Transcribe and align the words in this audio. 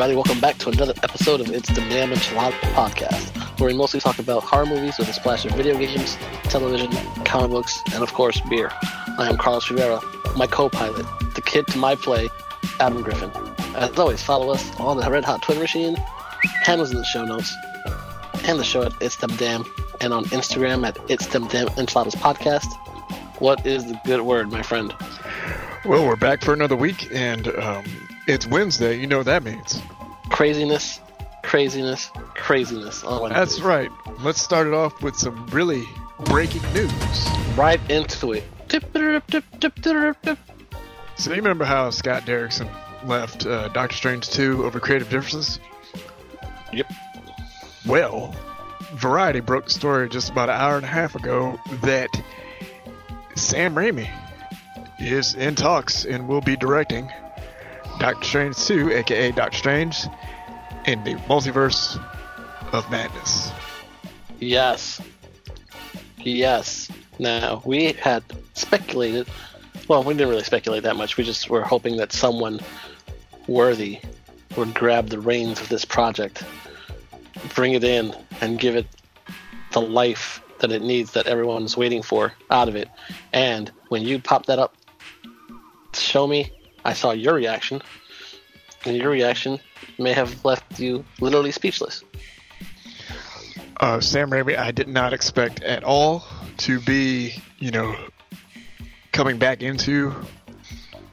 everybody, 0.00 0.16
welcome 0.16 0.40
back 0.40 0.56
to 0.56 0.70
another 0.70 0.94
episode 1.02 1.42
of 1.42 1.50
It's 1.50 1.68
the 1.68 1.82
Damn 1.90 2.08
Enchilada 2.08 2.52
podcast, 2.72 3.36
where 3.60 3.68
we 3.68 3.76
mostly 3.76 4.00
talk 4.00 4.18
about 4.18 4.42
horror 4.42 4.64
movies 4.64 4.96
with 4.96 5.10
a 5.10 5.12
splash 5.12 5.44
of 5.44 5.52
video 5.52 5.76
games, 5.76 6.16
television, 6.44 6.90
comic 7.26 7.50
books, 7.50 7.78
and 7.92 8.02
of 8.02 8.10
course 8.14 8.40
beer. 8.48 8.70
I 9.18 9.28
am 9.28 9.36
Carlos 9.36 9.70
Rivera, 9.70 10.00
my 10.38 10.46
co-pilot, 10.46 11.04
the 11.34 11.42
kid 11.42 11.66
to 11.66 11.76
my 11.76 11.96
play, 11.96 12.30
Adam 12.78 13.02
Griffin. 13.02 13.30
As 13.76 13.98
always, 13.98 14.22
follow 14.22 14.50
us 14.54 14.74
on 14.76 14.96
the 14.96 15.10
Red 15.10 15.26
Hot 15.26 15.42
Twitter 15.42 15.60
machine, 15.60 15.96
handles 16.62 16.92
in 16.92 16.96
the 16.96 17.04
show 17.04 17.26
notes, 17.26 17.54
and 18.44 18.58
the 18.58 18.64
show 18.64 18.82
at 18.82 18.94
It's 19.02 19.16
Them 19.16 19.36
Damn, 19.36 19.66
and 20.00 20.14
on 20.14 20.24
Instagram 20.26 20.88
at 20.88 20.96
It's 21.10 21.26
Them 21.26 21.46
Damn 21.48 21.68
Enchiladas 21.76 22.14
Podcast. 22.14 22.72
What 23.38 23.66
is 23.66 23.84
the 23.84 24.00
good 24.06 24.22
word, 24.22 24.50
my 24.50 24.62
friend? 24.62 24.94
Well, 25.84 26.06
we're 26.06 26.16
back 26.16 26.42
for 26.44 26.52
another 26.52 26.76
week, 26.76 27.08
and 27.10 27.48
um, 27.48 27.84
it's 28.26 28.46
Wednesday. 28.46 28.98
You 29.00 29.06
know 29.06 29.16
what 29.18 29.26
that 29.26 29.42
means. 29.42 29.80
Craziness, 30.28 31.00
craziness, 31.42 32.10
craziness. 32.34 33.02
on 33.02 33.22
Wednesdays. 33.22 33.54
That's 33.56 33.60
right. 33.62 33.90
Let's 34.20 34.42
start 34.42 34.66
it 34.66 34.74
off 34.74 35.02
with 35.02 35.16
some 35.16 35.46
really 35.46 35.84
breaking 36.26 36.62
news. 36.74 37.28
right 37.56 37.80
into 37.90 38.32
it. 38.32 38.44
So, 41.16 41.30
you 41.30 41.36
remember 41.36 41.64
how 41.64 41.88
Scott 41.90 42.24
Derrickson 42.24 42.68
left 43.06 43.46
uh, 43.46 43.68
Doctor 43.68 43.96
Strange 43.96 44.28
2 44.28 44.64
over 44.66 44.80
creative 44.80 45.08
differences? 45.08 45.60
Yep. 46.74 46.92
Well, 47.86 48.34
Variety 48.92 49.40
broke 49.40 49.64
the 49.64 49.70
story 49.70 50.08
just 50.10 50.30
about 50.30 50.50
an 50.50 50.56
hour 50.56 50.76
and 50.76 50.84
a 50.84 50.88
half 50.88 51.14
ago 51.14 51.58
that 51.82 52.10
Sam 53.34 53.74
Raimi 53.74 54.08
is 55.00 55.34
in 55.34 55.54
talks 55.54 56.04
and 56.04 56.28
will 56.28 56.40
be 56.40 56.56
directing 56.56 57.10
Doctor 57.98 58.24
Strange 58.24 58.56
2, 58.56 58.92
aka 58.92 59.30
Doctor 59.32 59.58
Strange, 59.58 60.06
in 60.86 61.02
the 61.04 61.14
multiverse 61.26 62.02
of 62.72 62.90
madness. 62.90 63.52
Yes. 64.38 65.00
Yes. 66.16 66.90
Now, 67.18 67.62
we 67.64 67.92
had 67.92 68.22
speculated. 68.54 69.28
Well, 69.88 70.02
we 70.02 70.14
didn't 70.14 70.30
really 70.30 70.44
speculate 70.44 70.84
that 70.84 70.96
much. 70.96 71.16
We 71.16 71.24
just 71.24 71.50
were 71.50 71.62
hoping 71.62 71.98
that 71.98 72.12
someone 72.12 72.60
worthy 73.46 74.00
would 74.56 74.74
grab 74.74 75.08
the 75.08 75.20
reins 75.20 75.60
of 75.60 75.68
this 75.68 75.84
project, 75.84 76.44
bring 77.54 77.74
it 77.74 77.84
in, 77.84 78.14
and 78.40 78.58
give 78.58 78.76
it 78.76 78.86
the 79.72 79.80
life 79.80 80.42
that 80.60 80.72
it 80.72 80.82
needs, 80.82 81.12
that 81.12 81.26
everyone's 81.26 81.76
waiting 81.76 82.02
for 82.02 82.32
out 82.50 82.68
of 82.68 82.76
it. 82.76 82.88
And 83.32 83.70
when 83.88 84.02
you 84.02 84.18
pop 84.18 84.46
that 84.46 84.58
up, 84.58 84.74
show 86.02 86.26
me, 86.26 86.52
I 86.84 86.92
saw 86.94 87.12
your 87.12 87.34
reaction, 87.34 87.82
and 88.84 88.96
your 88.96 89.10
reaction 89.10 89.58
may 89.98 90.12
have 90.12 90.44
left 90.44 90.80
you 90.80 91.04
literally 91.20 91.52
speechless. 91.52 92.04
uh, 93.80 94.00
Sam 94.00 94.30
Raimi, 94.30 94.56
I 94.56 94.70
did 94.70 94.88
not 94.88 95.12
expect 95.12 95.62
at 95.62 95.82
all 95.84 96.24
to 96.58 96.80
be, 96.80 97.34
you 97.58 97.70
know, 97.70 97.96
coming 99.12 99.38
back 99.38 99.62
into 99.62 100.14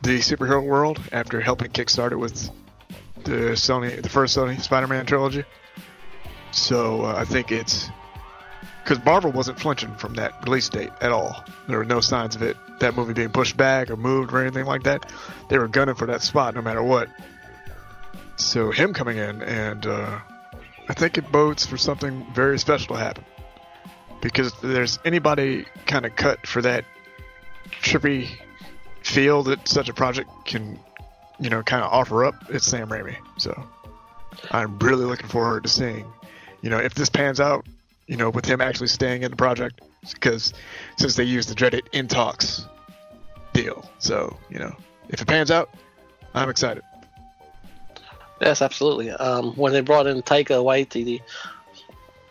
the 0.01 0.19
superhero 0.19 0.63
world 0.63 1.01
after 1.11 1.39
helping 1.41 1.71
kickstart 1.71 2.11
it 2.11 2.17
with 2.17 2.49
the 3.23 3.53
Sony, 3.55 4.01
the 4.01 4.09
first 4.09 4.37
Sony 4.37 4.61
Spider-Man 4.61 5.05
trilogy. 5.05 5.43
So 6.51 7.03
uh, 7.05 7.15
I 7.15 7.25
think 7.25 7.51
it's 7.51 7.89
because 8.87 9.03
Marvel 9.03 9.33
wasn't 9.33 9.59
flinching 9.59 9.93
from 9.95 10.13
that 10.13 10.33
release 10.45 10.69
date 10.69 10.91
at 11.01 11.11
all. 11.11 11.43
There 11.67 11.77
were 11.77 11.83
no 11.83 11.99
signs 11.99 12.37
of 12.37 12.41
it, 12.41 12.55
that 12.79 12.95
movie 12.95 13.11
being 13.11 13.31
pushed 13.31 13.57
back 13.57 13.89
or 13.89 13.97
moved 13.97 14.31
or 14.31 14.41
anything 14.41 14.63
like 14.63 14.83
that. 14.83 15.11
They 15.49 15.57
were 15.57 15.67
gunning 15.67 15.95
for 15.95 16.05
that 16.05 16.21
spot 16.21 16.55
no 16.55 16.61
matter 16.61 16.81
what. 16.81 17.09
So 18.37 18.71
him 18.71 18.93
coming 18.93 19.17
in 19.17 19.41
and 19.41 19.85
uh, 19.85 20.19
I 20.87 20.93
think 20.93 21.17
it 21.17 21.29
bodes 21.33 21.65
for 21.65 21.75
something 21.75 22.25
very 22.33 22.57
special 22.57 22.95
to 22.95 23.01
happen. 23.01 23.25
Because 24.21 24.53
there's 24.61 24.99
anybody 25.03 25.65
kind 25.85 26.05
of 26.05 26.15
cut 26.15 26.47
for 26.47 26.61
that 26.61 26.85
trippy 27.81 28.29
feel 29.03 29.43
that 29.43 29.67
such 29.67 29.89
a 29.89 29.93
project 29.93 30.29
can, 30.45 30.79
you 31.41 31.49
know, 31.49 31.61
kind 31.61 31.83
of 31.83 31.91
offer 31.91 32.23
up, 32.23 32.35
it's 32.47 32.65
Sam 32.65 32.87
Raimi. 32.87 33.17
So 33.37 33.67
I'm 34.49 34.79
really 34.79 35.03
looking 35.03 35.27
forward 35.27 35.63
to 35.63 35.69
seeing, 35.69 36.05
you 36.61 36.69
know, 36.69 36.77
if 36.77 36.93
this 36.93 37.09
pans 37.09 37.41
out, 37.41 37.65
you 38.07 38.18
know, 38.18 38.29
with 38.29 38.45
him 38.45 38.62
actually 38.62 38.88
staying 38.88 39.23
in 39.23 39.31
the 39.31 39.38
project. 39.38 39.81
Because 40.13 40.53
since 40.97 41.16
they 41.16 41.23
used 41.23 41.50
the 41.50 41.56
dreaded 41.56 41.90
in 41.91 42.07
talks 42.07 42.66
deal. 43.53 43.90
So, 44.00 44.38
you 44.50 44.59
know, 44.59 44.75
if 45.09 45.22
it 45.22 45.28
pans 45.28 45.51
out, 45.51 45.69
I'm 46.34 46.50
excited. 46.50 46.84
Yes, 48.40 48.62
absolutely. 48.62 49.09
Um, 49.09 49.53
when 49.56 49.73
they 49.73 49.81
brought 49.81 50.07
in 50.07 50.22
Taika 50.22 50.63
Waititi 50.63 51.22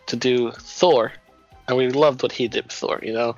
to 0.06 0.16
do 0.16 0.52
Thor, 0.52 1.12
and 1.66 1.76
we 1.76 1.88
loved 1.88 2.22
what 2.22 2.32
he 2.32 2.46
did 2.48 2.64
with 2.64 2.72
Thor, 2.72 3.00
you 3.02 3.12
know, 3.12 3.36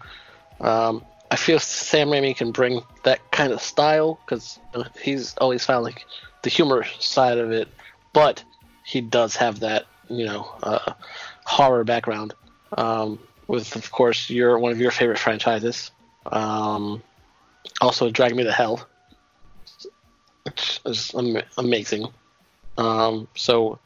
um, 0.60 1.04
I 1.30 1.36
feel 1.36 1.58
Sam 1.58 2.08
Raimi 2.08 2.36
can 2.36 2.52
bring 2.52 2.82
that 3.04 3.30
kind 3.30 3.52
of 3.52 3.60
style 3.60 4.18
because 4.24 4.58
he's 5.00 5.34
always 5.38 5.64
found 5.64 5.84
like 5.84 6.04
the 6.42 6.50
humor 6.50 6.84
side 7.00 7.38
of 7.38 7.52
it, 7.52 7.68
but 8.12 8.42
he 8.84 9.00
does 9.00 9.36
have 9.36 9.60
that, 9.60 9.86
you 10.08 10.24
know, 10.26 10.50
uh, 10.62 10.92
horror 11.48 11.82
background. 11.82 12.34
Um, 12.76 13.18
with, 13.46 13.74
of 13.76 13.90
course, 13.90 14.28
your 14.28 14.58
one 14.58 14.72
of 14.72 14.80
your 14.80 14.90
favorite 14.90 15.18
franchises. 15.18 15.90
Um, 16.26 17.02
also, 17.80 18.10
Drag 18.10 18.36
Me 18.36 18.44
to 18.44 18.52
Hell, 18.52 18.86
which 20.44 20.80
is 20.84 21.14
am- 21.14 21.42
amazing. 21.56 22.08
Um, 22.76 23.26
so 23.34 23.78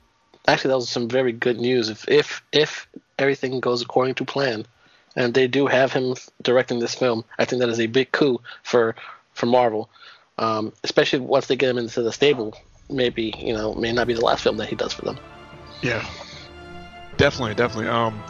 actually, 0.48 0.70
that 0.70 0.76
was 0.76 0.88
some 0.88 1.08
very 1.08 1.32
good 1.32 1.60
news. 1.60 1.88
If 1.88 2.08
if 2.08 2.42
if 2.52 2.88
everything 3.18 3.60
goes 3.60 3.82
according 3.82 4.16
to 4.16 4.24
plan, 4.24 4.66
and 5.14 5.32
they 5.32 5.46
do 5.46 5.68
have 5.68 5.92
him 5.92 6.16
directing 6.42 6.80
this 6.80 6.96
film, 6.96 7.24
I 7.38 7.44
think 7.44 7.60
that 7.60 7.68
is 7.68 7.80
a 7.80 7.86
big 7.86 8.10
coup 8.10 8.40
for 8.64 8.96
for 9.32 9.46
Marvel. 9.46 9.88
Um, 10.38 10.72
especially 10.82 11.20
once 11.20 11.46
they 11.46 11.56
get 11.56 11.70
him 11.70 11.78
into 11.78 12.02
the 12.02 12.12
stable, 12.12 12.56
maybe 12.90 13.32
you 13.38 13.52
know 13.52 13.74
may 13.74 13.92
not 13.92 14.08
be 14.08 14.14
the 14.14 14.24
last 14.24 14.42
film 14.42 14.56
that 14.56 14.68
he 14.68 14.74
does 14.74 14.92
for 14.92 15.02
them. 15.02 15.18
Yeah, 15.82 16.04
definitely, 17.16 17.54
definitely. 17.54 17.88
Um, 17.88 18.22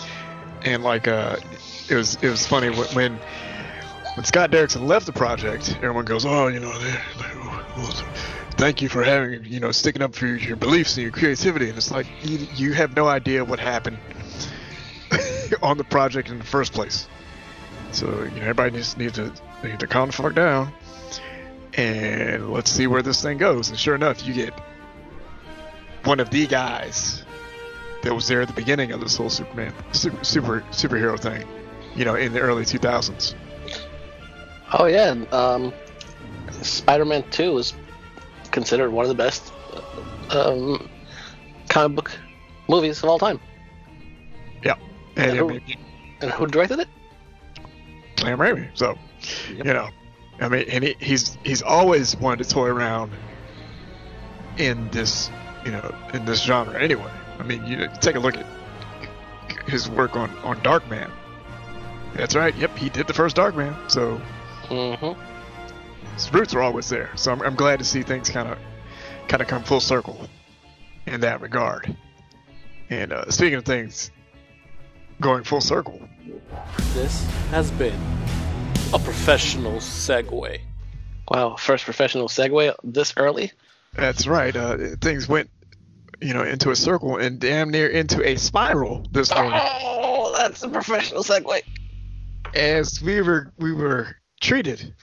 and 0.65 0.83
like, 0.83 1.09
uh, 1.09 1.37
it 1.89 1.95
was 1.95 2.17
it 2.23 2.29
was 2.29 2.47
funny 2.47 2.71
when 2.71 3.19
when, 4.17 4.25
Scott 4.25 4.51
Derrickson 4.51 4.87
left 4.87 5.07
the 5.07 5.13
project. 5.13 5.77
Everyone 5.77 6.05
goes, 6.05 6.25
"Oh, 6.25 6.49
you 6.49 6.61
know, 6.61 6.79
they, 6.79 6.91
they, 6.91 7.37
well, 7.77 7.91
thank 8.53 8.83
you 8.83 8.89
for 8.89 9.03
having 9.03 9.45
you 9.45 9.61
know 9.61 9.73
sticking 9.73 10.03
up 10.03 10.15
for 10.15 10.27
your, 10.27 10.37
your 10.37 10.57
beliefs 10.57 10.97
and 10.97 11.03
your 11.03 11.13
creativity." 11.13 11.69
And 11.69 11.79
it's 11.79 11.91
like 11.91 12.07
you, 12.23 12.47
you 12.55 12.73
have 12.75 12.95
no 12.95 13.09
idea 13.09 13.45
what 13.45 13.59
happened 13.59 13.99
on 15.63 15.79
the 15.79 15.85
project 15.85 16.29
in 16.29 16.39
the 16.39 16.45
first 16.45 16.73
place. 16.73 17.09
So 17.93 18.07
you 18.07 18.31
know, 18.31 18.43
everybody 18.43 18.77
just 18.77 18.99
needs 18.99 19.15
to 19.15 19.33
need 19.65 19.81
to 19.81 19.87
calm 19.87 20.09
the 20.09 20.13
fuck 20.13 20.35
down, 20.35 20.73
and 21.75 22.53
let's 22.53 22.71
see 22.71 22.87
where 22.87 23.03
this 23.03 23.23
thing 23.23 23.39
goes. 23.39 23.71
And 23.71 23.79
sure 23.79 23.95
enough, 23.95 24.27
you 24.27 24.35
get 24.35 24.53
one 26.05 26.21
of 26.21 26.31
the 26.31 26.47
guys 26.47 27.25
that 28.03 28.15
was 28.15 28.27
there 28.29 28.41
at 28.43 28.49
the 28.49 28.55
beginning 28.55 28.93
of 28.93 29.01
this 29.01 29.17
whole 29.17 29.31
Superman 29.31 29.73
super, 29.93 30.25
super 30.25 30.61
superhero 30.71 31.19
thing, 31.19 31.47
you 31.95 32.05
know, 32.05 32.15
in 32.15 32.33
the 32.33 32.41
early 32.41 32.65
2000s. 32.65 33.35
Oh 34.73 34.87
yeah, 34.87 35.15
um, 35.33 35.73
Spider-Man 36.63 37.25
Two 37.31 37.59
is 37.59 37.75
considered 38.51 38.91
one 38.91 39.05
of 39.05 39.09
the 39.09 39.15
best 39.15 39.53
um, 40.31 40.89
comic 41.69 41.97
book 41.97 42.19
movies 42.69 43.03
of 43.03 43.09
all 43.09 43.19
time. 43.19 43.41
Yeah, 44.65 44.75
and 45.17 45.31
And 45.31 45.39
I 45.39 45.43
who, 45.43 45.47
mean, 45.47 45.61
and 46.21 46.31
who 46.33 46.47
directed 46.47 46.81
it? 46.81 46.89
Sam 48.19 48.39
Raimi. 48.39 48.69
So, 48.75 48.97
you 49.49 49.65
know, 49.65 49.89
I 50.41 50.49
mean, 50.49 50.65
and 50.69 50.85
he, 50.85 50.97
he's 51.01 51.37
he's 51.45 51.63
always 51.63 52.17
wanted 52.17 52.45
to 52.45 52.51
toy 52.51 52.67
around 52.69 53.13
in 54.57 54.89
this, 54.91 55.31
you 55.65 55.73
know, 55.73 55.95
in 56.15 56.25
this 56.25 56.43
genre. 56.43 56.79
Anyway, 56.81 57.11
I 57.43 57.45
mean, 57.45 57.67
you 57.67 57.89
take 58.01 58.15
a 58.15 58.21
look 58.21 58.37
at 58.37 58.47
his 59.67 59.91
work 59.91 60.15
on 60.17 60.31
on 60.39 60.61
Darkman. 60.61 61.11
That's 62.15 62.37
right. 62.37 62.55
Yep, 62.55 62.77
he 62.77 62.89
did 62.89 63.07
the 63.09 63.15
first 63.15 63.37
Darkman. 63.37 63.75
So 63.91 64.21
Mm-hmm. 64.69 65.21
his 66.15 66.33
roots 66.33 66.55
are 66.55 66.63
always 66.63 66.89
there. 66.89 67.11
So 67.17 67.33
I'm, 67.33 67.43
I'm 67.43 67.57
glad 67.57 67.81
to 67.81 67.85
see 67.85 68.03
things 68.03 68.31
kind 68.31 68.49
of 68.49 68.59
kind 69.27 69.43
of 69.43 69.49
come 69.49 69.65
full 69.65 69.81
circle 69.81 70.29
in 71.07 71.21
that 71.23 71.41
regard. 71.41 71.95
And 72.91 73.13
uh, 73.13 73.29
speaking 73.31 73.55
of 73.55 73.65
things 73.65 74.13
going 75.21 75.43
full 75.43 75.61
circle, 75.61 76.01
This 76.95 77.25
has 77.51 77.71
been 77.73 77.99
a 78.95 78.99
professional 79.01 79.75
segue. 79.79 80.61
Wow, 81.29 81.57
first 81.57 81.85
professional 81.85 82.29
segue 82.29 82.75
this 82.85 83.15
early. 83.17 83.51
that's 83.95 84.27
right. 84.29 84.55
Uh, 84.55 84.77
things 85.01 85.29
went, 85.29 85.51
you 86.23 86.35
know, 86.35 86.43
into 86.43 86.71
a 86.71 86.77
circle 86.77 87.17
and 87.17 87.39
damn 87.39 87.71
near 87.71 87.89
into 87.89 88.27
a 88.27 88.37
spiral 88.37 89.07
this 89.13 89.31
way. 89.31 89.51
Oh, 89.53 90.35
that's 90.37 90.63
a 90.63 90.69
professional 90.69 91.23
segue. 91.23 91.63
as 92.55 93.03
we 93.03 93.21
were 93.23 93.53
we 93.59 93.73
were 93.73 94.17
treated 94.41 94.95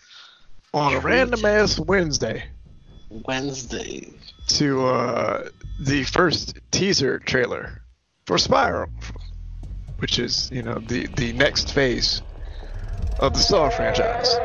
on 0.73 0.95
a 0.95 0.99
random 0.99 1.43
ass 1.45 1.79
Wednesday 1.79 2.43
Wednesday. 3.09 4.11
to 4.47 4.85
uh, 4.85 5.49
the 5.79 6.03
first 6.03 6.59
teaser 6.71 7.19
trailer 7.19 7.81
for 8.25 8.37
Spiral, 8.37 8.89
which 9.97 10.19
is 10.19 10.49
you 10.51 10.61
know 10.61 10.75
the 10.87 11.07
the 11.15 11.33
next 11.33 11.73
phase 11.73 12.21
of 13.19 13.33
the 13.33 13.39
Saw 13.39 13.69
franchise. 13.69 14.35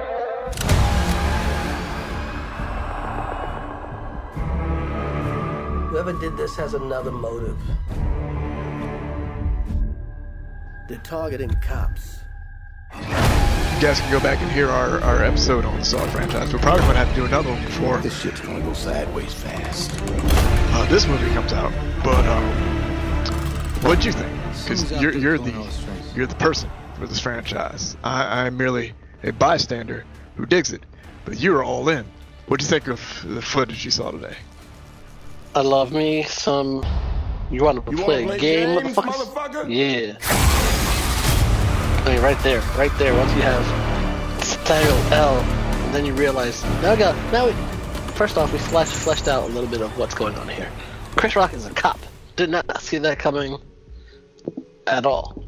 Whoever 5.95 6.13
did 6.13 6.37
this 6.37 6.57
has 6.57 6.75
another 6.75 7.13
motive. 7.13 7.57
They're 10.89 10.99
targeting 11.05 11.51
cops. 11.61 12.19
You 12.97 13.01
guys 13.81 14.01
can 14.01 14.11
go 14.11 14.19
back 14.19 14.41
and 14.43 14.51
hear 14.51 14.69
our, 14.71 15.01
our 15.03 15.23
episode 15.23 15.65
on 15.65 15.79
the 15.79 15.85
Saw 15.85 16.05
franchise. 16.09 16.53
We're 16.53 16.59
probably 16.59 16.81
gonna 16.81 16.99
have 16.99 17.11
to 17.11 17.15
do 17.15 17.27
another 17.27 17.49
one 17.49 17.65
before 17.65 17.99
This 17.99 18.21
shit's 18.21 18.41
gonna 18.41 18.59
go 18.59 18.73
sideways 18.73 19.33
fast. 19.35 19.93
uh, 20.03 20.85
this 20.87 21.07
movie 21.07 21.33
comes 21.33 21.53
out. 21.53 21.71
But 22.03 22.27
um, 22.27 22.45
what'd 23.85 24.05
you 24.05 24.11
think? 24.11 24.37
Because 24.65 24.91
you're 25.01 25.17
you're 25.17 25.39
the 25.39 25.53
you're 26.17 26.27
the 26.27 26.35
person 26.35 26.71
for 26.99 27.07
this 27.07 27.21
franchise. 27.21 27.97
I, 28.03 28.47
I'm 28.47 28.57
merely 28.57 28.95
a 29.23 29.31
bystander 29.31 30.05
who 30.35 30.45
digs 30.45 30.73
it, 30.73 30.83
but 31.25 31.39
you're 31.39 31.63
all 31.63 31.89
in. 31.89 32.05
What'd 32.49 32.67
you 32.67 32.69
think 32.69 32.89
of 32.89 33.01
the 33.25 33.41
footage 33.41 33.85
you 33.85 33.93
saw 33.93 34.11
today? 34.11 34.35
I 35.57 35.61
love 35.61 35.93
me 35.93 36.25
some. 36.25 36.85
You 37.49 37.63
want 37.63 37.87
to 37.87 37.93
You 37.93 37.99
play 37.99 38.25
wanna 38.25 38.37
a 38.37 38.39
game, 38.39 38.83
games, 38.83 38.97
motherfucker? 38.97 39.67
Yeah. 39.69 40.17
I 42.05 42.13
mean, 42.13 42.21
right 42.21 42.39
there, 42.43 42.61
right 42.77 42.91
there. 42.99 43.15
Once 43.15 43.33
you 43.37 43.43
have 43.43 44.45
Samuel 44.45 44.97
L, 45.13 45.39
and 45.39 45.95
then 45.95 46.05
you 46.05 46.13
realize 46.15 46.65
now 46.83 46.93
we 46.93 46.99
got 46.99 47.33
now. 47.33 47.47
We, 47.47 47.53
first 48.15 48.37
off, 48.37 48.53
we 48.53 48.59
flesh, 48.59 48.89
fleshed 48.89 49.29
out 49.29 49.45
a 49.45 49.53
little 49.53 49.71
bit 49.71 49.81
of 49.81 49.97
what's 49.97 50.15
going 50.15 50.35
on 50.35 50.49
here. 50.49 50.69
Chris 51.15 51.37
Rock 51.37 51.55
is 51.55 51.67
a 51.67 51.71
cop. 51.71 52.01
Did 52.35 52.51
not 52.51 52.83
see 52.83 52.99
that 52.99 53.21
coming 53.21 53.57
at 54.89 55.07
all. 55.07 55.45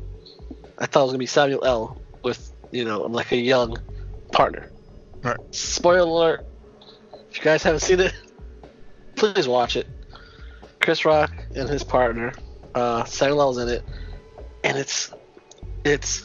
I 0.79 0.87
thought 0.87 1.01
it 1.01 1.05
was 1.05 1.13
gonna 1.13 1.19
be 1.19 1.27
Samuel 1.27 1.65
L 1.65 2.01
with 2.23 2.53
you 2.71 2.85
know 2.85 3.03
like 3.03 3.33
a 3.33 3.37
young 3.37 3.77
partner. 4.31 4.71
Right. 5.23 5.37
Spoiler 5.51 5.99
alert! 5.99 6.47
If 7.29 7.39
you 7.39 7.43
guys 7.43 7.65
haven't 7.65 7.81
seen 7.81 7.99
it, 7.99 8.15
please 9.17 9.49
watch 9.49 9.75
it. 9.75 9.89
Chris 10.87 11.05
Rock 11.05 11.33
and 11.57 11.69
his 11.69 11.83
partner, 11.83 12.33
uh, 12.77 13.03
Samuel 13.03 13.41
L's 13.43 13.59
in 13.59 13.69
it, 13.69 13.83
and 14.63 14.79
it's 14.79 15.13
it's. 15.85 16.25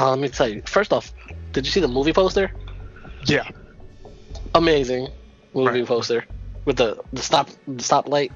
uh, 0.00 0.10
let 0.10 0.18
me 0.18 0.28
tell 0.28 0.48
you. 0.48 0.60
First 0.66 0.92
off, 0.92 1.14
did 1.52 1.64
you 1.64 1.70
see 1.70 1.78
the 1.78 1.86
movie 1.86 2.12
poster? 2.12 2.50
Yeah. 3.26 3.48
Amazing 4.56 5.06
movie 5.54 5.78
Right. 5.82 5.86
poster 5.86 6.24
with 6.64 6.78
the 6.78 7.00
the 7.12 7.22
stop 7.22 7.48
the 7.68 7.74
stoplight 7.74 8.32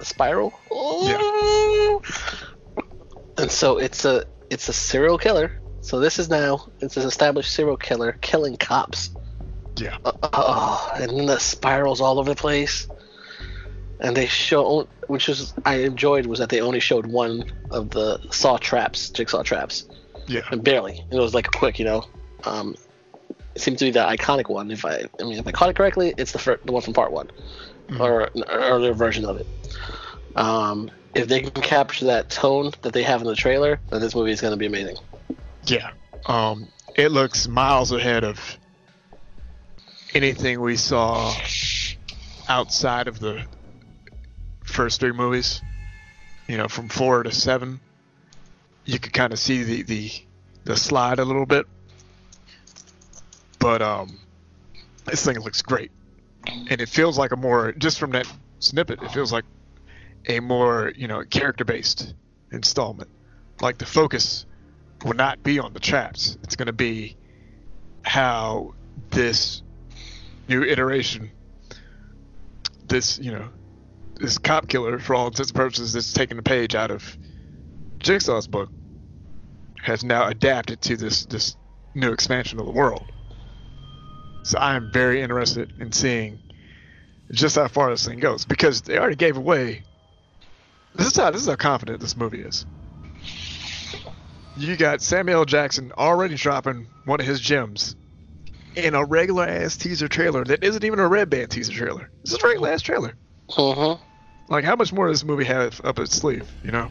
spiral. 0.00 0.52
Yeah. 1.04 1.98
And 3.38 3.48
so 3.48 3.78
it's 3.78 4.04
a 4.04 4.24
it's 4.50 4.68
a 4.68 4.72
serial 4.72 5.16
killer. 5.16 5.60
So 5.80 6.00
this 6.00 6.18
is 6.18 6.28
now 6.28 6.68
it's 6.80 6.96
an 6.96 7.06
established 7.06 7.54
serial 7.54 7.76
killer 7.76 8.18
killing 8.20 8.56
cops. 8.56 9.10
Yeah. 9.76 9.96
Uh, 10.04 10.10
oh, 10.32 10.90
and 10.96 11.08
then 11.16 11.26
the 11.26 11.38
spirals 11.38 12.00
all 12.00 12.18
over 12.18 12.30
the 12.30 12.34
place. 12.40 12.88
And 14.00 14.16
they 14.16 14.26
show, 14.26 14.86
which 15.06 15.28
was 15.28 15.54
I 15.64 15.76
enjoyed, 15.76 16.26
was 16.26 16.38
that 16.38 16.48
they 16.50 16.60
only 16.60 16.80
showed 16.80 17.06
one 17.06 17.44
of 17.70 17.90
the 17.90 18.18
saw 18.30 18.58
traps, 18.58 19.08
jigsaw 19.10 19.42
traps, 19.42 19.84
Yeah. 20.26 20.42
and 20.50 20.62
barely. 20.62 21.04
It 21.10 21.18
was 21.18 21.32
like 21.34 21.46
a 21.48 21.50
quick, 21.58 21.78
you 21.78 21.84
know. 21.86 22.04
Um, 22.44 22.74
it 23.54 23.62
seemed 23.62 23.78
to 23.78 23.86
be 23.86 23.90
the 23.90 24.00
iconic 24.00 24.48
one. 24.50 24.70
If 24.70 24.84
I, 24.84 25.04
I 25.18 25.22
mean, 25.24 25.38
if 25.38 25.46
I 25.46 25.52
caught 25.52 25.70
it 25.70 25.76
correctly, 25.76 26.12
it's 26.18 26.32
the 26.32 26.38
fir- 26.38 26.60
the 26.64 26.72
one 26.72 26.82
from 26.82 26.92
part 26.92 27.10
one, 27.10 27.30
or 27.98 28.24
an 28.34 28.44
earlier 28.50 28.92
version 28.92 29.24
of 29.24 29.38
it. 29.38 29.46
Um, 30.36 30.90
if 31.14 31.28
they 31.28 31.40
can 31.40 31.62
capture 31.62 32.04
that 32.06 32.28
tone 32.28 32.72
that 32.82 32.92
they 32.92 33.02
have 33.02 33.22
in 33.22 33.26
the 33.26 33.34
trailer, 33.34 33.80
then 33.88 34.02
this 34.02 34.14
movie 34.14 34.32
is 34.32 34.42
going 34.42 34.50
to 34.50 34.58
be 34.58 34.66
amazing. 34.66 34.96
Yeah. 35.64 35.90
Um, 36.26 36.68
it 36.94 37.12
looks 37.12 37.48
miles 37.48 37.92
ahead 37.92 38.24
of 38.24 38.58
anything 40.14 40.60
we 40.60 40.76
saw 40.76 41.34
outside 42.48 43.08
of 43.08 43.18
the 43.20 43.44
first 44.76 45.00
three 45.00 45.12
movies. 45.12 45.62
You 46.46 46.58
know, 46.58 46.68
from 46.68 46.88
four 46.88 47.22
to 47.22 47.32
seven, 47.32 47.80
you 48.84 49.00
could 49.00 49.12
kind 49.12 49.32
of 49.32 49.38
see 49.38 49.64
the, 49.64 49.82
the 49.82 50.10
the 50.64 50.76
slide 50.76 51.18
a 51.18 51.24
little 51.24 51.46
bit. 51.46 51.66
But 53.58 53.82
um, 53.82 54.20
this 55.06 55.24
thing 55.24 55.40
looks 55.40 55.62
great, 55.62 55.90
and 56.46 56.80
it 56.80 56.88
feels 56.88 57.18
like 57.18 57.32
a 57.32 57.36
more 57.36 57.72
just 57.72 57.98
from 57.98 58.12
that 58.12 58.30
snippet, 58.60 59.02
it 59.02 59.10
feels 59.10 59.32
like 59.32 59.44
a 60.28 60.40
more 60.40 60.92
you 60.94 61.08
know 61.08 61.24
character 61.24 61.64
based 61.64 62.14
installment. 62.52 63.10
Like 63.60 63.78
the 63.78 63.86
focus 63.86 64.46
will 65.04 65.14
not 65.14 65.42
be 65.42 65.58
on 65.58 65.72
the 65.72 65.80
traps. 65.80 66.36
It's 66.42 66.54
going 66.54 66.66
to 66.66 66.72
be 66.72 67.16
how 68.02 68.74
this 69.10 69.62
new 70.48 70.62
iteration, 70.62 71.30
this 72.86 73.18
you 73.18 73.32
know, 73.32 73.48
this 74.18 74.38
cop 74.38 74.68
killer, 74.68 74.98
for 74.98 75.14
all 75.14 75.26
intents 75.26 75.50
and 75.50 75.56
purposes, 75.56 75.92
that's 75.92 76.12
taking 76.12 76.36
the 76.36 76.42
page 76.42 76.74
out 76.74 76.90
of 76.90 77.16
Jigsaw's 77.98 78.46
book, 78.46 78.70
has 79.82 80.04
now 80.04 80.26
adapted 80.26 80.80
to 80.82 80.96
this 80.96 81.26
this 81.26 81.56
new 81.94 82.12
expansion 82.12 82.58
of 82.58 82.66
the 82.66 82.72
world. 82.72 83.10
So 84.42 84.58
I 84.58 84.76
am 84.76 84.90
very 84.92 85.22
interested 85.22 85.72
in 85.80 85.92
seeing 85.92 86.38
just 87.32 87.56
how 87.56 87.68
far 87.68 87.90
this 87.90 88.06
thing 88.06 88.20
goes 88.20 88.44
because 88.44 88.82
they 88.82 88.98
already 88.98 89.16
gave 89.16 89.36
away. 89.36 89.82
This 90.94 91.08
is 91.08 91.16
how 91.16 91.30
this 91.30 91.42
is 91.42 91.48
how 91.48 91.56
confident 91.56 92.00
this 92.00 92.16
movie 92.16 92.40
is. 92.40 92.64
You 94.56 94.76
got 94.76 95.02
Samuel. 95.02 95.44
Jackson 95.44 95.92
already 95.92 96.36
dropping 96.36 96.88
one 97.04 97.20
of 97.20 97.26
his 97.26 97.40
gems 97.40 97.96
in 98.74 98.94
a 98.94 99.04
regular 99.04 99.44
ass 99.44 99.76
teaser 99.76 100.08
trailer 100.08 100.44
that 100.44 100.62
isn't 100.62 100.84
even 100.84 100.98
a 100.98 101.08
red 101.08 101.28
band 101.28 101.50
teaser 101.50 101.72
trailer. 101.72 102.10
This 102.22 102.34
is 102.34 102.42
a 102.42 102.46
regular 102.46 102.70
ass 102.70 102.82
trailer. 102.82 103.14
Mm-hmm. 103.50 104.02
Like 104.48 104.64
how 104.64 104.76
much 104.76 104.92
more 104.92 105.08
does 105.08 105.20
this 105.20 105.26
movie 105.26 105.44
have 105.44 105.80
up 105.84 105.98
its 105.98 106.14
sleeve? 106.14 106.48
You 106.62 106.70
know? 106.72 106.90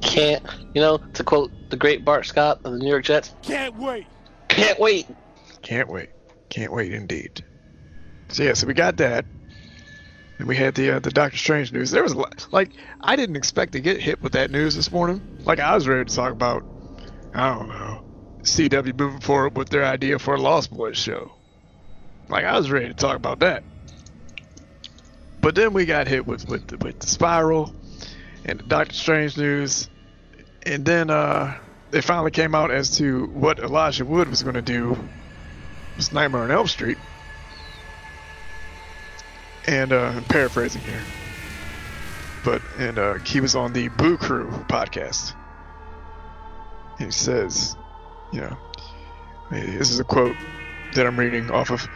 Can't, 0.00 0.42
you 0.74 0.80
know, 0.80 0.98
to 1.14 1.24
quote 1.24 1.50
the 1.70 1.76
great 1.76 2.04
Bart 2.04 2.26
Scott 2.26 2.60
of 2.64 2.72
the 2.72 2.78
New 2.78 2.88
York 2.88 3.04
Jets, 3.04 3.34
Can't 3.42 3.76
wait. 3.76 4.06
can't 4.48 4.78
wait. 4.78 5.06
Can't 5.62 5.88
wait. 5.88 6.10
Can't 6.48 6.72
wait 6.72 6.92
indeed. 6.92 7.44
So 8.28 8.42
yeah, 8.42 8.54
so 8.54 8.66
we 8.66 8.74
got 8.74 8.96
that. 8.98 9.24
And 10.38 10.46
we 10.46 10.54
had 10.56 10.74
the 10.74 10.92
uh, 10.96 10.98
the 10.98 11.10
Doctor 11.10 11.38
Strange 11.38 11.72
news. 11.72 11.90
There 11.90 12.02
was 12.02 12.12
a 12.12 12.18
lot, 12.18 12.46
like 12.52 12.70
I 13.00 13.16
didn't 13.16 13.36
expect 13.36 13.72
to 13.72 13.80
get 13.80 14.00
hit 14.00 14.20
with 14.22 14.32
that 14.32 14.50
news 14.50 14.76
this 14.76 14.92
morning. 14.92 15.20
Like 15.44 15.60
I 15.60 15.74
was 15.74 15.88
ready 15.88 16.04
to 16.04 16.14
talk 16.14 16.30
about 16.32 16.62
I 17.34 17.54
don't 17.54 17.68
know 17.68 18.04
CW 18.42 18.98
moving 18.98 19.20
forward 19.20 19.56
with 19.56 19.70
their 19.70 19.84
idea 19.84 20.18
for 20.18 20.34
a 20.34 20.40
Lost 20.40 20.70
Boys 20.70 20.98
show. 20.98 21.32
Like 22.28 22.44
I 22.44 22.56
was 22.56 22.70
ready 22.70 22.88
to 22.88 22.94
talk 22.94 23.16
about 23.16 23.40
that. 23.40 23.64
But 25.46 25.54
then 25.54 25.74
we 25.74 25.84
got 25.84 26.08
hit 26.08 26.26
with 26.26 26.48
with 26.48 26.66
the, 26.66 26.76
with 26.78 26.98
the 26.98 27.06
Spiral 27.06 27.72
and 28.44 28.58
the 28.58 28.64
Doctor 28.64 28.94
Strange 28.94 29.36
news, 29.36 29.88
and 30.64 30.84
then 30.84 31.08
uh, 31.08 31.56
they 31.92 32.00
finally 32.00 32.32
came 32.32 32.52
out 32.52 32.72
as 32.72 32.96
to 32.96 33.26
what 33.26 33.60
Elijah 33.60 34.04
Wood 34.04 34.28
was 34.28 34.42
going 34.42 34.56
to 34.56 34.60
do 34.60 34.98
it's 35.96 36.10
Nightmare 36.10 36.42
on 36.42 36.50
Elm 36.50 36.66
Street. 36.66 36.98
And 39.68 39.92
uh, 39.92 40.14
I'm 40.16 40.24
paraphrasing 40.24 40.82
here. 40.82 41.00
But 42.44 42.60
and 42.80 42.98
uh, 42.98 43.14
he 43.18 43.40
was 43.40 43.54
on 43.54 43.72
the 43.72 43.86
Boo 43.86 44.18
Crew 44.18 44.50
podcast. 44.68 45.32
He 46.98 47.12
says, 47.12 47.76
you 48.32 48.40
know, 48.40 48.58
This 49.52 49.92
is 49.92 50.00
a 50.00 50.04
quote 50.04 50.34
that 50.94 51.06
I'm 51.06 51.16
reading 51.16 51.52
off 51.52 51.70
of 51.70 51.86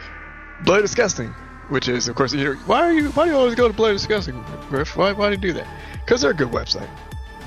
Bloody 0.64 0.82
Disgusting, 0.82 1.34
which 1.70 1.88
is, 1.88 2.08
of 2.08 2.16
course, 2.16 2.32
you 2.32 2.54
why 2.66 2.80
are 2.80 2.92
you 2.92 3.10
why 3.10 3.24
do 3.24 3.30
you 3.30 3.36
always 3.36 3.54
go 3.54 3.68
to 3.68 3.74
Bloody 3.74 3.94
Disgusting, 3.94 4.44
Griff? 4.68 4.96
Why 4.96 5.12
why 5.12 5.28
do 5.28 5.36
you 5.36 5.40
do 5.40 5.52
that? 5.54 5.66
Because 6.04 6.20
they're 6.20 6.32
a 6.32 6.34
good 6.34 6.50
website, 6.50 6.88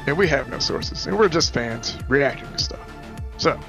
and 0.07 0.17
we 0.17 0.27
have 0.27 0.49
no 0.49 0.59
sources, 0.59 1.05
and 1.05 1.17
we're 1.17 1.29
just 1.29 1.53
fans 1.53 1.97
reacting 2.07 2.51
to 2.51 2.57
stuff. 2.57 2.91
So, 3.37 3.59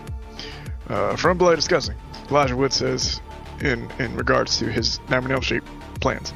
uh, 0.88 1.16
from 1.16 1.36
Bloody 1.36 1.56
Disgusting, 1.56 1.96
Elijah 2.30 2.56
Wood 2.56 2.72
says, 2.72 3.20
in 3.60 3.90
in 3.98 4.16
regards 4.16 4.58
to 4.58 4.70
his 4.70 5.00
Nightmare 5.10 5.22
on 5.22 5.32
Elm 5.32 5.42
Street 5.42 5.62
plans, 6.00 6.32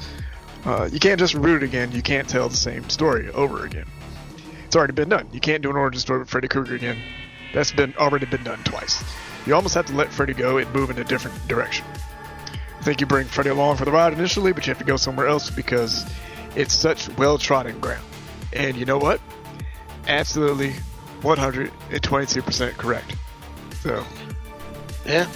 uh, 0.65 0.89
you 0.93 0.99
can't 0.99 1.19
just 1.19 1.35
reboot 1.35 1.59
it 1.59 1.63
again. 1.63 1.93
You 1.93 2.03
can't 2.03 2.29
tell 2.29 2.49
the 2.49 2.57
same 2.57 2.89
story 2.91 3.31
over 3.31 3.65
again. 3.65 3.87
It's 4.67 4.77
already 4.77 4.93
been 4.93 5.09
done. 5.09 5.29
You 5.33 5.41
can't 5.41 5.63
do 5.63 5.71
an 5.71 5.77
origin 5.77 6.01
story 6.01 6.19
with 6.19 6.29
Freddy 6.29 6.49
Krueger 6.49 6.75
again. 6.75 6.99
That's 7.55 7.73
been 7.73 7.95
already 7.97 8.27
been 8.27 8.45
done 8.45 8.63
twice. 8.65 9.03
You 9.47 9.55
almost 9.55 9.75
have 9.75 9.87
to 9.87 9.95
let 9.95 10.13
Freddy 10.13 10.35
go 10.35 10.59
and 10.59 10.71
move 10.75 10.91
in 10.91 10.99
a 10.99 11.05
different 11.05 11.49
direction. 11.49 11.87
Think 12.89 13.03
you 13.03 13.07
bring 13.07 13.27
Freddy 13.27 13.51
along 13.51 13.77
for 13.77 13.85
the 13.85 13.93
ride 13.93 14.15
initially, 14.15 14.55
but 14.55 14.67
you 14.67 14.71
have 14.71 14.79
to 14.79 14.85
go 14.87 14.97
somewhere 14.97 15.27
else 15.27 15.51
because 15.51 16.11
it's 16.57 16.73
such 16.73 17.15
well 17.19 17.37
trodden 17.37 17.79
ground. 17.81 18.03
And 18.55 18.79
you 18.79 18.87
know 18.87 18.97
what? 18.97 19.21
Absolutely 20.07 20.73
122% 21.21 22.77
correct. 22.79 23.15
So, 23.83 24.07
Yeah. 25.05 25.27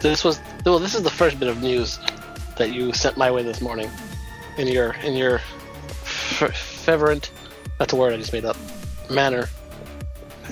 This 0.00 0.24
was 0.24 0.40
well. 0.66 0.80
This 0.80 0.96
is 0.96 1.04
the 1.04 1.10
first 1.10 1.38
bit 1.38 1.48
of 1.48 1.62
news 1.62 2.00
that 2.58 2.72
you 2.72 2.92
sent 2.92 3.16
my 3.16 3.30
way 3.30 3.44
this 3.44 3.60
morning, 3.60 3.88
in 4.58 4.66
your 4.66 4.94
in 5.04 5.14
your 5.14 5.38
fervent. 5.38 7.30
That's 7.78 7.92
a 7.92 7.96
word 7.96 8.12
I 8.12 8.16
just 8.16 8.32
made 8.32 8.44
up. 8.44 8.56
Manner. 9.08 9.48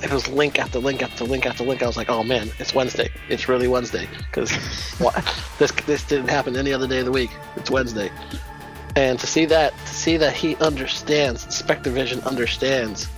It 0.02 0.12
was 0.12 0.28
link 0.28 0.58
after 0.58 0.78
link 0.78 1.02
after 1.02 1.24
link 1.24 1.46
after 1.46 1.64
link. 1.64 1.82
I 1.82 1.86
was 1.86 1.96
like, 1.96 2.08
oh 2.08 2.22
man, 2.22 2.50
it's 2.58 2.74
Wednesday. 2.74 3.10
It's 3.28 3.48
really 3.48 3.68
Wednesday 3.68 4.08
because 4.18 4.50
this 5.58 5.72
this 5.86 6.04
didn't 6.04 6.28
happen 6.28 6.56
any 6.56 6.72
other 6.72 6.86
day 6.86 7.00
of 7.00 7.06
the 7.06 7.12
week. 7.12 7.30
It's 7.56 7.70
Wednesday, 7.70 8.10
and 8.96 9.18
to 9.18 9.26
see 9.26 9.44
that 9.46 9.76
to 9.76 9.94
see 9.94 10.16
that 10.16 10.32
he 10.32 10.56
understands, 10.56 11.54
Spectre 11.54 11.90
Vision 11.90 12.20
understands 12.22 13.08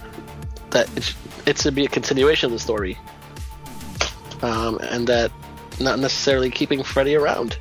that 0.71 0.89
it's 0.97 1.15
it's 1.47 1.63
to 1.65 1.73
be 1.73 1.85
a 1.85 1.89
continuation 1.89 2.47
of 2.47 2.53
the 2.53 2.59
story 2.59 2.99
um, 4.43 4.79
and 4.91 5.07
that 5.07 5.31
not 5.81 5.99
necessarily 5.99 6.51
keeping 6.51 6.83
Freddy 6.83 7.15
around. 7.15 7.59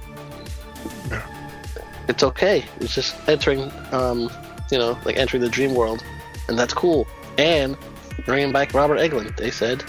It's 2.08 2.24
okay. 2.24 2.66
It's 2.80 2.94
just 2.94 3.16
entering, 3.30 3.72
um, 3.92 4.30
you 4.72 4.78
know, 4.78 4.98
like 5.06 5.18
entering 5.18 5.42
the 5.42 5.50
dream 5.50 5.74
world, 5.74 6.04
and 6.48 6.58
that's 6.58 6.74
cool. 6.74 7.08
And 7.38 7.78
bringing 8.26 8.52
back 8.52 8.74
Robert 8.74 9.00
Englund. 9.00 9.36
they 9.38 9.52
said, 9.52 9.84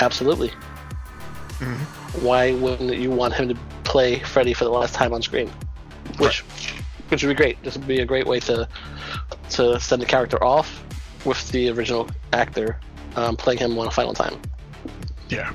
absolutely. 0.00 0.50
Why 2.20 2.52
wouldn't 2.52 2.96
you 2.96 3.10
want 3.10 3.34
him 3.34 3.48
to 3.48 3.56
play 3.84 4.20
Freddy 4.20 4.54
for 4.54 4.64
the 4.64 4.70
last 4.70 4.94
time 4.94 5.12
on 5.12 5.22
screen? 5.22 5.50
Which, 6.18 6.40
which 7.08 7.22
would 7.22 7.30
be 7.30 7.34
great. 7.34 7.62
This 7.62 7.76
would 7.76 7.86
be 7.86 8.00
a 8.00 8.06
great 8.06 8.26
way 8.26 8.40
to 8.40 8.68
to 9.50 9.80
send 9.80 10.02
the 10.02 10.06
character 10.06 10.42
off 10.44 10.84
with 11.24 11.50
the 11.50 11.70
original 11.70 12.08
actor 12.32 12.78
um, 13.16 13.34
playing 13.36 13.58
him 13.58 13.76
one 13.76 13.90
final 13.90 14.12
time. 14.14 14.40
yeah. 15.28 15.52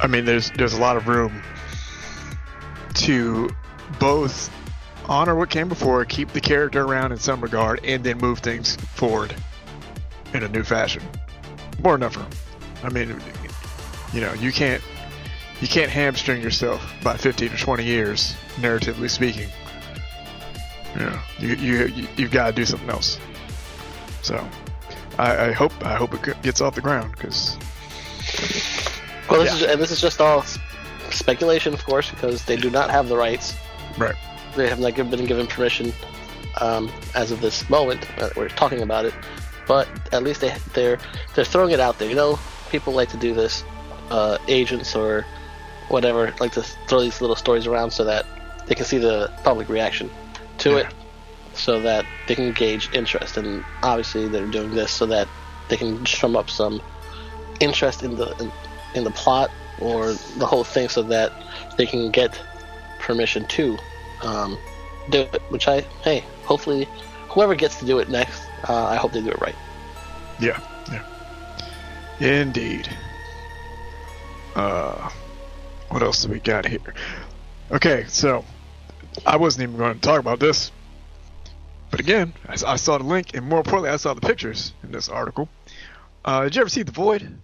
I 0.00 0.06
mean, 0.06 0.24
there's 0.24 0.50
there's 0.52 0.74
a 0.74 0.80
lot 0.80 0.96
of 0.96 1.08
room 1.08 1.42
to 2.94 3.50
both 3.98 4.50
honor 5.06 5.34
what 5.34 5.50
came 5.50 5.68
before, 5.68 6.04
keep 6.04 6.32
the 6.32 6.40
character 6.40 6.82
around 6.82 7.12
in 7.12 7.18
some 7.18 7.40
regard, 7.40 7.80
and 7.84 8.02
then 8.02 8.18
move 8.18 8.40
things 8.40 8.76
forward 8.76 9.34
in 10.34 10.42
a 10.42 10.48
new 10.48 10.64
fashion. 10.64 11.02
More 11.82 11.96
room. 11.96 12.26
I 12.82 12.88
mean, 12.90 13.20
you 14.12 14.20
know, 14.20 14.32
you 14.34 14.52
can't 14.52 14.82
you 15.60 15.68
can't 15.68 15.90
hamstring 15.90 16.42
yourself 16.42 16.92
by 17.02 17.16
15 17.16 17.52
or 17.52 17.56
20 17.56 17.84
years, 17.84 18.34
narratively 18.56 19.08
speaking. 19.08 19.48
You 20.94 21.00
know, 21.06 21.18
you 21.38 21.54
you, 21.54 21.86
you 21.86 22.08
you've 22.16 22.30
got 22.30 22.48
to 22.48 22.52
do 22.52 22.64
something 22.64 22.90
else. 22.90 23.18
So, 24.22 24.46
I, 25.18 25.46
I 25.48 25.52
hope 25.52 25.72
I 25.84 25.94
hope 25.94 26.14
it 26.14 26.42
gets 26.42 26.60
off 26.60 26.74
the 26.74 26.80
ground 26.80 27.12
because 27.12 27.56
Well, 29.30 29.40
this 29.42 29.50
Yeah. 29.60 29.66
is 29.66 29.72
and 29.72 29.80
this 29.80 29.90
is 29.90 30.00
just 30.00 30.20
all 30.20 30.44
speculation, 31.10 31.72
of 31.74 31.84
course, 31.84 32.10
because 32.10 32.44
they 32.44 32.56
do 32.56 32.70
not 32.70 32.90
have 32.90 33.08
the 33.08 33.16
rights. 33.16 33.54
right, 33.98 34.16
They 34.56 34.68
have 34.68 34.80
not 34.80 34.94
been 34.96 35.26
given 35.26 35.46
permission 35.46 35.92
um, 36.60 36.90
as 37.14 37.30
of 37.30 37.40
this 37.40 37.68
moment 37.70 38.06
that 38.18 38.34
we're 38.36 38.48
talking 38.48 38.82
about 38.82 39.04
it. 39.04 39.14
But 39.66 39.88
at 40.12 40.22
least 40.22 40.40
they 40.40 40.54
they're 40.74 40.98
they're 41.34 41.44
throwing 41.44 41.70
it 41.72 41.80
out 41.80 41.98
there. 41.98 42.08
You 42.08 42.14
know, 42.16 42.38
people 42.70 42.92
like 42.92 43.08
to 43.10 43.16
do 43.16 43.34
this. 43.34 43.64
Uh, 44.10 44.36
agents 44.48 44.94
or 44.94 45.24
whatever 45.88 46.32
like 46.38 46.52
to 46.52 46.62
throw 46.62 47.00
these 47.00 47.22
little 47.22 47.34
stories 47.36 47.66
around 47.66 47.90
so 47.90 48.04
that 48.04 48.26
they 48.66 48.74
can 48.74 48.84
see 48.84 48.98
the 48.98 49.32
public 49.44 49.66
reaction 49.70 50.10
to 50.58 50.70
Yeah. 50.72 50.76
it, 50.80 50.86
so 51.54 51.80
that 51.80 52.04
they 52.28 52.34
can 52.34 52.52
gauge 52.52 52.90
interest. 52.92 53.38
And 53.38 53.64
obviously, 53.82 54.28
they're 54.28 54.46
doing 54.46 54.74
this 54.74 54.90
so 54.90 55.06
that 55.06 55.26
they 55.70 55.78
can 55.78 56.00
drum 56.04 56.36
up 56.36 56.50
some 56.50 56.82
interest 57.60 58.02
in 58.02 58.16
the 58.16 58.36
in, 58.38 58.52
in 58.94 59.04
the 59.04 59.10
plot 59.10 59.50
or 59.80 60.12
the 60.36 60.46
whole 60.46 60.64
thing, 60.64 60.90
so 60.90 61.02
that 61.04 61.32
they 61.78 61.86
can 61.86 62.10
get 62.10 62.38
permission 63.00 63.46
to 63.46 63.78
um, 64.22 64.58
do 65.10 65.20
it. 65.20 65.42
Which 65.48 65.66
I 65.66 65.80
hey, 66.02 66.24
hopefully, 66.44 66.86
whoever 67.30 67.54
gets 67.54 67.78
to 67.78 67.86
do 67.86 67.98
it 68.00 68.10
next, 68.10 68.42
uh, 68.68 68.86
I 68.86 68.96
hope 68.96 69.12
they 69.12 69.20
do 69.20 69.30
it 69.30 69.40
right. 69.40 69.54
Yeah, 70.40 70.60
yeah. 70.90 72.40
Indeed. 72.40 72.88
Uh, 74.54 75.10
what 75.88 76.02
else 76.02 76.22
do 76.24 76.30
we 76.30 76.40
got 76.40 76.66
here? 76.66 76.94
Okay, 77.70 78.04
so 78.08 78.44
I 79.26 79.36
wasn't 79.36 79.64
even 79.64 79.76
going 79.76 79.94
to 79.94 80.00
talk 80.00 80.20
about 80.20 80.40
this, 80.40 80.70
but 81.90 82.00
again, 82.00 82.32
I 82.48 82.76
saw 82.76 82.98
the 82.98 83.04
link, 83.04 83.34
and 83.34 83.46
more 83.48 83.60
importantly, 83.60 83.90
I 83.90 83.96
saw 83.96 84.14
the 84.14 84.20
pictures 84.20 84.72
in 84.82 84.90
this 84.92 85.08
article. 85.08 85.48
Uh, 86.24 86.44
did 86.44 86.56
you 86.56 86.60
ever 86.62 86.70
see 86.70 86.82
The 86.82 86.92
Void? 86.92 87.38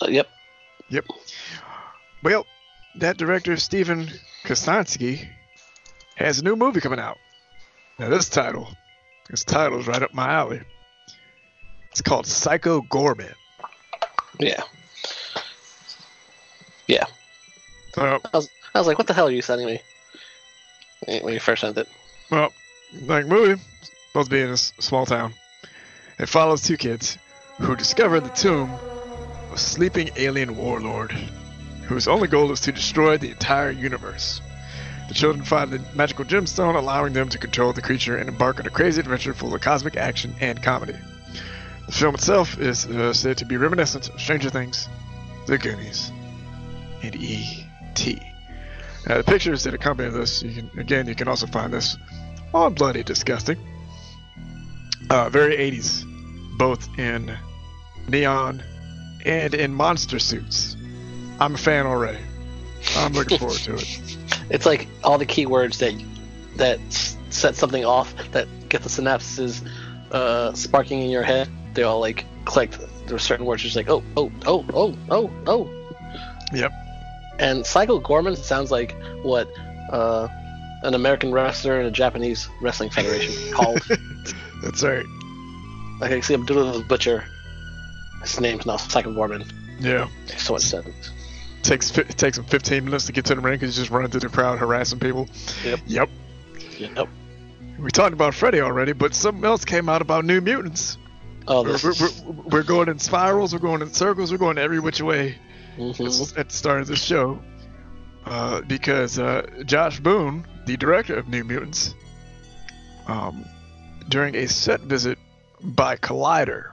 Uh, 0.00 0.08
yep. 0.08 0.28
Yep. 0.90 1.06
Well, 2.22 2.46
that 2.96 3.16
director 3.16 3.56
Steven 3.56 4.10
Kostanski 4.44 5.28
has 6.16 6.38
a 6.38 6.44
new 6.44 6.56
movie 6.56 6.80
coming 6.80 7.00
out. 7.00 7.18
Now 7.98 8.08
this 8.08 8.28
title, 8.28 8.68
this 9.30 9.44
title's 9.44 9.86
right 9.86 10.02
up 10.02 10.14
my 10.14 10.30
alley. 10.30 10.60
It's 11.90 12.02
called 12.02 12.26
Psycho 12.26 12.82
Goreman. 12.82 13.32
Yeah. 14.38 14.62
Yeah. 16.86 17.06
I 17.96 18.20
was, 18.32 18.48
I 18.74 18.78
was 18.78 18.86
like, 18.86 18.98
what 18.98 19.06
the 19.06 19.14
hell 19.14 19.26
are 19.28 19.32
you 19.32 19.42
sending 19.42 19.66
me? 19.66 19.80
When 21.22 21.32
you 21.34 21.40
first 21.40 21.62
sent 21.62 21.76
it. 21.78 21.88
well, 22.30 22.52
like 23.02 23.26
movie, 23.26 23.60
supposed 24.08 24.30
to 24.30 24.36
be 24.36 24.40
in 24.42 24.50
a 24.50 24.52
s- 24.52 24.72
small 24.78 25.06
town. 25.06 25.34
It 26.18 26.28
follows 26.28 26.62
two 26.62 26.76
kids 26.76 27.18
who 27.60 27.76
discover 27.76 28.20
the 28.20 28.28
tomb 28.30 28.72
of 29.48 29.52
a 29.54 29.58
sleeping 29.58 30.10
alien 30.16 30.56
warlord, 30.56 31.12
whose 31.84 32.08
only 32.08 32.28
goal 32.28 32.50
is 32.52 32.60
to 32.60 32.72
destroy 32.72 33.16
the 33.18 33.30
entire 33.30 33.70
universe. 33.70 34.40
The 35.08 35.14
children 35.14 35.44
find 35.44 35.70
the 35.70 35.82
magical 35.94 36.24
gemstone, 36.24 36.76
allowing 36.76 37.14
them 37.14 37.30
to 37.30 37.38
control 37.38 37.72
the 37.72 37.82
creature 37.82 38.16
and 38.16 38.28
embark 38.28 38.60
on 38.60 38.66
a 38.66 38.70
crazy 38.70 39.00
adventure 39.00 39.32
full 39.32 39.54
of 39.54 39.60
cosmic 39.62 39.96
action 39.96 40.34
and 40.40 40.62
comedy. 40.62 40.94
The 41.86 41.92
film 41.92 42.14
itself 42.14 42.58
is 42.58 42.86
uh, 42.86 43.14
said 43.14 43.38
to 43.38 43.46
be 43.46 43.56
reminiscent 43.56 44.10
of 44.10 44.20
Stranger 44.20 44.50
Things, 44.50 44.86
The 45.46 45.56
Goonies, 45.56 46.12
and 47.02 47.16
E.T. 47.16 48.22
Now, 49.08 49.16
the 49.16 49.24
pictures 49.24 49.64
that 49.64 49.72
accompany 49.72 50.10
this, 50.10 50.42
you 50.42 50.52
can 50.52 50.78
again, 50.78 51.08
you 51.08 51.14
can 51.14 51.28
also 51.28 51.46
find 51.46 51.72
this 51.72 51.96
on 52.52 52.74
Bloody 52.74 53.02
Disgusting. 53.02 53.58
Uh, 55.08 55.30
very 55.30 55.56
80s, 55.56 56.04
both 56.58 56.86
in 56.98 57.34
neon 58.08 58.62
and 59.24 59.54
in 59.54 59.72
monster 59.72 60.18
suits. 60.18 60.76
I'm 61.40 61.54
a 61.54 61.58
fan 61.58 61.86
already. 61.86 62.18
I'm 62.96 63.14
looking 63.14 63.38
forward 63.38 63.58
to 63.58 63.74
it. 63.76 64.16
It's 64.50 64.66
like 64.66 64.88
all 65.04 65.18
the 65.18 65.26
keywords 65.26 65.78
that 65.78 65.94
that 66.56 66.80
set 67.30 67.54
something 67.54 67.84
off 67.84 68.14
that 68.32 68.48
get 68.68 68.82
the 68.82 68.88
synapses 68.88 69.66
uh, 70.10 70.52
sparking 70.54 71.02
in 71.02 71.10
your 71.10 71.22
head. 71.22 71.48
They 71.74 71.82
all 71.82 72.00
like 72.00 72.24
clicked. 72.44 72.78
There 72.78 73.14
were 73.14 73.18
certain 73.18 73.46
words 73.46 73.62
just 73.62 73.76
like 73.76 73.88
oh 73.88 74.02
oh 74.16 74.32
oh 74.46 74.64
oh 74.72 74.96
oh 75.10 75.30
oh. 75.46 75.70
Yep. 76.52 76.72
And 77.38 77.64
Psycho 77.64 78.00
Goreman 78.00 78.36
sounds 78.36 78.70
like 78.70 78.96
what 79.22 79.48
uh, 79.92 80.28
an 80.82 80.94
American 80.94 81.32
wrestler 81.32 81.80
in 81.80 81.86
a 81.86 81.90
Japanese 81.90 82.48
wrestling 82.60 82.90
federation 82.90 83.52
called. 83.52 83.80
That's 84.62 84.82
right. 84.82 85.06
Like 86.00 86.12
I 86.12 86.20
see 86.20 86.34
Abdullah 86.34 86.78
the 86.78 86.84
Butcher. 86.84 87.24
His 88.22 88.40
name's 88.40 88.66
now 88.66 88.76
Psycho 88.76 89.12
Goreman. 89.12 89.50
Yeah. 89.80 90.08
So 90.36 90.54
much 90.54 90.62
sense. 90.62 91.10
Takes 91.68 91.96
it 91.98 92.16
takes 92.16 92.38
him 92.38 92.44
15 92.44 92.84
minutes 92.86 93.04
to 93.06 93.12
get 93.12 93.26
to 93.26 93.34
the 93.34 93.40
ring 93.42 93.56
because 93.58 93.76
he's 93.76 93.82
just 93.84 93.90
running 93.90 94.10
through 94.10 94.20
the 94.20 94.30
crowd 94.30 94.58
harassing 94.58 94.98
people. 94.98 95.28
Yep. 95.64 95.80
Yep. 95.86 96.08
Yep. 96.78 97.08
We 97.78 97.90
talked 97.90 98.14
about 98.14 98.34
Freddy 98.34 98.60
already, 98.60 98.92
but 98.92 99.14
something 99.14 99.44
else 99.44 99.64
came 99.66 99.88
out 99.88 100.00
about 100.00 100.24
New 100.24 100.40
Mutants. 100.40 100.96
Oh, 101.46 101.62
We're, 101.62 101.72
this 101.72 101.84
we're, 101.84 101.90
is, 101.90 102.22
we're, 102.22 102.32
we're 102.44 102.62
going 102.62 102.88
in 102.88 102.98
spirals, 102.98 103.52
we're 103.52 103.58
going 103.60 103.82
in 103.82 103.92
circles, 103.92 104.32
we're 104.32 104.38
going 104.38 104.56
every 104.58 104.80
which 104.80 105.00
way 105.02 105.36
Mhm. 105.78 106.38
at 106.38 106.48
the 106.48 106.54
start 106.54 106.80
of 106.80 106.86
the 106.88 106.96
show 106.96 107.40
uh, 108.26 108.62
because 108.62 109.18
uh, 109.18 109.46
Josh 109.64 110.00
Boone, 110.00 110.46
the 110.66 110.76
director 110.76 111.16
of 111.16 111.28
New 111.28 111.44
Mutants, 111.44 111.94
um, 113.06 113.44
during 114.08 114.34
a 114.34 114.48
set 114.48 114.80
visit 114.80 115.18
by 115.62 115.96
Collider 115.96 116.72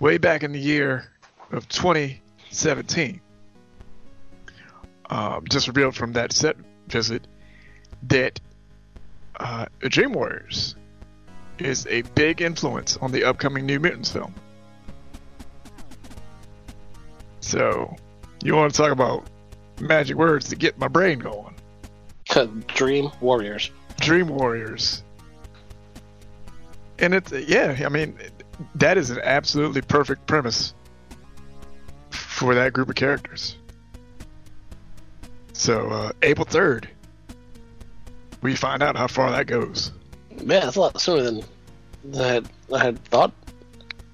way 0.00 0.18
back 0.18 0.42
in 0.42 0.52
the 0.52 0.58
year 0.58 1.04
of 1.52 1.68
2017, 1.68 3.20
um, 5.12 5.44
just 5.50 5.68
revealed 5.68 5.94
from 5.94 6.14
that 6.14 6.32
set 6.32 6.56
visit 6.88 7.26
that 8.04 8.40
uh, 9.38 9.66
Dream 9.80 10.14
Warriors 10.14 10.74
is 11.58 11.86
a 11.88 12.00
big 12.00 12.40
influence 12.40 12.96
on 12.96 13.12
the 13.12 13.24
upcoming 13.24 13.66
New 13.66 13.78
Mutants 13.78 14.10
film. 14.10 14.34
So, 17.40 17.94
you 18.42 18.54
want 18.54 18.72
to 18.72 18.76
talk 18.76 18.90
about 18.90 19.28
magic 19.80 20.16
words 20.16 20.48
to 20.48 20.56
get 20.56 20.78
my 20.78 20.88
brain 20.88 21.18
going? 21.18 21.56
Dream 22.68 23.10
Warriors. 23.20 23.70
Dream 24.00 24.28
Warriors. 24.28 25.04
And 26.98 27.12
it's, 27.12 27.32
yeah, 27.32 27.82
I 27.84 27.90
mean, 27.90 28.16
that 28.76 28.96
is 28.96 29.10
an 29.10 29.20
absolutely 29.22 29.82
perfect 29.82 30.26
premise 30.26 30.72
for 32.10 32.54
that 32.54 32.72
group 32.72 32.88
of 32.88 32.94
characters. 32.94 33.56
So, 35.62 35.90
uh, 35.90 36.10
April 36.22 36.44
3rd, 36.44 36.88
we 38.40 38.56
find 38.56 38.82
out 38.82 38.96
how 38.96 39.06
far 39.06 39.30
that 39.30 39.46
goes. 39.46 39.92
Yeah, 40.30 40.58
that's 40.58 40.74
a 40.74 40.80
lot 40.80 41.00
sooner 41.00 41.22
than 41.22 41.44
I 42.18 42.26
had, 42.26 42.48
I 42.74 42.78
had 42.82 43.04
thought. 43.04 43.32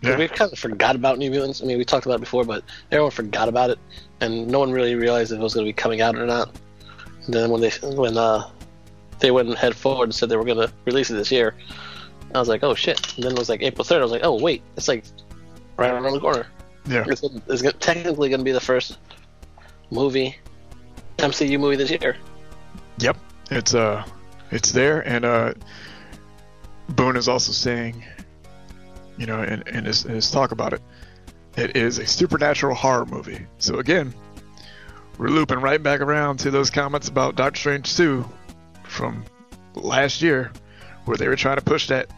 Yeah. 0.02 0.19
We 0.19 0.28
kind 0.28 0.52
of 0.52 0.59
forgot 0.59 0.95
about 0.95 1.17
New 1.17 1.31
Mutants. 1.31 1.62
I 1.62 1.64
mean, 1.64 1.78
we 1.78 1.87
talked 1.87 2.05
about 2.05 2.17
it 2.17 2.21
before, 2.21 2.45
but 2.45 2.64
everyone 2.93 3.12
forgot 3.12 3.49
about 3.49 3.71
it, 3.71 3.78
and 4.21 4.47
no 4.47 4.59
one 4.59 4.73
really 4.73 4.95
realized 4.95 5.33
if 5.33 5.38
it 5.38 5.43
was 5.43 5.55
going 5.55 5.64
to 5.64 5.69
be 5.71 5.73
coming 5.73 6.02
out 6.02 6.17
or 6.17 6.26
not. 6.26 6.55
And 7.25 7.33
then 7.33 7.49
when 7.49 7.62
they 7.62 7.71
when 7.83 8.19
uh, 8.19 8.50
they 9.21 9.31
went 9.31 9.57
head 9.57 9.75
forward 9.75 10.05
and 10.05 10.14
said 10.14 10.28
they 10.28 10.37
were 10.37 10.45
going 10.45 10.59
to 10.59 10.71
release 10.85 11.09
it 11.09 11.14
this 11.14 11.33
year, 11.33 11.55
I 12.35 12.38
was 12.40 12.49
like, 12.49 12.62
oh 12.62 12.75
shit. 12.75 13.14
And 13.14 13.25
then 13.25 13.33
it 13.33 13.38
was 13.38 13.49
like 13.49 13.62
April 13.62 13.87
third. 13.87 14.00
I 14.00 14.02
was 14.02 14.12
like, 14.12 14.23
oh 14.23 14.38
wait, 14.38 14.61
it's 14.76 14.87
like 14.87 15.02
right 15.78 15.90
around 15.90 16.12
the 16.12 16.21
corner. 16.21 16.47
Yeah. 16.87 17.05
It's, 17.07 17.23
it's 17.23 17.78
technically 17.78 18.28
going 18.28 18.40
to 18.40 18.45
be 18.45 18.52
the 18.52 18.61
first 18.61 18.99
movie, 19.90 20.37
MCU 21.18 21.58
movie 21.58 21.76
this 21.76 21.90
year. 21.90 22.16
Yep, 22.98 23.16
it's 23.50 23.75
uh, 23.75 24.04
it's 24.50 24.72
there, 24.72 25.00
and 25.06 25.25
uh, 25.25 25.54
Boone 26.88 27.16
is 27.16 27.28
also 27.28 27.52
saying, 27.52 28.02
you 29.16 29.26
know, 29.26 29.42
in, 29.42 29.62
in, 29.68 29.84
his, 29.84 30.04
in 30.04 30.14
his 30.14 30.30
talk 30.30 30.52
about 30.52 30.72
it, 30.72 30.80
it 31.56 31.76
is 31.76 31.98
a 31.98 32.06
supernatural 32.06 32.75
horror 32.75 33.04
movie. 33.04 33.46
So 33.58 33.78
again, 33.78 34.14
we're 35.18 35.28
looping 35.28 35.60
right 35.60 35.82
back 35.82 36.00
around 36.00 36.38
to 36.40 36.50
those 36.50 36.70
comments 36.70 37.08
about 37.08 37.37
Doctor 37.37 37.58
Strange 37.58 37.96
2 37.96 38.25
from 38.84 39.25
last 39.75 40.22
year, 40.22 40.52
where 41.04 41.16
they 41.16 41.28
were 41.28 41.37
trying 41.37 41.56
to 41.56 41.64
push 41.64 41.88
that 41.88 42.10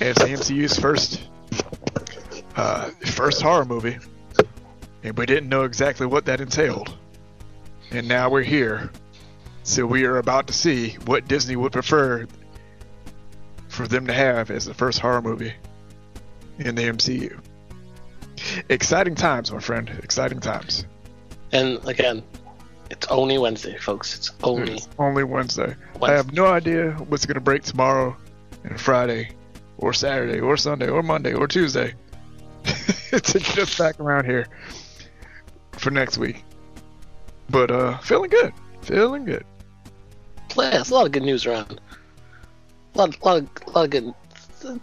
as 0.00 0.16
the 0.16 0.24
MCU's 0.24 0.78
first 0.78 1.20
uh, 2.56 2.90
first 3.06 3.42
horror 3.42 3.64
movie, 3.64 3.98
and 5.02 5.16
we 5.16 5.26
didn't 5.26 5.48
know 5.48 5.64
exactly 5.64 6.06
what 6.06 6.24
that 6.24 6.40
entailed. 6.40 6.96
And 7.94 8.08
now 8.08 8.28
we're 8.28 8.42
here 8.42 8.90
so 9.62 9.86
we 9.86 10.04
are 10.04 10.18
about 10.18 10.48
to 10.48 10.52
see 10.52 10.90
what 11.06 11.26
Disney 11.26 11.56
would 11.56 11.72
prefer 11.72 12.26
for 13.68 13.88
them 13.88 14.08
to 14.08 14.12
have 14.12 14.50
as 14.50 14.66
the 14.66 14.74
first 14.74 14.98
horror 14.98 15.22
movie 15.22 15.54
in 16.58 16.74
the 16.74 16.82
MCU. 16.82 17.40
Exciting 18.68 19.14
times, 19.14 19.50
my 19.50 19.60
friend. 19.60 19.88
Exciting 20.02 20.40
times. 20.40 20.84
And 21.52 21.82
again, 21.88 22.22
it's 22.90 23.06
only 23.06 23.38
Wednesday, 23.38 23.78
folks. 23.78 24.16
It's 24.18 24.32
only 24.42 24.74
It's 24.74 24.88
only 24.98 25.24
Wednesday. 25.24 25.74
I 26.02 26.10
have 26.10 26.32
no 26.34 26.46
idea 26.46 26.90
what's 27.08 27.24
going 27.24 27.36
to 27.36 27.40
break 27.40 27.62
tomorrow 27.62 28.14
and 28.64 28.78
Friday 28.78 29.30
or 29.78 29.94
Saturday 29.94 30.40
or 30.40 30.58
Sunday 30.58 30.88
or 30.88 31.02
Monday 31.02 31.32
or 31.32 31.46
Tuesday 31.46 31.94
to 32.64 33.38
get 33.38 33.58
us 33.58 33.78
back 33.78 33.98
around 33.98 34.26
here 34.26 34.46
for 35.72 35.90
next 35.90 36.18
week. 36.18 36.44
But 37.50 37.70
uh 37.70 37.98
feeling 37.98 38.30
good. 38.30 38.52
Feeling 38.82 39.24
good. 39.24 39.44
yeah, 40.56 40.70
there's 40.70 40.90
a 40.90 40.94
lot 40.94 41.06
of 41.06 41.12
good 41.12 41.22
news 41.22 41.46
around. 41.46 41.80
A 42.94 42.98
lot, 42.98 43.24
lot, 43.24 43.42
of, 43.42 43.74
lot 43.74 43.84
of 43.84 43.90
good 43.90 44.14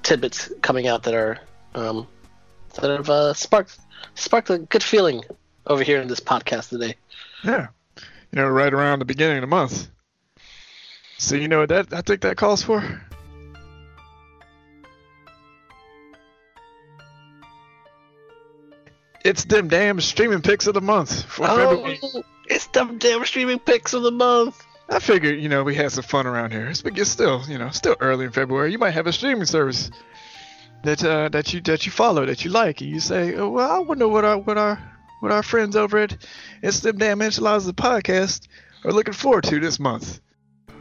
tidbits 0.04 0.52
coming 0.62 0.88
out 0.88 1.04
that 1.04 1.14
are 1.14 1.40
um, 1.76 2.08
that 2.76 2.90
have 2.90 3.10
uh, 3.10 3.34
sparked 3.34 3.78
sparked 4.16 4.50
a 4.50 4.60
good 4.60 4.84
feeling 4.84 5.24
over 5.68 5.84
here 5.84 6.02
in 6.02 6.08
this 6.08 6.20
podcast 6.20 6.70
today. 6.70 6.96
Yeah. 7.44 7.68
You 7.98 8.42
know, 8.42 8.48
right 8.48 8.74
around 8.74 9.00
the 9.00 9.06
beginning 9.06 9.38
of 9.38 9.42
the 9.42 9.48
month. 9.48 9.90
So 11.18 11.36
you 11.36 11.48
know 11.48 11.60
what 11.60 11.70
that 11.70 11.94
I 11.94 12.02
think 12.02 12.22
that 12.22 12.38
calls 12.38 12.64
for? 12.64 12.84
It's 19.24 19.46
them 19.46 19.68
damn 19.68 20.02
streaming 20.02 20.42
picks 20.42 20.66
of 20.66 20.74
the 20.74 20.82
month 20.82 21.24
for 21.26 21.46
February. 21.46 22.00
It's 22.52 22.68
the 22.68 22.84
damn 22.84 23.24
streaming 23.26 23.60
picks 23.60 23.94
of 23.94 24.04
the 24.04 24.12
month. 24.12 24.62
I 24.90 25.00
figured, 25.00 25.40
you 25.40 25.48
know, 25.48 25.64
we 25.64 25.74
had 25.74 25.94
some 25.94 26.04
fun 26.04 26.28
around 26.28 26.52
here. 26.52 26.68
It's, 26.68 26.84
it's 26.86 27.10
still, 27.10 27.42
you 27.48 27.58
know, 27.58 27.70
still 27.70 27.96
early 28.02 28.26
in 28.26 28.32
February. 28.32 28.74
You 28.74 28.78
might 28.78 28.92
have 28.92 29.08
a 29.08 29.14
streaming 29.14 29.46
service 29.46 29.90
that 30.84 31.02
uh, 31.02 31.30
that 31.30 31.54
you 31.54 31.62
that 31.62 31.86
you 31.86 31.94
follow 31.94 32.26
that 32.26 32.44
you 32.44 32.52
like, 32.52 32.82
and 32.82 32.90
you 32.90 33.00
say, 33.00 33.36
oh, 33.36 33.50
well, 33.50 33.72
I 33.72 33.80
wonder 33.80 34.08
what 34.10 34.26
our 34.26 34.38
what 34.38 34.58
our 34.58 34.78
what 35.22 35.32
our 35.32 35.44
friends 35.44 35.78
over 35.78 36.00
at 36.00 36.18
It's 36.62 36.82
Them 36.82 36.98
Damn 36.98 37.22
Enchiladas 37.22 37.66
the 37.66 37.74
podcast 37.74 38.48
are 38.84 38.92
looking 38.92 39.14
forward 39.14 39.46
to 39.46 39.62
this 39.62 39.80
month. 39.80 40.20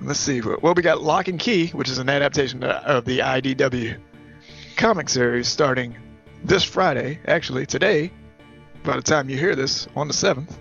Let's 0.02 0.18
see. 0.18 0.40
Well, 0.40 0.74
we 0.74 0.82
got 0.82 1.02
Locke 1.02 1.28
and 1.28 1.38
Key, 1.38 1.68
which 1.68 1.88
is 1.88 1.98
an 1.98 2.08
adaptation 2.08 2.64
of 2.64 3.04
the 3.04 3.20
IDW 3.20 3.96
comic 4.76 5.08
series 5.08 5.46
starting 5.46 5.94
this 6.42 6.64
Friday, 6.64 7.20
actually 7.26 7.66
today. 7.66 8.10
By 8.82 8.96
the 8.96 9.02
time 9.02 9.28
you 9.28 9.36
hear 9.36 9.54
this, 9.54 9.86
on 9.94 10.08
the 10.08 10.14
seventh, 10.14 10.58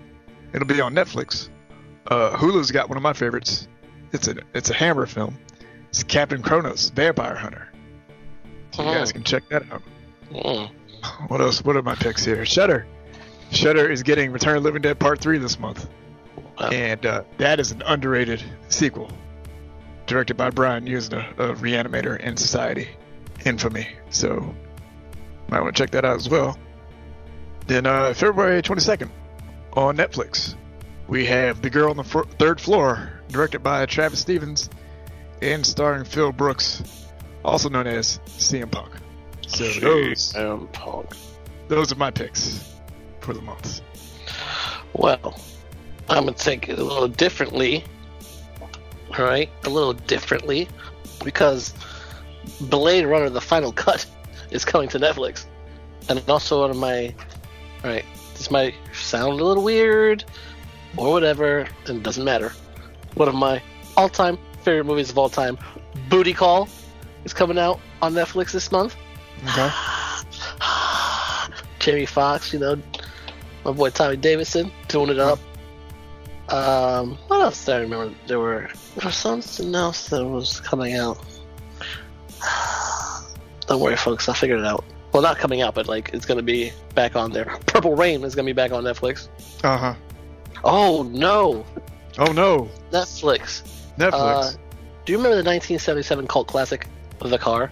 it'll 0.52 0.66
be 0.66 0.80
on 0.80 0.94
Netflix. 0.94 1.48
Uh, 2.06 2.36
Hulu's 2.36 2.70
got 2.70 2.88
one 2.88 2.96
of 2.96 3.02
my 3.02 3.12
favorites. 3.12 3.68
It's 4.12 4.26
a 4.28 4.36
it's 4.54 4.70
a 4.70 4.74
Hammer 4.74 5.06
film. 5.06 5.38
It's 5.90 6.02
Captain 6.02 6.42
Kronos, 6.42 6.90
Vampire 6.90 7.34
Hunter. 7.36 7.68
So 8.72 8.84
you 8.88 8.94
guys 8.96 9.12
can 9.12 9.24
check 9.24 9.48
that 9.50 9.70
out. 9.72 9.82
Mm. 10.30 10.70
What 11.28 11.40
else? 11.40 11.64
What 11.64 11.76
are 11.76 11.82
my 11.82 11.94
picks 11.94 12.24
here? 12.26 12.44
Shudder. 12.44 12.86
Shudder 13.52 13.90
is 13.90 14.02
getting 14.02 14.32
Return 14.32 14.58
of 14.58 14.62
the 14.62 14.68
Living 14.68 14.82
Dead 14.82 14.98
Part 14.98 15.18
Three 15.20 15.38
this 15.38 15.58
month, 15.58 15.88
Wow. 16.58 16.68
and 16.68 17.04
uh, 17.06 17.22
that 17.38 17.58
is 17.58 17.70
an 17.72 17.82
underrated 17.86 18.42
sequel, 18.68 19.10
directed 20.06 20.36
by 20.36 20.50
Brian 20.50 20.84
Yuzna 20.86 21.36
of 21.38 21.60
Reanimator 21.60 22.18
and 22.22 22.38
Society, 22.38 22.86
Infamy. 23.46 23.88
So 24.10 24.54
might 25.48 25.62
want 25.62 25.74
to 25.74 25.82
check 25.82 25.90
that 25.92 26.04
out 26.04 26.16
as 26.16 26.28
well. 26.28 26.58
Then 27.66 27.86
uh, 27.86 28.12
February 28.12 28.60
22nd 28.62 29.08
on 29.74 29.96
Netflix, 29.96 30.56
we 31.08 31.24
have 31.26 31.62
The 31.62 31.70
Girl 31.70 31.90
on 31.90 31.96
the 31.96 32.04
Third 32.04 32.60
Floor, 32.60 33.10
directed 33.28 33.62
by 33.62 33.84
Travis 33.86 34.20
Stevens 34.20 34.70
and 35.42 35.64
starring 35.64 36.04
Phil 36.04 36.32
Brooks, 36.32 36.82
also 37.44 37.68
known 37.68 37.86
as 37.86 38.20
CM 38.26 38.70
Punk. 38.70 38.90
So 39.46 39.64
those, 39.80 40.36
Um, 40.36 40.68
Punk. 40.72 41.10
those 41.68 41.90
are 41.92 41.96
my 41.96 42.10
picks 42.10 42.64
for 43.20 43.32
the 43.32 43.40
month. 43.42 43.80
Well, 44.92 45.38
I'm 46.08 46.24
gonna 46.24 46.32
take 46.32 46.68
it 46.68 46.78
a 46.78 46.84
little 46.84 47.08
differently. 47.08 47.84
All 49.18 49.24
right, 49.24 49.48
a 49.64 49.68
little 49.70 49.92
differently, 49.92 50.68
because 51.24 51.74
Blade 52.60 53.04
Runner: 53.06 53.28
The 53.30 53.40
Final 53.40 53.72
Cut 53.72 54.06
is 54.50 54.64
coming 54.64 54.88
to 54.90 54.98
Netflix, 54.98 55.46
and 56.08 56.22
also 56.28 56.60
one 56.60 56.70
of 56.70 56.76
my, 56.76 57.14
all 57.84 57.90
right, 57.90 58.04
this 58.34 58.50
might 58.50 58.74
sound 59.10 59.40
a 59.40 59.44
little 59.44 59.62
weird, 59.62 60.24
or 60.96 61.12
whatever, 61.12 61.66
and 61.86 61.98
it 61.98 62.02
doesn't 62.02 62.24
matter. 62.24 62.52
One 63.14 63.28
of 63.28 63.34
my 63.34 63.62
all-time 63.96 64.38
favorite 64.62 64.84
movies 64.84 65.10
of 65.10 65.18
all 65.18 65.28
time, 65.28 65.58
Booty 66.08 66.32
Call, 66.32 66.68
is 67.24 67.32
coming 67.32 67.58
out 67.58 67.80
on 68.02 68.14
Netflix 68.14 68.52
this 68.52 68.70
month. 68.70 68.96
Okay. 69.44 69.70
Jamie 71.80 72.06
Foxx, 72.06 72.52
you 72.52 72.58
know, 72.58 72.80
my 73.64 73.72
boy 73.72 73.90
Tommy 73.90 74.16
Davidson 74.16 74.70
doing 74.88 75.10
it 75.10 75.18
up. 75.18 75.38
Um, 76.48 77.16
what 77.28 77.40
else 77.40 77.64
did 77.64 77.74
I 77.74 77.80
remember? 77.80 78.14
There 78.26 78.38
were 78.38 78.68
there 78.96 79.06
was 79.06 79.14
something 79.16 79.74
else 79.74 80.08
that 80.08 80.24
was 80.24 80.60
coming 80.60 80.94
out. 80.94 81.18
Don't 83.66 83.80
worry, 83.80 83.96
folks, 83.96 84.28
I'll 84.28 84.34
figure 84.34 84.56
it 84.56 84.64
out. 84.64 84.84
Well, 85.12 85.22
not 85.22 85.38
coming 85.38 85.60
out, 85.60 85.74
but 85.74 85.88
like 85.88 86.10
it's 86.12 86.26
gonna 86.26 86.42
be 86.42 86.72
back 86.94 87.16
on 87.16 87.32
there. 87.32 87.44
Purple 87.66 87.96
Rain 87.96 88.22
is 88.24 88.34
gonna 88.34 88.46
be 88.46 88.52
back 88.52 88.72
on 88.72 88.84
Netflix. 88.84 89.28
Uh 89.64 89.76
huh. 89.76 89.94
Oh 90.62 91.02
no, 91.02 91.64
Oh 92.18 92.32
no, 92.32 92.68
Netflix. 92.90 93.62
Netflix. 93.96 94.12
Uh, 94.12 94.50
do 95.04 95.12
you 95.12 95.18
remember 95.18 95.36
the 95.36 95.48
1977 95.48 96.26
cult 96.26 96.48
classic, 96.48 96.86
The 97.20 97.38
Car? 97.38 97.70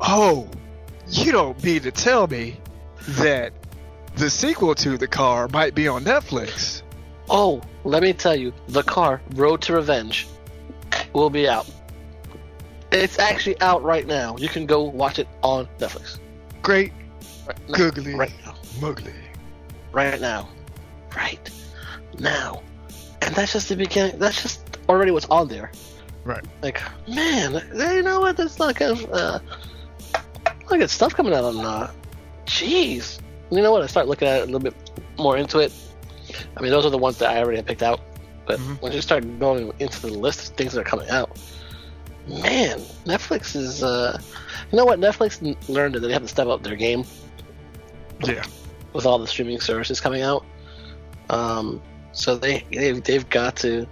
oh, 0.00 0.48
you 1.08 1.32
don't 1.32 1.62
mean 1.62 1.82
to 1.82 1.90
tell 1.90 2.26
me 2.26 2.56
that 3.08 3.52
the 4.16 4.30
sequel 4.30 4.74
to 4.76 4.96
the 4.96 5.06
car 5.06 5.48
might 5.48 5.74
be 5.74 5.88
on 5.88 6.04
Netflix. 6.04 6.82
Oh, 7.28 7.60
let 7.84 8.02
me 8.02 8.12
tell 8.12 8.34
you, 8.36 8.52
the 8.68 8.82
car 8.82 9.20
Road 9.34 9.62
to 9.62 9.74
Revenge 9.74 10.26
will 11.12 11.30
be 11.30 11.48
out. 11.48 11.68
It's 12.94 13.18
actually 13.18 13.60
out 13.60 13.82
right 13.82 14.06
now. 14.06 14.36
You 14.36 14.48
can 14.48 14.66
go 14.66 14.82
watch 14.84 15.18
it 15.18 15.26
on 15.42 15.66
Netflix. 15.78 16.18
Great 16.62 16.92
Right 17.46 17.68
now. 17.68 17.76
googly 17.76 18.14
Right 18.14 18.32
now. 18.44 18.54
muggly. 18.78 19.12
Right 19.92 20.20
now. 20.20 20.48
Right 21.16 21.50
now. 22.20 22.62
And 23.22 23.34
that's 23.34 23.52
just 23.52 23.68
the 23.68 23.76
beginning. 23.76 24.18
That's 24.18 24.40
just 24.40 24.60
already 24.88 25.10
what's 25.10 25.26
on 25.26 25.48
there. 25.48 25.72
Right. 26.24 26.44
Like, 26.62 26.80
man, 27.08 27.60
you 27.74 28.02
know 28.02 28.20
what? 28.20 28.36
There's 28.36 28.58
not 28.58 28.76
kind 28.76 28.92
of, 28.92 29.12
uh, 29.12 29.38
got 30.68 30.88
stuff 30.88 31.14
coming 31.14 31.34
out 31.34 31.44
on, 31.44 31.58
uh, 31.64 31.90
jeez. 32.46 33.18
You 33.50 33.60
know 33.60 33.72
what? 33.72 33.82
I 33.82 33.86
start 33.86 34.06
looking 34.08 34.28
at 34.28 34.38
it 34.38 34.42
a 34.42 34.46
little 34.46 34.60
bit 34.60 34.74
more 35.18 35.36
into 35.36 35.58
it. 35.58 35.72
I 36.56 36.60
mean, 36.62 36.70
those 36.70 36.86
are 36.86 36.90
the 36.90 36.98
ones 36.98 37.18
that 37.18 37.30
I 37.30 37.38
already 37.40 37.60
picked 37.62 37.82
out. 37.82 38.00
But 38.46 38.58
Mhm. 38.60 38.80
when 38.82 38.92
you 38.92 39.00
start 39.02 39.24
going 39.38 39.72
into 39.80 40.00
the 40.00 40.08
list 40.08 40.50
of 40.50 40.56
things 40.56 40.72
that 40.74 40.80
are 40.80 40.84
coming 40.84 41.08
out, 41.10 41.36
man, 42.28 42.78
Netflix 43.04 43.54
is, 43.56 43.82
uh, 43.82 44.18
you 44.70 44.76
know 44.78 44.84
what? 44.84 44.98
Netflix 45.00 45.40
learned 45.68 45.94
that 45.94 46.00
they 46.00 46.12
have 46.12 46.22
to 46.22 46.28
step 46.28 46.46
up 46.46 46.62
their 46.62 46.76
game 46.76 47.04
Yeah. 48.24 48.44
with 48.92 49.06
all 49.06 49.18
the 49.18 49.26
streaming 49.26 49.60
services 49.60 50.00
coming 50.00 50.22
out. 50.22 50.44
Um, 51.30 51.80
so 52.12 52.36
they 52.36 52.64
they've, 52.70 53.02
they've 53.02 53.28
got 53.28 53.56
to 53.56 53.86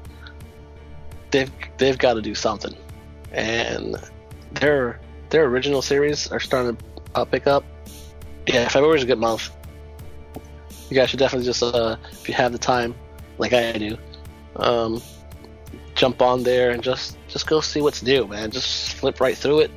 they've 1.31 1.51
they've 1.79 1.99
got 1.99 2.15
to 2.15 2.23
do 2.23 2.35
something, 2.35 2.75
and 3.33 3.97
their 4.53 5.01
their 5.31 5.45
original 5.45 5.83
series 5.83 6.31
are 6.31 6.41
starting 6.41 6.77
to 6.77 6.85
uh, 7.15 7.25
pick 7.25 7.47
up. 7.47 7.65
Yeah, 8.47 8.69
February's 8.69 9.03
a 9.03 9.07
good 9.07 9.19
month. 9.19 9.51
You 10.91 10.97
guys 10.97 11.11
should 11.11 11.19
definitely 11.19 11.47
just 11.47 11.63
uh, 11.63 11.97
if 12.13 12.29
you 12.29 12.35
have 12.35 12.53
the 12.53 12.59
time, 12.59 12.95
like 13.39 13.53
I 13.53 13.73
do, 13.73 13.97
um, 14.57 15.01
jump 15.95 16.21
on 16.21 16.43
there 16.43 16.71
and 16.71 16.83
just 16.83 17.17
just 17.33 17.47
go 17.47 17.61
see 17.61 17.81
what's 17.81 18.03
new, 18.03 18.27
man. 18.27 18.51
Just 18.51 18.95
flip 18.95 19.21
right 19.21 19.37
through 19.37 19.61
it. 19.61 19.71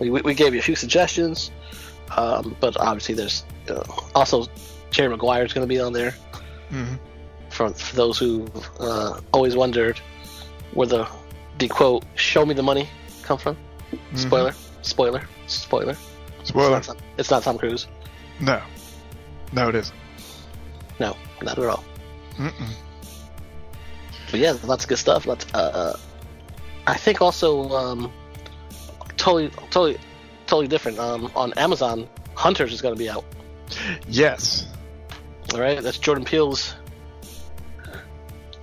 We, 0.00 0.10
we, 0.10 0.20
we 0.22 0.34
gave 0.34 0.52
you 0.52 0.60
a 0.60 0.62
few 0.62 0.76
suggestions, 0.76 1.50
um, 2.16 2.56
but 2.60 2.76
obviously 2.78 3.14
there's 3.14 3.44
uh, 3.70 3.82
also 4.14 4.46
Jerry 4.90 5.08
Maguire 5.08 5.44
is 5.44 5.52
going 5.52 5.66
to 5.66 5.68
be 5.68 5.80
on 5.80 5.92
there. 5.92 6.12
hmm 6.70 6.94
For, 7.50 7.70
for 7.70 7.96
those 7.96 8.18
who 8.18 8.46
uh, 8.80 9.20
always 9.32 9.56
wondered 9.56 9.98
where 10.74 10.86
the 10.86 11.08
the 11.58 11.68
quote 11.68 12.04
"Show 12.14 12.44
me 12.44 12.54
the 12.54 12.62
money" 12.62 12.88
come 13.22 13.38
from. 13.38 13.56
Spoiler, 14.14 14.52
spoiler, 14.82 15.22
spoiler. 15.46 15.96
Spoiler. 16.44 16.78
It's 16.78 16.88
not, 16.88 16.96
Tom- 16.98 17.06
it's 17.16 17.30
not 17.30 17.42
Tom 17.42 17.58
Cruise. 17.58 17.86
No. 18.40 18.60
No, 19.52 19.68
it 19.70 19.74
isn't. 19.74 19.96
No, 21.00 21.16
not 21.42 21.58
at 21.58 21.64
all. 21.64 21.84
Mm-mm. 22.36 22.70
But 24.30 24.40
yeah, 24.40 24.54
lots 24.64 24.84
of 24.84 24.88
good 24.90 24.98
stuff. 24.98 25.26
Lots. 25.26 25.46
Uh, 25.54 25.96
I 26.88 26.96
think 26.96 27.20
also 27.20 27.68
um, 27.68 28.10
totally, 29.18 29.50
totally, 29.70 29.98
totally 30.46 30.68
different. 30.68 30.98
Um, 30.98 31.30
on 31.36 31.52
Amazon, 31.58 32.08
Hunters 32.34 32.72
is 32.72 32.80
going 32.80 32.94
to 32.94 32.98
be 32.98 33.10
out. 33.10 33.26
Yes. 34.08 34.66
All 35.52 35.60
right, 35.60 35.82
that's 35.82 35.98
Jordan 35.98 36.24
Peele's 36.24 36.74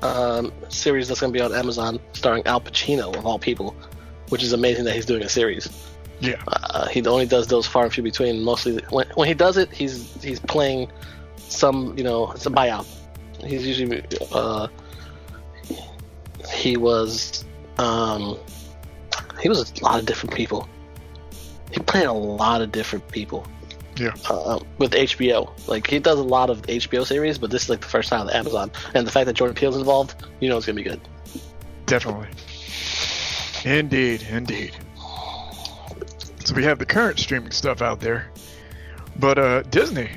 um, 0.02 0.52
series 0.70 1.08
that's 1.08 1.20
going 1.20 1.32
to 1.32 1.38
be 1.38 1.44
on 1.44 1.54
Amazon, 1.54 2.00
starring 2.14 2.46
Al 2.48 2.60
Pacino 2.60 3.16
of 3.16 3.28
all 3.28 3.38
people, 3.38 3.76
which 4.30 4.42
is 4.42 4.54
amazing 4.54 4.86
that 4.86 4.96
he's 4.96 5.06
doing 5.06 5.22
a 5.22 5.30
series. 5.30 5.70
Yeah. 6.20 6.42
Uh, 6.48 6.88
he 6.88 7.06
only 7.06 7.28
does 7.28 7.46
those 7.46 7.68
far 7.68 7.84
and 7.84 7.94
few 7.94 8.02
between. 8.02 8.42
Mostly 8.42 8.82
when, 8.90 9.08
when 9.14 9.28
he 9.28 9.36
does 9.36 9.58
it, 9.58 9.72
he's 9.72 10.12
he's 10.24 10.40
playing 10.40 10.92
some, 11.38 11.96
you 11.96 12.04
know, 12.04 12.32
it's 12.32 12.48
a 12.48 12.50
buyout. 12.50 12.88
He's 13.44 13.68
usually 13.68 14.04
uh, 14.32 14.68
he 16.52 16.78
was 16.78 17.46
um, 17.78 18.38
he 19.42 19.50
was 19.50 19.72
a 19.80 19.84
lot 19.84 20.00
of 20.00 20.06
different 20.06 20.36
people. 20.36 20.68
He 21.72 21.80
played 21.80 22.06
a 22.06 22.14
lot 22.14 22.62
of 22.62 22.72
different 22.72 23.08
people 23.10 23.46
Yeah. 23.98 24.14
uh, 24.30 24.60
with 24.78 24.92
HBO. 24.94 25.52
Like 25.68 25.88
he 25.88 26.00
does 26.00 26.20
a 26.20 26.24
lot 26.24 26.50
of 26.50 26.62
HBO 26.64 27.06
series, 27.06 27.38
but 27.38 27.50
this 27.52 27.64
is 27.64 27.70
like 27.70 27.82
the 27.82 27.88
first 27.88 28.10
time 28.10 28.22
on 28.22 28.30
Amazon. 28.30 28.72
And 28.94 29.06
the 29.06 29.12
fact 29.12 29.26
that 29.26 29.34
Jordan 29.34 29.56
Peele's 29.56 29.76
involved, 29.78 30.16
you 30.40 30.48
know 30.50 30.58
it's 30.58 30.66
gonna 30.66 30.76
be 30.78 30.84
good. 30.84 31.02
Definitely. 31.86 32.28
Indeed, 33.66 34.26
indeed. 34.30 34.76
So 36.46 36.54
we 36.56 36.64
have 36.64 36.78
the 36.80 36.86
current 36.86 37.20
streaming 37.20 37.52
stuff 37.52 37.82
out 37.82 38.00
there. 38.00 38.32
But 39.18 39.38
uh 39.40 39.62
Disney 39.64 40.10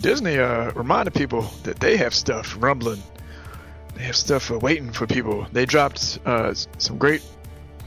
Disney 0.00 0.38
uh 0.38 0.70
reminded 0.72 1.14
people 1.14 1.42
that 1.62 1.80
they 1.80 1.96
have 1.96 2.14
stuff 2.14 2.54
rumbling. 2.58 3.02
They 3.94 4.02
have 4.04 4.16
stuff 4.16 4.50
uh, 4.50 4.58
waiting 4.58 4.92
for 4.92 5.06
people. 5.06 5.46
They 5.52 5.66
dropped 5.66 6.18
uh 6.24 6.54
some 6.78 6.98
great 6.98 7.22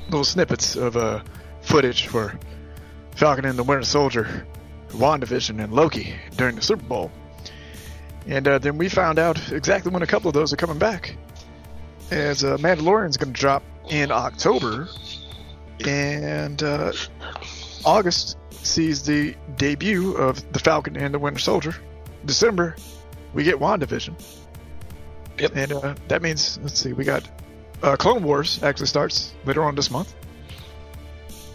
little 0.05 0.23
snippets 0.23 0.75
of 0.75 0.95
uh 0.97 1.21
footage 1.61 2.07
for 2.07 2.39
Falcon 3.15 3.45
and 3.45 3.57
the 3.57 3.63
Winter 3.63 3.83
Soldier, 3.83 4.45
WandaVision 4.89 5.61
and 5.63 5.73
Loki 5.73 6.13
during 6.35 6.55
the 6.55 6.61
Super 6.61 6.83
Bowl. 6.83 7.11
And 8.27 8.47
uh, 8.47 8.59
then 8.59 8.77
we 8.77 8.89
found 8.89 9.19
out 9.19 9.51
exactly 9.51 9.91
when 9.91 10.03
a 10.03 10.07
couple 10.07 10.27
of 10.27 10.33
those 10.33 10.53
are 10.53 10.57
coming 10.57 10.77
back 10.77 11.15
as 12.11 12.43
uh, 12.43 12.57
Mandalorian's 12.57 13.17
going 13.17 13.33
to 13.33 13.39
drop 13.39 13.63
in 13.89 14.11
October, 14.11 14.87
and 15.85 16.61
uh, 16.61 16.91
August 17.85 18.37
sees 18.51 19.03
the 19.03 19.35
debut 19.57 20.13
of 20.15 20.51
the 20.53 20.59
Falcon 20.59 20.97
and 20.97 21.13
the 21.13 21.19
Winter 21.19 21.39
Soldier. 21.39 21.75
December, 22.25 22.75
we 23.33 23.43
get 23.43 23.55
WandaVision. 23.55 24.13
Yep. 25.39 25.51
And 25.55 25.71
uh, 25.73 25.95
that 26.07 26.21
means, 26.21 26.59
let's 26.63 26.79
see, 26.79 26.93
we 26.93 27.03
got 27.03 27.29
uh, 27.83 27.95
Clone 27.95 28.23
Wars 28.23 28.61
actually 28.63 28.87
starts 28.87 29.33
later 29.45 29.63
on 29.63 29.75
this 29.75 29.91
month. 29.91 30.13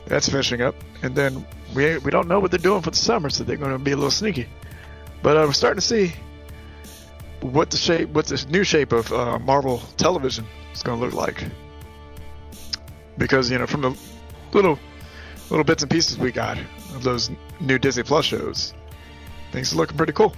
That's 0.06 0.28
finishing 0.28 0.62
up, 0.62 0.74
and 1.02 1.14
then 1.14 1.46
we 1.74 1.98
we 1.98 2.10
don't 2.10 2.28
know 2.28 2.40
what 2.40 2.50
they're 2.50 2.58
doing 2.58 2.82
for 2.82 2.90
the 2.90 2.96
summer, 2.96 3.30
so 3.30 3.44
they're 3.44 3.56
going 3.56 3.72
to 3.72 3.78
be 3.78 3.92
a 3.92 3.96
little 3.96 4.10
sneaky. 4.10 4.48
But 5.22 5.36
uh, 5.36 5.44
we're 5.46 5.52
starting 5.52 5.80
to 5.80 5.86
see 5.86 6.12
what 7.40 7.70
the 7.70 7.76
shape, 7.76 8.08
what 8.10 8.26
this 8.26 8.46
new 8.48 8.64
shape 8.64 8.92
of 8.92 9.12
uh, 9.12 9.38
Marvel 9.38 9.78
television 9.96 10.44
is 10.72 10.82
going 10.82 10.98
to 11.00 11.06
look 11.06 11.14
like. 11.14 11.44
Because 13.16 13.50
you 13.50 13.58
know, 13.58 13.66
from 13.66 13.82
the 13.82 13.96
little 14.52 14.78
little 15.50 15.64
bits 15.64 15.82
and 15.82 15.90
pieces 15.90 16.18
we 16.18 16.32
got 16.32 16.58
of 16.94 17.02
those 17.02 17.30
new 17.60 17.78
Disney 17.78 18.02
Plus 18.02 18.24
shows, 18.24 18.74
things 19.52 19.72
are 19.72 19.76
looking 19.76 19.96
pretty 19.96 20.12
cool. 20.12 20.34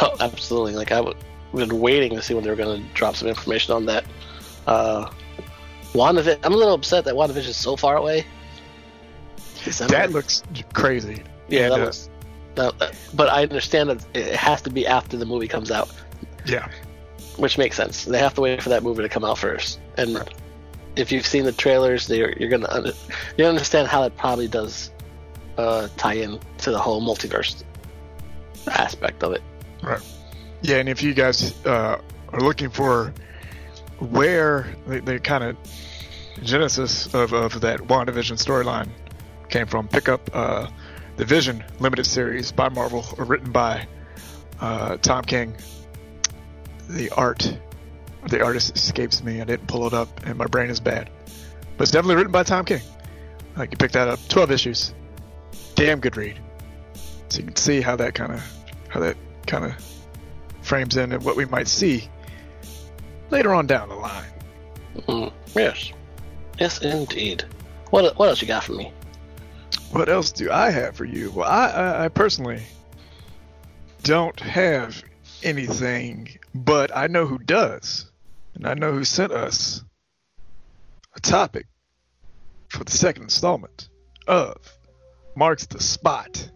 Oh, 0.00 0.16
absolutely. 0.20 0.74
Like 0.74 0.92
I 0.92 0.96
w- 0.96 1.16
been 1.52 1.80
waiting 1.80 2.14
to 2.16 2.22
see 2.22 2.34
when 2.34 2.44
they 2.44 2.50
were 2.50 2.56
going 2.56 2.80
to 2.82 2.88
drop 2.94 3.16
some 3.16 3.28
information 3.28 3.74
on 3.74 3.86
that. 3.86 4.04
Uh, 4.66 5.10
WandaVision. 5.92 6.38
I'm 6.44 6.52
a 6.52 6.56
little 6.56 6.74
upset 6.74 7.04
that 7.06 7.14
WandaVision 7.14 7.48
is 7.48 7.56
so 7.56 7.76
far 7.76 7.96
away. 7.96 8.24
December. 9.64 9.92
That 9.94 10.12
looks 10.12 10.42
crazy. 10.72 11.22
yeah, 11.48 11.62
And, 11.64 11.72
that 11.72 11.80
uh, 11.80 11.84
looks. 11.84 12.10
that- 12.54 12.96
but 13.14 13.28
I 13.28 13.42
understand 13.42 13.90
that 13.90 14.04
it 14.16 14.34
has 14.36 14.62
to 14.62 14.70
be 14.70 14.86
after 14.86 15.16
the 15.16 15.26
movie 15.26 15.48
comes 15.48 15.70
out, 15.70 15.90
Yeah, 16.46 16.68
which 17.36 17.58
makes 17.58 17.76
sense. 17.76 18.04
They 18.04 18.18
have 18.18 18.34
to 18.34 18.40
wait 18.40 18.62
for 18.62 18.68
that 18.70 18.82
movie 18.82 19.02
to 19.02 19.08
come 19.08 19.24
out 19.24 19.38
first. 19.38 19.80
And 19.96 20.22
if 20.96 21.10
you've 21.12 21.26
seen 21.26 21.44
the 21.44 21.52
trailers, 21.52 22.08
you're, 22.08 22.32
you're 22.32 22.48
gonna 22.48 22.68
under, 22.70 22.92
you 23.36 23.44
understand 23.44 23.88
how 23.88 24.02
it 24.04 24.16
probably 24.16 24.48
does 24.48 24.90
uh, 25.58 25.88
tie 25.96 26.14
in 26.14 26.38
to 26.58 26.70
the 26.70 26.78
whole 26.78 27.02
multiverse 27.02 27.62
aspect 28.68 29.22
of 29.22 29.32
it. 29.32 29.42
right. 29.82 30.00
Yeah, 30.62 30.76
and 30.76 30.88
if 30.88 31.02
you 31.02 31.14
guys 31.14 31.54
uh, 31.64 32.00
are 32.32 32.40
looking 32.40 32.70
for 32.70 33.14
where 33.98 34.66
the, 34.86 35.00
the 35.00 35.18
kind 35.18 35.44
of 35.44 35.56
genesis 36.42 37.12
of, 37.14 37.32
of 37.32 37.60
that 37.62 37.80
WandaVision 37.80 38.36
storyline 38.36 38.88
came 39.48 39.66
from, 39.66 39.88
pick 39.88 40.08
up 40.08 40.30
uh, 40.32 40.68
the 41.16 41.24
Vision 41.24 41.64
limited 41.80 42.04
series 42.04 42.52
by 42.52 42.68
Marvel, 42.68 43.04
written 43.18 43.52
by 43.52 43.86
uh, 44.60 44.96
Tom 44.98 45.24
King. 45.24 45.56
The 46.88 47.10
art, 47.10 47.56
the 48.28 48.42
artist 48.42 48.76
escapes 48.76 49.22
me. 49.22 49.40
I 49.40 49.44
didn't 49.44 49.66
pull 49.66 49.86
it 49.86 49.94
up, 49.94 50.26
and 50.26 50.36
my 50.36 50.46
brain 50.46 50.70
is 50.70 50.80
bad. 50.80 51.10
But 51.76 51.84
it's 51.84 51.92
definitely 51.92 52.16
written 52.16 52.32
by 52.32 52.42
Tom 52.42 52.64
King. 52.64 52.82
Like 53.56 53.70
you 53.70 53.76
pick 53.76 53.92
that 53.92 54.08
up, 54.08 54.18
twelve 54.28 54.50
issues, 54.50 54.92
damn 55.74 56.00
good 56.00 56.16
read. 56.16 56.38
So 57.28 57.38
you 57.38 57.46
can 57.46 57.56
see 57.56 57.80
how 57.80 57.96
that 57.96 58.14
kind 58.14 58.32
of 58.32 58.42
how 58.88 59.00
that 59.00 59.16
kind 59.46 59.64
of 59.64 59.74
frames 60.70 60.96
in 60.96 61.10
and 61.10 61.24
what 61.24 61.34
we 61.34 61.44
might 61.46 61.66
see 61.66 62.08
later 63.30 63.52
on 63.52 63.66
down 63.66 63.88
the 63.88 63.94
line. 63.96 64.30
Mm, 65.08 65.32
yes, 65.56 65.90
yes, 66.60 66.80
indeed. 66.80 67.44
What 67.90 68.16
what 68.16 68.28
else 68.28 68.40
you 68.40 68.46
got 68.46 68.62
for 68.62 68.74
me? 68.74 68.92
What 69.90 70.08
else 70.08 70.30
do 70.30 70.48
I 70.52 70.70
have 70.70 70.94
for 70.94 71.04
you? 71.04 71.32
Well, 71.32 71.50
I, 71.50 71.70
I, 71.70 72.04
I 72.04 72.08
personally 72.08 72.62
don't 74.04 74.38
have 74.38 75.02
anything, 75.42 76.28
but 76.54 76.96
I 76.96 77.08
know 77.08 77.26
who 77.26 77.38
does, 77.38 78.08
and 78.54 78.64
I 78.64 78.74
know 78.74 78.92
who 78.92 79.02
sent 79.02 79.32
us 79.32 79.82
a 81.16 81.20
topic 81.20 81.66
for 82.68 82.84
the 82.84 82.92
second 82.92 83.24
installment 83.24 83.88
of 84.28 84.56
Marks 85.34 85.66
the 85.66 85.82
Spot 85.82 86.48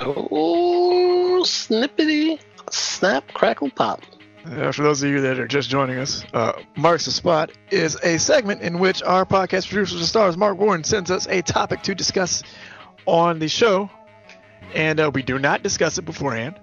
Oh, 0.00 1.42
snippety, 1.44 2.38
snap, 2.74 3.32
crackle, 3.34 3.70
pop. 3.70 4.02
Uh, 4.44 4.70
for 4.72 4.82
those 4.82 5.02
of 5.02 5.10
you 5.10 5.20
that 5.20 5.38
are 5.38 5.46
just 5.46 5.68
joining 5.68 5.98
us, 5.98 6.24
uh, 6.32 6.52
Marks 6.76 7.04
the 7.04 7.10
Spot 7.10 7.50
is 7.70 7.96
a 7.96 8.18
segment 8.18 8.62
in 8.62 8.78
which 8.78 9.02
our 9.02 9.26
podcast 9.26 9.68
producer 9.68 9.96
and 9.96 10.06
stars, 10.06 10.38
Mark 10.38 10.56
Warren, 10.58 10.84
sends 10.84 11.10
us 11.10 11.26
a 11.26 11.42
topic 11.42 11.82
to 11.82 11.94
discuss 11.94 12.42
on 13.04 13.40
the 13.40 13.48
show, 13.48 13.90
and 14.74 15.00
uh, 15.00 15.10
we 15.12 15.22
do 15.22 15.38
not 15.38 15.62
discuss 15.62 15.98
it 15.98 16.02
beforehand, 16.02 16.58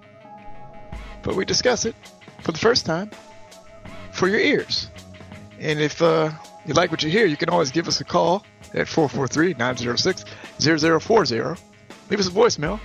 but 1.22 1.36
we 1.36 1.44
discuss 1.44 1.84
it 1.84 1.94
for 2.40 2.50
the 2.50 2.58
first 2.58 2.86
time 2.86 3.10
for 4.10 4.26
your 4.28 4.40
ears. 4.40 4.90
And 5.60 5.80
if 5.80 6.02
uh, 6.02 6.32
you 6.66 6.74
like 6.74 6.90
what 6.90 7.02
you 7.02 7.10
hear, 7.10 7.24
you 7.26 7.36
can 7.36 7.50
always 7.50 7.70
give 7.70 7.88
us 7.88 8.00
a 8.00 8.04
call 8.04 8.44
at 8.74 8.88
443-906-0040. 8.88 11.58
Leave 12.10 12.20
us 12.20 12.28
a 12.28 12.30
voicemail, 12.30 12.80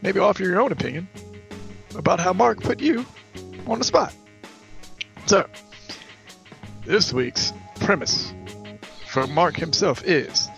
maybe 0.00 0.20
offer 0.20 0.42
your 0.42 0.60
own 0.60 0.70
opinion 0.70 1.08
about 1.94 2.20
how 2.20 2.32
Mark 2.32 2.60
put 2.60 2.80
you 2.80 3.06
on 3.66 3.78
the 3.78 3.84
spot. 3.84 4.12
So, 5.26 5.46
this 6.84 7.12
week's 7.12 7.52
premise 7.76 8.32
for 9.06 9.26
Mark 9.26 9.56
himself 9.56 10.04
is 10.04 10.48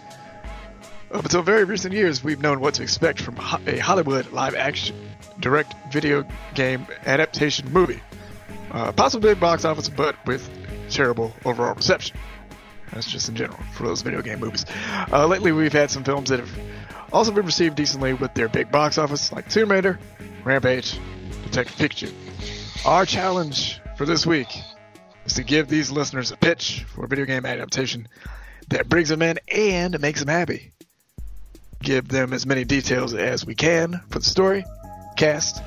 up 1.13 1.25
until 1.25 1.43
very 1.43 1.65
recent 1.65 1.95
years, 1.95 2.25
we've 2.25 2.41
known 2.41 2.61
what 2.61 2.75
to 2.75 2.83
expect 2.83 3.21
from 3.21 3.37
a 3.67 3.79
Hollywood 3.79 4.33
live 4.33 4.55
action 4.55 4.97
direct 5.41 5.75
video 5.93 6.27
game 6.55 6.87
adaptation 7.07 7.73
movie. 7.73 8.01
Uh, 8.73 8.91
possibly 8.93 9.31
big 9.33 9.41
box 9.41 9.65
office, 9.65 9.89
but 9.89 10.17
with 10.27 10.51
terrible 10.91 11.33
overall 11.45 11.75
reception. 11.75 12.17
That's 12.93 13.11
just 13.11 13.29
in 13.29 13.37
general 13.37 13.59
for 13.73 13.85
those 13.85 14.03
video 14.03 14.21
game 14.21 14.41
movies. 14.41 14.67
Uh, 15.13 15.27
lately, 15.27 15.53
we've 15.53 15.73
had 15.73 15.91
some 15.91 16.05
films 16.05 16.31
that 16.31 16.41
have 16.41 16.51
also 17.13 17.31
been 17.31 17.47
received 17.47 17.77
decently 17.77 18.13
with 18.13 18.35
their 18.35 18.49
big 18.49 18.71
box 18.71 18.99
office, 18.99 19.33
like 19.33 19.49
Tomb 19.49 19.71
Raider, 19.71 19.99
Rampage, 20.45 20.99
Detective 21.57 22.11
Pikachu. 22.11 22.87
Our 22.87 23.07
challenge 23.07 23.81
for 23.97 24.05
this 24.05 24.27
week 24.27 24.49
is 25.25 25.33
to 25.35 25.43
give 25.43 25.69
these 25.69 25.91
listeners 25.91 26.31
a 26.31 26.37
pitch 26.37 26.85
for 26.87 27.07
a 27.07 27.09
video 27.09 27.25
game 27.25 27.47
adaptation 27.47 28.09
that 28.69 28.91
brings 28.91 29.09
them 29.09 29.23
in 29.23 29.39
and 29.51 29.99
makes 29.99 30.21
them 30.21 30.29
happy. 30.29 30.73
Give 31.81 32.07
them 32.07 32.35
as 32.35 32.45
many 32.45 32.65
details 32.65 33.15
as 33.15 33.47
we 33.47 33.55
can 33.55 34.03
for 34.11 34.19
the 34.19 34.25
story, 34.27 34.67
cast, 35.17 35.63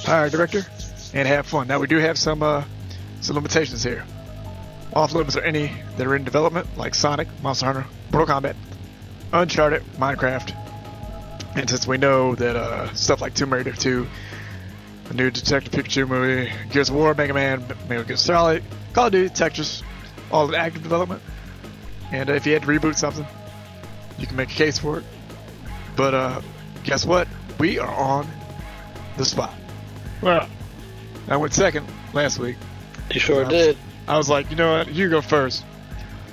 hire 0.00 0.28
director, 0.28 0.66
and 1.14 1.26
have 1.26 1.46
fun. 1.46 1.66
Now 1.66 1.78
we 1.78 1.86
do 1.86 1.96
have 1.96 2.18
some 2.18 2.42
uh, 2.42 2.64
some 3.22 3.36
limitations 3.36 3.82
here. 3.82 4.04
Off 4.92 5.14
limits 5.14 5.38
are 5.38 5.44
any 5.44 5.72
that 5.96 6.06
are 6.06 6.14
in 6.14 6.24
development, 6.24 6.76
like 6.76 6.94
Sonic, 6.94 7.28
Monster 7.42 7.64
Hunter, 7.64 7.86
Mortal 8.12 8.34
Kombat, 8.34 8.56
Uncharted, 9.32 9.82
Minecraft, 9.96 10.54
and 11.56 11.70
since 11.70 11.86
we 11.86 11.96
know 11.96 12.34
that 12.34 12.54
uh, 12.54 12.92
stuff 12.92 13.22
like 13.22 13.32
Tomb 13.32 13.50
Raider 13.50 13.72
2 13.72 14.06
the 15.12 15.22
new 15.22 15.30
Detective 15.30 15.72
Pikachu 15.72 16.08
movie, 16.08 16.50
Gears 16.70 16.88
of 16.88 16.94
War, 16.94 17.14
Mega 17.14 17.34
Man, 17.34 17.64
Metal 17.88 18.04
Gear 18.04 18.16
Solid, 18.16 18.62
Call 18.94 19.06
of 19.06 19.12
Duty, 19.12 19.28
Tetris, 19.34 19.82
all 20.30 20.48
in 20.48 20.54
active 20.54 20.82
development. 20.82 21.20
And 22.10 22.30
uh, 22.30 22.34
if 22.34 22.46
you 22.46 22.54
had 22.54 22.62
to 22.62 22.68
reboot 22.68 22.96
something, 22.96 23.26
you 24.18 24.26
can 24.26 24.36
make 24.36 24.50
a 24.50 24.54
case 24.54 24.78
for 24.78 24.98
it. 24.98 25.04
But 25.96 26.14
uh, 26.14 26.40
guess 26.84 27.04
what? 27.04 27.28
We 27.58 27.78
are 27.78 27.94
on 27.94 28.26
the 29.18 29.24
spot. 29.24 29.54
Well, 30.22 30.48
I 31.28 31.36
went 31.36 31.52
second 31.52 31.86
last 32.14 32.38
week. 32.38 32.56
You 33.12 33.20
sure 33.20 33.42
Yeah. 33.42 33.48
did. 33.48 33.78
I 34.08 34.16
was 34.16 34.28
like, 34.30 34.50
you 34.50 34.56
know 34.56 34.78
what? 34.78 34.92
You 34.92 35.10
go 35.10 35.20
first. 35.20 35.64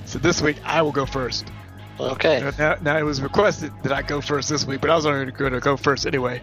So 0.06 0.20
this 0.20 0.42
week 0.42 0.58
I 0.64 0.82
will 0.82 0.92
go 0.92 1.06
first. 1.06 1.52
Okay. 2.00 2.50
Now, 2.58 2.78
now 2.82 2.98
it 2.98 3.04
was 3.04 3.22
requested 3.22 3.74
that 3.84 3.92
I 3.92 4.02
go 4.04 4.22
first 4.22 4.48
this 4.48 4.66
week, 4.66 4.80
but 4.80 4.90
I 4.90 4.96
was 4.96 5.06
only 5.06 5.32
going 5.34 5.52
to 5.52 5.60
go 5.60 5.76
first 5.76 6.08
anyway 6.08 6.42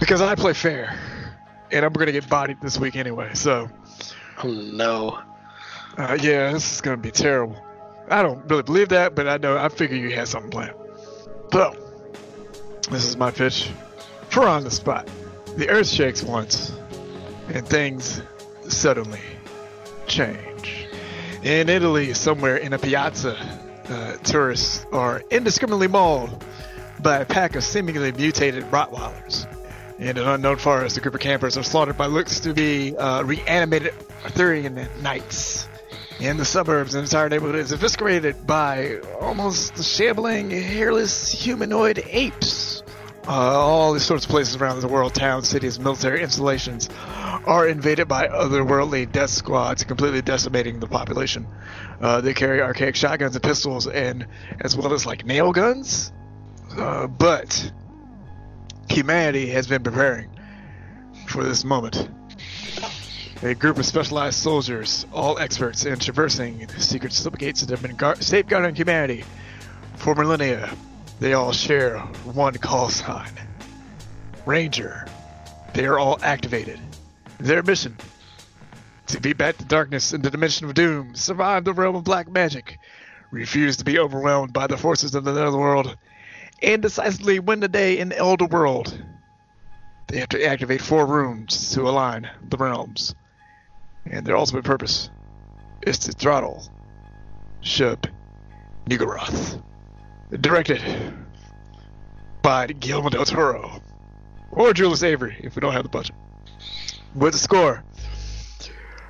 because 0.00 0.20
I 0.20 0.34
play 0.34 0.52
fair, 0.52 0.98
and 1.72 1.84
I'm 1.84 1.92
going 1.92 2.06
to 2.06 2.12
get 2.12 2.28
bodied 2.28 2.60
this 2.60 2.78
week 2.78 2.96
anyway. 2.96 3.30
So, 3.34 3.68
Oh 4.42 4.48
no. 4.48 5.18
uh, 5.96 6.16
yeah, 6.20 6.52
this 6.52 6.72
is 6.72 6.80
going 6.80 6.96
to 6.96 7.02
be 7.02 7.10
terrible. 7.10 7.56
I 8.10 8.22
don't 8.22 8.48
really 8.48 8.62
believe 8.62 8.88
that, 8.90 9.14
but 9.14 9.28
I 9.28 9.36
know 9.36 9.56
I 9.56 9.68
figure 9.68 9.96
you 9.96 10.10
had 10.14 10.28
something 10.28 10.50
planned. 10.50 10.74
So, 11.52 11.74
this 12.90 13.04
is 13.04 13.16
my 13.16 13.30
pitch 13.30 13.70
for 14.30 14.44
on 14.46 14.64
the 14.64 14.70
spot. 14.70 15.08
The 15.56 15.68
earth 15.68 15.88
shakes 15.88 16.22
once, 16.22 16.72
and 17.52 17.66
things 17.66 18.22
suddenly 18.68 19.20
change. 20.06 20.86
In 21.42 21.68
Italy, 21.68 22.14
somewhere 22.14 22.56
in 22.56 22.72
a 22.72 22.78
piazza, 22.78 23.36
uh, 23.88 24.16
tourists 24.18 24.86
are 24.92 25.22
indiscriminately 25.30 25.88
mauled 25.88 26.44
by 27.00 27.18
a 27.18 27.24
pack 27.24 27.56
of 27.56 27.64
seemingly 27.64 28.12
mutated 28.12 28.64
Rottweilers. 28.70 29.46
In 29.98 30.16
an 30.16 30.28
unknown 30.28 30.58
forest, 30.58 30.96
a 30.96 31.00
group 31.00 31.14
of 31.14 31.20
campers 31.20 31.58
are 31.58 31.64
slaughtered 31.64 31.96
by 31.96 32.06
looks 32.06 32.38
to 32.40 32.54
be 32.54 32.96
uh, 32.96 33.24
reanimated 33.24 33.94
Arthurian 34.22 34.88
knights. 35.02 35.68
In 36.20 36.36
the 36.36 36.44
suburbs, 36.44 36.94
an 36.94 37.02
entire 37.02 37.28
neighborhood 37.28 37.56
is 37.56 37.72
eviscerated 37.72 38.46
by 38.46 38.98
almost 39.20 39.82
shambling, 39.82 40.50
hairless 40.50 41.32
humanoid 41.32 42.04
apes. 42.06 42.82
Uh, 43.26 43.32
all 43.32 43.92
these 43.92 44.04
sorts 44.04 44.24
of 44.24 44.30
places 44.30 44.54
around 44.56 44.80
the 44.80 44.88
world, 44.88 45.14
towns, 45.14 45.48
cities, 45.48 45.80
military 45.80 46.22
installations, 46.22 46.88
are 47.44 47.66
invaded 47.66 48.06
by 48.06 48.28
otherworldly 48.28 49.10
death 49.10 49.30
squads, 49.30 49.82
completely 49.82 50.22
decimating 50.22 50.78
the 50.78 50.86
population. 50.86 51.46
Uh, 52.00 52.20
they 52.20 52.34
carry 52.34 52.62
archaic 52.62 52.94
shotguns 52.94 53.34
and 53.34 53.42
pistols, 53.42 53.88
and 53.88 54.28
as 54.60 54.76
well 54.76 54.92
as 54.92 55.06
like 55.06 55.26
nail 55.26 55.52
guns. 55.52 56.12
Uh, 56.76 57.08
but 57.08 57.72
humanity 58.90 59.46
has 59.48 59.66
been 59.66 59.82
preparing 59.82 60.28
for 61.26 61.44
this 61.44 61.64
moment. 61.64 62.08
A 63.42 63.54
group 63.54 63.78
of 63.78 63.86
specialized 63.86 64.38
soldiers, 64.38 65.06
all 65.12 65.38
experts 65.38 65.84
in 65.84 65.98
traversing 65.98 66.66
the 66.66 66.80
secret 66.80 67.12
slip 67.12 67.38
gates 67.38 67.60
that 67.60 67.70
have 67.70 67.82
been 67.82 67.96
guard- 67.96 68.22
safeguarding 68.22 68.74
humanity 68.74 69.24
for 69.96 70.14
millennia. 70.14 70.70
They 71.20 71.34
all 71.34 71.52
share 71.52 71.98
one 72.24 72.54
call 72.54 72.88
sign 72.88 73.32
Ranger. 74.46 75.06
They 75.74 75.84
are 75.86 75.98
all 75.98 76.18
activated. 76.22 76.80
Their 77.38 77.62
mission 77.62 77.96
to 79.08 79.20
beat 79.20 79.38
back 79.38 79.56
the 79.56 79.64
darkness 79.64 80.12
in 80.12 80.22
the 80.22 80.30
dimension 80.30 80.66
of 80.66 80.74
doom, 80.74 81.14
survive 81.14 81.64
the 81.64 81.72
realm 81.72 81.96
of 81.96 82.04
black 82.04 82.30
magic, 82.30 82.78
refuse 83.30 83.76
to 83.78 83.84
be 83.84 83.98
overwhelmed 83.98 84.52
by 84.52 84.66
the 84.66 84.76
forces 84.76 85.14
of 85.14 85.24
the 85.24 85.32
netherworld, 85.32 85.96
and 86.62 86.82
decisively 86.82 87.38
win 87.38 87.60
the 87.60 87.68
day 87.68 87.98
in 87.98 88.08
the 88.08 88.18
Elder 88.18 88.46
World. 88.46 88.98
They 90.08 90.18
have 90.18 90.28
to 90.30 90.44
activate 90.44 90.80
four 90.80 91.06
rooms 91.06 91.72
to 91.72 91.82
align 91.82 92.28
the 92.48 92.56
realms. 92.56 93.14
And 94.06 94.26
their 94.26 94.36
ultimate 94.36 94.64
purpose 94.64 95.10
is 95.82 95.98
to 96.00 96.12
throttle 96.12 96.66
Shub 97.62 98.10
Niggurath. 98.86 99.62
Directed 100.40 100.82
by 102.42 102.66
Guillermo 102.66 103.10
del 103.10 103.24
Toro. 103.24 103.82
Or 104.50 104.72
Julius 104.72 105.02
Avery, 105.02 105.36
if 105.40 105.54
we 105.54 105.60
don't 105.60 105.72
have 105.72 105.82
the 105.82 105.90
budget. 105.90 106.14
With 107.14 107.34
a 107.34 107.38
score 107.38 107.84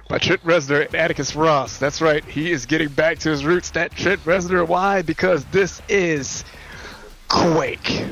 by 0.09 0.19
Trent 0.19 0.43
Reznor 0.43 0.87
and 0.87 0.95
Atticus 0.95 1.37
Ross. 1.37 1.79
That's 1.79 2.01
right, 2.01 2.25
he 2.25 2.51
is 2.51 2.67
getting 2.67 2.89
back 2.89 3.19
to 3.21 3.31
his 3.31 3.45
roots. 3.45 3.71
That 3.71 3.93
Trent 3.93 4.21
Reznor. 4.25 4.67
Why? 4.67 5.03
Because 5.03 5.45
this 5.47 5.81
is 5.89 6.45
Quake. 7.29 8.05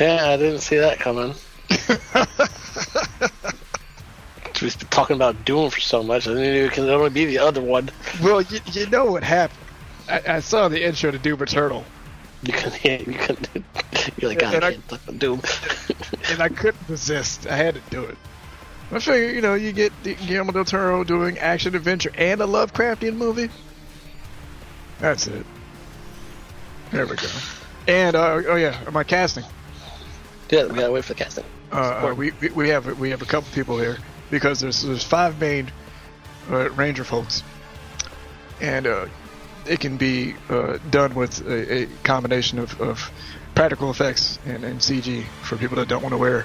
Yeah, 0.00 0.26
I 0.30 0.36
didn't 0.36 0.60
see 0.60 0.76
that 0.78 0.98
coming. 0.98 1.34
We've 4.62 4.78
been 4.78 4.88
talking 4.88 5.16
about 5.16 5.44
Doom 5.44 5.70
for 5.70 5.80
so 5.80 6.02
much. 6.02 6.26
I 6.26 6.34
knew 6.34 6.64
it 6.66 6.72
can 6.72 6.88
only 6.88 7.10
be 7.10 7.24
the 7.26 7.38
other 7.38 7.60
one. 7.60 7.90
Well, 8.22 8.40
you, 8.42 8.58
you 8.72 8.86
know 8.86 9.04
what 9.06 9.22
happened. 9.22 9.58
I, 10.08 10.22
I 10.26 10.40
saw 10.40 10.68
the 10.68 10.82
intro 10.82 11.10
to 11.10 11.18
Doom 11.18 11.42
Eternal, 11.42 11.84
You 12.42 12.52
can 12.52 12.72
yeah, 12.82 12.98
you 12.98 13.14
can 13.18 13.36
you're 14.16 14.30
like 14.30 14.38
God, 14.38 14.54
And 14.54 14.64
I 14.64 14.68
I- 14.68 14.72
can't 14.72 14.92
about 14.92 15.18
Doom. 15.18 15.42
and 16.30 16.40
I 16.42 16.48
couldn't 16.48 16.88
resist. 16.88 17.46
I 17.46 17.56
had 17.56 17.74
to 17.74 17.80
do 17.90 18.04
it. 18.04 18.16
I 18.92 18.98
figure, 19.00 19.30
you 19.30 19.40
know, 19.40 19.54
you 19.54 19.72
get 19.72 19.92
Guillermo 20.04 20.52
del 20.52 20.64
Toro 20.64 21.02
doing 21.04 21.38
action 21.38 21.74
adventure 21.74 22.12
and 22.14 22.40
a 22.40 22.44
Lovecraftian 22.46 23.16
movie. 23.16 23.50
That's 25.00 25.26
it. 25.26 25.44
There 26.90 27.06
we 27.06 27.16
go. 27.16 27.28
And 27.88 28.16
uh, 28.16 28.42
oh 28.46 28.56
yeah, 28.56 28.78
my 28.92 29.04
casting. 29.04 29.44
yeah, 30.50 30.66
we 30.66 30.74
gotta 30.74 30.92
wait 30.92 31.04
for 31.04 31.14
the 31.14 31.22
casting. 31.24 31.44
Uh, 31.72 32.10
uh, 32.10 32.14
we, 32.14 32.32
we 32.40 32.48
we 32.50 32.68
have 32.68 32.98
we 32.98 33.10
have 33.10 33.22
a 33.22 33.26
couple 33.26 33.50
people 33.52 33.78
here 33.78 33.98
because 34.30 34.60
there's 34.60 34.82
there's 34.82 35.04
five 35.04 35.40
main 35.40 35.70
uh, 36.50 36.70
ranger 36.70 37.04
folks, 37.04 37.42
and 38.60 38.86
uh, 38.86 39.06
it 39.66 39.80
can 39.80 39.96
be 39.96 40.34
uh, 40.48 40.78
done 40.90 41.14
with 41.14 41.46
a, 41.46 41.82
a 41.82 41.86
combination 42.04 42.58
of, 42.58 42.80
of 42.80 43.10
practical 43.54 43.90
effects 43.90 44.38
and, 44.46 44.64
and 44.64 44.80
CG 44.80 45.24
for 45.42 45.56
people 45.56 45.76
that 45.76 45.88
don't 45.88 46.02
want 46.02 46.12
to 46.12 46.18
wear 46.18 46.44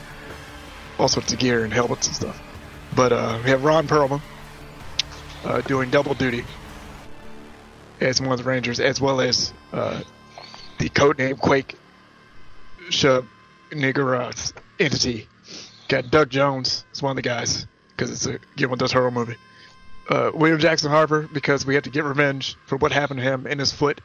all 0.97 1.07
sorts 1.07 1.33
of 1.33 1.39
gear 1.39 1.63
and 1.63 1.73
helmets 1.73 2.07
and 2.07 2.15
stuff. 2.15 2.41
But 2.95 3.13
uh, 3.13 3.39
we 3.43 3.49
have 3.49 3.63
Ron 3.63 3.87
Perlman 3.87 4.21
uh, 5.43 5.61
doing 5.61 5.89
double 5.89 6.13
duty 6.13 6.45
as 7.99 8.19
one 8.19 8.31
of 8.31 8.37
the 8.39 8.43
rangers, 8.43 8.79
as 8.79 8.99
well 8.99 9.21
as 9.21 9.53
uh, 9.71 10.01
the 10.81 10.89
codename 10.89 11.37
Quake 11.39 11.75
Shub 12.89 13.27
nigger 13.69 14.19
uh, 14.19 14.31
entity. 14.79 15.27
Got 15.87 16.09
Doug 16.09 16.29
Jones 16.31 16.83
is 16.91 17.03
one 17.03 17.11
of 17.11 17.15
the 17.17 17.21
guys 17.21 17.67
because 17.89 18.09
it's 18.09 18.25
a 18.25 18.39
Guillermo 18.55 18.77
del 18.77 18.87
Toro 18.87 19.11
movie. 19.11 19.35
Uh, 20.09 20.31
William 20.33 20.59
Jackson 20.59 20.89
Harper 20.89 21.29
because 21.31 21.65
we 21.67 21.75
have 21.75 21.83
to 21.83 21.91
get 21.91 22.03
revenge 22.03 22.57
for 22.65 22.77
what 22.77 22.91
happened 22.91 23.19
to 23.19 23.23
him 23.23 23.45
in 23.45 23.59
his 23.59 23.71
foot 23.71 24.01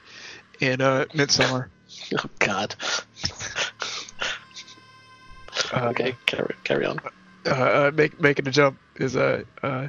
in 0.61 0.81
uh, 0.81 1.07
Midsummer. 1.15 1.71
Oh 2.19 2.29
God. 2.41 2.75
Uh, 5.73 5.89
Okay, 5.89 6.15
carry, 6.27 6.55
carry 6.63 6.85
on. 6.85 6.99
uh, 7.47 7.51
uh, 7.51 7.91
make, 7.95 8.21
making 8.21 8.45
the 8.45 8.51
jump 8.51 8.77
is 8.97 9.17
uh, 9.17 9.43
uh, 9.63 9.89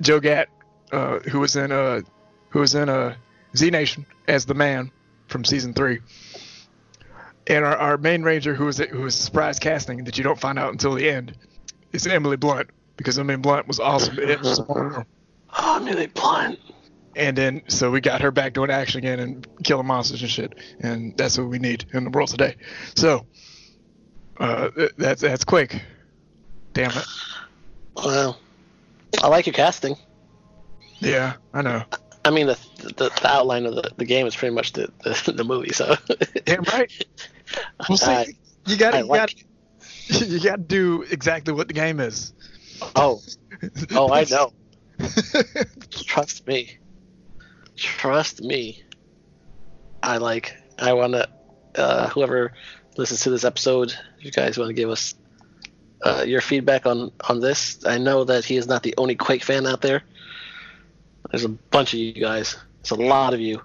Joe 0.00 0.18
Gatt, 0.18 0.48
uh, 0.92 1.18
who 1.18 1.40
was 1.40 1.56
in 1.56 1.70
uh, 1.72 2.00
who 2.50 2.60
was 2.60 2.74
in 2.74 2.88
uh, 2.88 3.16
Z 3.54 3.70
Nation 3.70 4.06
as 4.26 4.46
the 4.46 4.54
man 4.54 4.90
from 5.32 5.44
season 5.44 5.74
three, 5.74 6.00
and 7.46 7.64
our, 7.64 7.76
our 7.76 7.98
main 7.98 8.22
ranger 8.22 8.54
who 8.54 8.66
was 8.66 8.78
who 8.78 9.00
was 9.00 9.14
surprise 9.16 9.58
casting 9.58 10.04
that 10.04 10.18
you 10.18 10.24
don't 10.24 10.38
find 10.38 10.58
out 10.58 10.70
until 10.70 10.94
the 10.94 11.08
end 11.08 11.36
is 11.92 12.06
Emily 12.06 12.36
Blunt 12.36 12.70
because 12.96 13.18
Emily 13.18 13.36
Blunt 13.36 13.66
was 13.66 13.80
awesome. 13.80 14.18
Oh, 15.58 15.80
Millie 15.80 16.06
Blunt. 16.06 16.58
and 17.16 17.36
then 17.36 17.62
so 17.68 17.90
we 17.90 18.00
got 18.00 18.20
her 18.22 18.30
back 18.30 18.54
doing 18.54 18.70
action 18.70 18.98
again 18.98 19.18
and 19.18 19.46
killing 19.64 19.86
monsters 19.86 20.22
and 20.22 20.30
shit, 20.30 20.54
and 20.80 21.16
that's 21.16 21.36
what 21.38 21.48
we 21.48 21.58
need 21.58 21.84
in 21.92 22.04
the 22.04 22.10
world 22.10 22.28
today. 22.28 22.56
So 22.96 23.26
uh, 24.38 24.70
that's 24.96 25.20
that's 25.22 25.44
quick. 25.44 25.82
Damn 26.72 26.90
it. 26.90 27.04
Well, 27.96 28.38
I 29.22 29.28
like 29.28 29.46
your 29.46 29.52
casting. 29.52 29.96
Yeah, 31.00 31.34
I 31.52 31.62
know. 31.62 31.82
I 32.24 32.30
mean, 32.30 32.46
the 32.46 32.58
the, 32.78 33.10
the 33.20 33.26
outline 33.28 33.66
of 33.66 33.74
the, 33.74 33.90
the 33.96 34.04
game 34.04 34.26
is 34.26 34.36
pretty 34.36 34.54
much 34.54 34.72
the, 34.72 34.88
the, 35.02 35.32
the 35.36 35.44
movie. 35.44 35.72
So. 35.72 35.96
Damn 36.44 36.62
right. 36.64 36.90
Well, 37.88 37.98
see, 37.98 38.10
I- 38.10 38.26
you 38.66 38.76
got 38.78 38.94
I 38.94 39.00
you 39.00 39.04
like- 39.04 39.34
got 40.08 40.20
you 40.30 40.40
got 40.40 40.56
to 40.56 40.62
do 40.62 41.02
exactly 41.02 41.52
what 41.52 41.68
the 41.68 41.74
game 41.74 42.00
is. 42.00 42.32
oh, 42.96 43.20
oh, 43.90 44.10
I 44.12 44.24
know. 44.30 44.52
Trust 45.90 46.46
me. 46.46 46.78
Trust 47.76 48.42
me. 48.42 48.82
I 50.02 50.16
like. 50.18 50.56
I 50.78 50.92
want 50.94 51.12
to. 51.14 51.28
Uh, 51.74 52.08
whoever 52.08 52.52
listens 52.96 53.20
to 53.22 53.30
this 53.30 53.44
episode, 53.44 53.94
you 54.20 54.30
guys 54.30 54.58
want 54.58 54.68
to 54.68 54.74
give 54.74 54.90
us 54.90 55.14
uh, 56.02 56.24
your 56.26 56.40
feedback 56.40 56.86
on 56.86 57.10
on 57.28 57.40
this? 57.40 57.84
I 57.86 57.98
know 57.98 58.24
that 58.24 58.44
he 58.44 58.56
is 58.56 58.66
not 58.66 58.82
the 58.82 58.94
only 58.98 59.14
Quake 59.14 59.44
fan 59.44 59.66
out 59.66 59.80
there. 59.82 60.02
There's 61.32 61.44
a 61.44 61.48
bunch 61.48 61.94
of 61.94 61.98
you 61.98 62.12
guys. 62.12 62.58
It's 62.80 62.90
a 62.90 62.94
lot 62.94 63.32
of 63.32 63.40
you. 63.40 63.62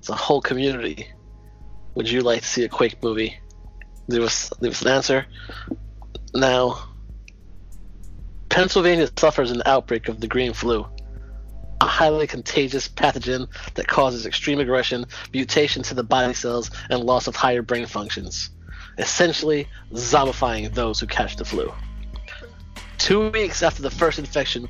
It's 0.00 0.08
a 0.08 0.14
whole 0.14 0.40
community. 0.40 1.08
Would 1.94 2.10
you 2.10 2.22
like 2.22 2.42
to 2.42 2.46
see 2.46 2.64
a 2.64 2.68
Quake 2.68 3.02
movie? 3.02 3.38
Leave 4.08 4.22
us 4.22 4.52
leave 4.60 4.72
us 4.72 4.82
an 4.82 4.88
answer. 4.88 5.26
Now, 6.34 6.88
Pennsylvania 8.48 9.08
suffers 9.16 9.52
an 9.52 9.62
outbreak 9.64 10.08
of 10.08 10.20
the 10.20 10.26
green 10.26 10.52
flu, 10.52 10.86
a 11.80 11.86
highly 11.86 12.26
contagious 12.26 12.88
pathogen 12.88 13.46
that 13.74 13.86
causes 13.86 14.26
extreme 14.26 14.58
aggression, 14.58 15.06
mutation 15.32 15.84
to 15.84 15.94
the 15.94 16.02
body 16.02 16.34
cells, 16.34 16.70
and 16.90 17.04
loss 17.04 17.28
of 17.28 17.36
higher 17.36 17.62
brain 17.62 17.86
functions, 17.86 18.50
essentially 18.98 19.68
zombifying 19.92 20.74
those 20.74 20.98
who 20.98 21.06
catch 21.06 21.36
the 21.36 21.44
flu. 21.44 21.72
Two 22.98 23.30
weeks 23.30 23.62
after 23.62 23.82
the 23.82 23.90
first 23.90 24.18
infection, 24.18 24.68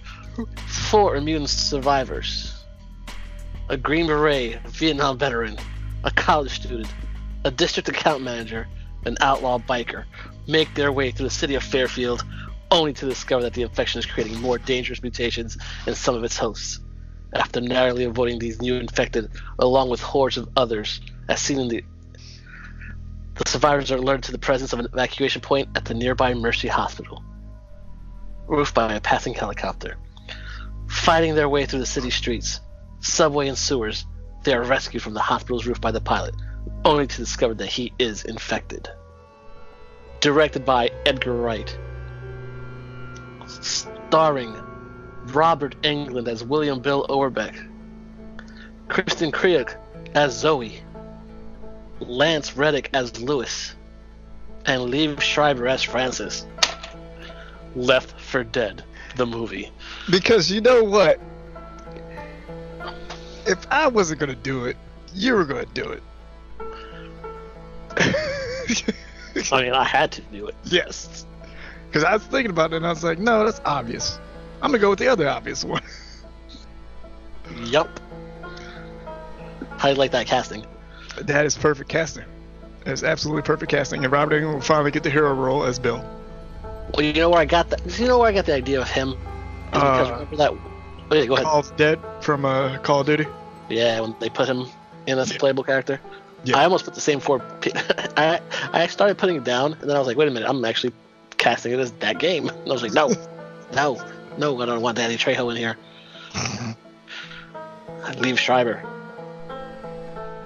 four 0.94 1.16
immune 1.16 1.44
survivors 1.44 2.54
a 3.68 3.76
Green 3.76 4.07
Beret, 4.07 4.64
a 4.64 4.68
Vietnam 4.68 5.18
veteran, 5.18 5.59
a 6.04 6.11
college 6.12 6.52
student, 6.52 6.87
a 7.44 7.50
district 7.50 7.88
account 7.88 8.22
manager, 8.22 8.68
an 9.04 9.16
outlaw 9.20 9.59
biker 9.59 10.04
make 10.46 10.72
their 10.76 10.92
way 10.92 11.11
through 11.11 11.26
the 11.26 11.30
city 11.30 11.57
of 11.57 11.64
Fairfield, 11.64 12.24
only 12.70 12.92
to 12.92 13.07
discover 13.07 13.42
that 13.42 13.54
the 13.54 13.62
infection 13.62 13.98
is 13.98 14.07
creating 14.07 14.40
more 14.40 14.57
dangerous 14.57 15.02
mutations 15.02 15.59
in 15.88 15.96
some 15.96 16.14
of 16.14 16.22
its 16.22 16.38
hosts. 16.38 16.78
After 17.35 17.61
narrowly 17.61 18.04
avoiding 18.04 18.38
these 18.38 18.62
new 18.62 18.76
infected, 18.76 19.33
along 19.59 19.90
with 19.90 20.00
hordes 20.00 20.37
of 20.37 20.48
others, 20.57 21.00
as 21.28 21.40
seen 21.40 21.59
in 21.59 21.66
the 21.66 21.85
the 23.35 23.50
survivors 23.50 23.90
are 23.90 23.96
alerted 23.96 24.22
to 24.22 24.33
the 24.33 24.38
presence 24.38 24.72
of 24.72 24.78
an 24.78 24.87
evacuation 24.87 25.42
point 25.42 25.70
at 25.74 25.87
the 25.87 25.94
nearby 25.94 26.35
Mercy 26.35 26.68
Hospital, 26.68 27.20
roofed 28.46 28.76
by 28.76 28.94
a 28.94 29.00
passing 29.00 29.35
helicopter. 29.35 29.96
Fighting 30.94 31.35
their 31.35 31.50
way 31.50 31.66
through 31.66 31.80
the 31.80 31.87
city 31.87 32.09
streets, 32.09 32.61
subway, 33.00 33.48
and 33.48 33.59
sewers, 33.59 34.07
they 34.42 34.54
are 34.54 34.62
rescued 34.62 35.02
from 35.02 35.12
the 35.12 35.20
hospital's 35.20 35.66
roof 35.66 35.78
by 35.78 35.90
the 35.90 36.00
pilot, 36.00 36.35
only 36.85 37.07
to 37.07 37.16
discover 37.16 37.52
that 37.54 37.66
he 37.66 37.92
is 37.98 38.24
infected. 38.24 38.88
Directed 40.20 40.64
by 40.64 40.90
Edgar 41.04 41.35
Wright. 41.35 41.76
Starring 43.46 44.57
Robert 45.26 45.76
Englund 45.83 46.28
as 46.28 46.42
William 46.42 46.80
Bill 46.80 47.04
Overbeck, 47.11 47.54
Kristin 48.88 49.30
Kreuk 49.30 49.76
as 50.14 50.38
Zoe, 50.38 50.83
Lance 52.00 52.57
Reddick 52.57 52.88
as 52.94 53.20
Lewis, 53.20 53.74
and 54.64 54.90
Liev 54.90 55.20
Schreiber 55.20 55.66
as 55.66 55.83
Francis. 55.83 56.46
Left 57.74 58.18
4 58.18 58.44
Dead, 58.44 58.85
the 59.16 59.26
movie. 59.26 59.70
Because 60.10 60.50
you 60.50 60.60
know 60.60 60.84
what? 60.84 61.20
If 63.46 63.66
I 63.70 63.88
wasn't 63.88 64.20
gonna 64.20 64.34
do 64.34 64.64
it, 64.64 64.76
you 65.14 65.34
were 65.34 65.44
gonna 65.44 65.66
do 65.66 65.84
it. 65.90 66.02
I 69.52 69.62
mean, 69.62 69.72
I 69.72 69.84
had 69.84 70.12
to 70.12 70.22
do 70.22 70.46
it. 70.46 70.54
yes. 70.64 71.26
Because 71.86 72.04
I 72.04 72.14
was 72.14 72.24
thinking 72.24 72.50
about 72.50 72.72
it 72.72 72.76
and 72.76 72.86
I 72.86 72.90
was 72.90 73.04
like, 73.04 73.18
no, 73.18 73.44
that's 73.44 73.60
obvious. 73.64 74.18
I'm 74.62 74.70
gonna 74.70 74.80
go 74.80 74.90
with 74.90 74.98
the 74.98 75.08
other 75.08 75.28
obvious 75.28 75.64
one. 75.64 75.82
Yup. 77.64 78.00
How 79.76 79.88
do 79.88 79.94
you 79.94 79.98
like 79.98 80.12
that 80.12 80.26
casting? 80.26 80.64
that 81.20 81.46
is 81.46 81.56
perfect 81.56 81.88
casting. 81.88 82.24
That 82.84 82.92
is 82.92 83.04
absolutely 83.04 83.42
perfect 83.42 83.70
casting, 83.70 84.04
and 84.04 84.12
Robert 84.12 84.40
Englund 84.40 84.54
will 84.54 84.60
finally 84.60 84.90
get 84.90 85.02
the 85.02 85.10
hero 85.10 85.32
role 85.34 85.64
as 85.64 85.78
Bill. 85.78 86.04
Well, 86.92 87.04
you 87.04 87.12
know 87.14 87.30
where 87.30 87.40
I 87.40 87.44
got 87.44 87.70
that? 87.70 87.98
You 87.98 88.08
know 88.08 88.18
where 88.18 88.28
I 88.28 88.32
got 88.32 88.46
the 88.46 88.54
idea 88.54 88.80
of 88.80 88.88
him? 88.88 89.16
Because 89.74 90.08
Uh, 90.08 90.12
remember 90.12 90.37
that? 90.37 90.50
Oh, 91.10 91.14
yeah, 91.14 91.26
go 91.26 91.34
ahead. 91.34 91.46
Paul's 91.46 91.70
dead 91.72 91.98
from 92.20 92.44
uh, 92.44 92.78
Call 92.78 93.00
of 93.00 93.06
Duty. 93.06 93.26
Yeah, 93.68 94.00
when 94.00 94.14
they 94.20 94.28
put 94.30 94.48
him 94.48 94.66
in 95.06 95.18
as 95.18 95.30
a 95.30 95.34
Yeah. 95.34 95.38
playable 95.40 95.64
character. 95.64 96.00
Yeah. 96.44 96.58
I 96.58 96.64
almost 96.64 96.84
put 96.84 96.94
the 96.94 97.00
same 97.00 97.20
four. 97.20 97.40
P- 97.60 97.72
I 98.16 98.40
I 98.72 98.87
started 98.87 99.18
putting 99.18 99.37
it 99.37 99.44
down, 99.44 99.72
and 99.74 99.82
then 99.88 99.96
I 99.96 99.98
was 99.98 100.06
like, 100.06 100.16
wait 100.16 100.28
a 100.28 100.30
minute, 100.30 100.48
I'm 100.48 100.64
actually 100.64 100.92
casting 101.37 101.72
it 101.72 101.78
as 101.80 101.92
that 101.92 102.18
game. 102.18 102.48
And 102.48 102.68
I 102.68 102.72
was 102.72 102.82
like, 102.82 102.92
no, 102.92 103.08
no, 103.74 104.00
no, 104.38 104.60
I 104.60 104.66
don't 104.66 104.80
want 104.82 104.96
Danny 104.96 105.16
Trejo 105.16 105.50
in 105.50 105.56
here. 105.56 105.76
I'd 108.04 108.20
leave 108.20 108.38
Schreiber. 108.38 108.82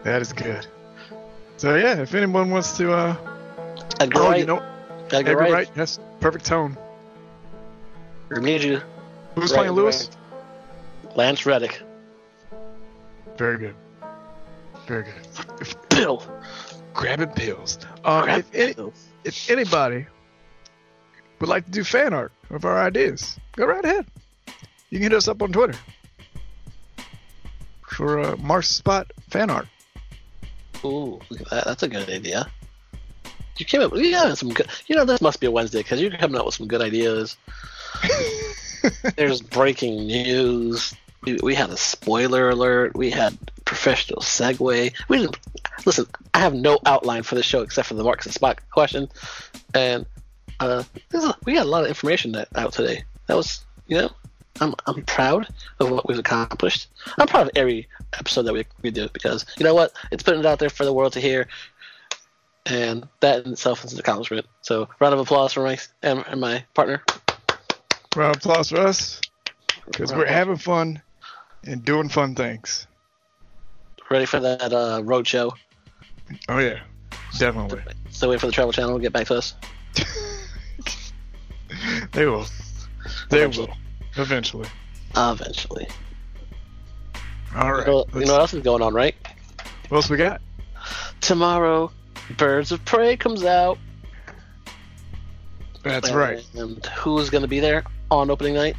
That 0.04 0.22
is 0.22 0.32
good. 0.32 0.66
So 1.56 1.74
yeah, 1.74 2.00
if 2.00 2.14
anyone 2.14 2.50
wants 2.50 2.76
to, 2.78 2.92
uh, 2.92 3.16
Edgar 4.00 4.20
oh, 4.20 4.28
Wright. 4.30 4.40
you 4.40 4.46
know, 4.46 4.62
Edgar, 5.06 5.16
Edgar 5.16 5.36
Wright. 5.36 5.52
Wright, 5.52 5.70
yes, 5.76 5.98
perfect 6.20 6.44
tone. 6.46 6.76
You. 8.30 8.80
Who's 9.40 9.52
Right, 9.52 9.58
playing 9.58 9.72
Lewis? 9.72 10.10
Lance 11.14 11.46
Reddick. 11.46 11.80
Very 13.36 13.58
good. 13.58 13.74
Very 14.86 15.04
good. 15.04 15.76
Bill. 15.90 16.22
Grabbing 16.92 17.28
pills. 17.30 17.78
Um, 18.04 18.24
Grab 18.24 18.38
if, 18.40 18.54
any, 18.54 18.74
Bill. 18.74 18.92
if 19.22 19.48
anybody 19.50 20.06
would 21.38 21.48
like 21.48 21.66
to 21.66 21.70
do 21.70 21.84
fan 21.84 22.12
art 22.12 22.32
of 22.50 22.64
our 22.64 22.82
ideas, 22.82 23.38
go 23.54 23.66
right 23.66 23.84
ahead. 23.84 24.06
You 24.90 24.98
can 24.98 25.02
hit 25.02 25.12
us 25.12 25.28
up 25.28 25.40
on 25.40 25.52
Twitter 25.52 25.78
for 27.86 28.18
uh, 28.18 28.36
Mark's 28.38 28.70
Spot 28.70 29.08
fan 29.30 29.50
art. 29.50 29.68
Ooh, 30.84 31.20
look 31.30 31.40
at 31.42 31.50
that. 31.50 31.64
That's 31.64 31.82
a 31.84 31.88
good 31.88 32.08
idea. 32.08 32.50
You 33.56 33.66
came 33.66 33.82
up. 33.82 33.94
You 33.94 34.10
got 34.10 34.36
some 34.36 34.52
good. 34.52 34.66
You 34.88 34.96
know, 34.96 35.04
this 35.04 35.20
must 35.20 35.38
be 35.38 35.46
a 35.46 35.50
Wednesday 35.50 35.78
because 35.78 36.00
you're 36.00 36.10
coming 36.10 36.40
up 36.40 36.46
with 36.46 36.54
some 36.56 36.66
good 36.66 36.82
ideas. 36.82 37.36
There's 39.16 39.40
breaking 39.40 40.06
news. 40.06 40.94
We, 41.42 41.54
had 41.54 41.70
a 41.70 41.76
spoiler 41.76 42.50
alert. 42.50 42.96
We 42.96 43.10
had 43.10 43.36
professional 43.64 44.20
segue. 44.20 44.94
We 45.08 45.18
didn't 45.18 45.38
listen. 45.84 46.06
I 46.32 46.38
have 46.38 46.54
no 46.54 46.78
outline 46.86 47.22
for 47.22 47.34
the 47.34 47.42
show 47.42 47.62
except 47.62 47.88
for 47.88 47.94
the 47.94 48.04
Marks 48.04 48.24
and 48.26 48.34
Spock 48.34 48.58
question, 48.70 49.08
and 49.74 50.06
uh, 50.60 50.84
is- 51.12 51.32
we 51.44 51.54
got 51.54 51.66
a 51.66 51.68
lot 51.68 51.82
of 51.82 51.88
information 51.88 52.32
that, 52.32 52.48
out 52.54 52.72
today. 52.72 53.04
That 53.26 53.36
was, 53.36 53.64
you 53.88 53.98
know, 53.98 54.10
I'm 54.60 54.74
I'm 54.86 55.02
proud 55.02 55.48
of 55.80 55.90
what 55.90 56.08
we've 56.08 56.18
accomplished. 56.18 56.88
I'm 57.18 57.26
proud 57.26 57.48
of 57.48 57.52
every 57.56 57.88
episode 58.18 58.42
that 58.42 58.54
we 58.54 58.64
we 58.82 58.90
do 58.90 59.08
because 59.12 59.44
you 59.58 59.64
know 59.64 59.74
what, 59.74 59.92
it's 60.10 60.22
putting 60.22 60.40
it 60.40 60.46
out 60.46 60.58
there 60.60 60.70
for 60.70 60.84
the 60.84 60.92
world 60.92 61.12
to 61.14 61.20
hear, 61.20 61.48
and 62.64 63.08
that 63.20 63.44
in 63.44 63.52
itself 63.52 63.84
is 63.84 63.92
an 63.92 63.98
accomplishment. 63.98 64.46
So, 64.62 64.88
round 65.00 65.14
of 65.14 65.20
applause 65.20 65.52
for 65.52 65.62
Mike 65.62 65.86
and, 66.02 66.24
and 66.28 66.40
my 66.40 66.64
partner. 66.74 67.02
Round 68.16 68.36
of 68.36 68.42
applause 68.42 68.70
for 68.70 68.78
us 68.78 69.20
because 69.86 70.12
we're 70.12 70.26
having 70.26 70.56
fun 70.56 71.02
and 71.64 71.84
doing 71.84 72.08
fun 72.08 72.34
things. 72.34 72.86
Ready 74.10 74.24
for 74.24 74.40
that 74.40 74.72
uh, 74.72 75.02
road 75.04 75.26
show? 75.26 75.52
Oh 76.48 76.58
yeah, 76.58 76.80
definitely. 77.38 77.82
Still 78.10 78.30
waiting 78.30 78.40
for 78.40 78.46
the 78.46 78.52
Travel 78.52 78.72
Channel 78.72 78.96
to 78.96 79.02
get 79.02 79.12
back 79.12 79.26
to 79.26 79.36
us. 79.36 79.54
they 82.12 82.26
will. 82.26 82.46
They 83.30 83.38
Eventually. 83.38 83.66
will. 83.66 84.22
Eventually. 84.22 84.68
Eventually. 85.16 85.86
All 87.54 87.72
right. 87.72 87.86
You 87.86 87.92
know, 87.92 88.06
you 88.14 88.24
know 88.24 88.32
what 88.32 88.40
else 88.40 88.54
is 88.54 88.62
going 88.62 88.82
on, 88.82 88.94
right? 88.94 89.14
what 89.88 89.98
else 89.98 90.10
we 90.10 90.16
got? 90.16 90.40
Tomorrow, 91.20 91.90
Birds 92.36 92.72
of 92.72 92.84
Prey 92.84 93.16
comes 93.16 93.44
out. 93.44 93.78
That's 95.82 96.10
right. 96.10 96.44
And 96.54 96.84
who's 96.86 97.30
going 97.30 97.42
to 97.42 97.48
be 97.48 97.60
there 97.60 97.84
on 98.10 98.30
opening 98.30 98.54
night? 98.54 98.76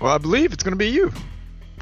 Well, 0.00 0.12
I 0.14 0.18
believe 0.18 0.52
it's 0.52 0.62
going 0.62 0.72
to 0.72 0.78
be 0.78 0.88
you. 0.88 1.12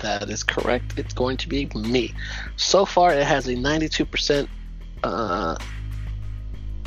That 0.02 0.28
is 0.30 0.42
correct. 0.44 0.98
It's 0.98 1.12
going 1.14 1.36
to 1.38 1.48
be 1.48 1.66
me. 1.74 2.14
So 2.56 2.84
far, 2.84 3.12
it 3.12 3.26
has 3.26 3.46
a 3.48 3.54
92% 3.54 4.48
uh, 5.02 5.56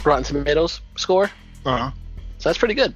Rotten 0.03 0.23
Tomatoes 0.23 0.81
score, 0.95 1.29
Uh 1.65 1.77
huh. 1.77 1.91
so 2.37 2.49
that's 2.49 2.57
pretty 2.57 2.73
good. 2.73 2.95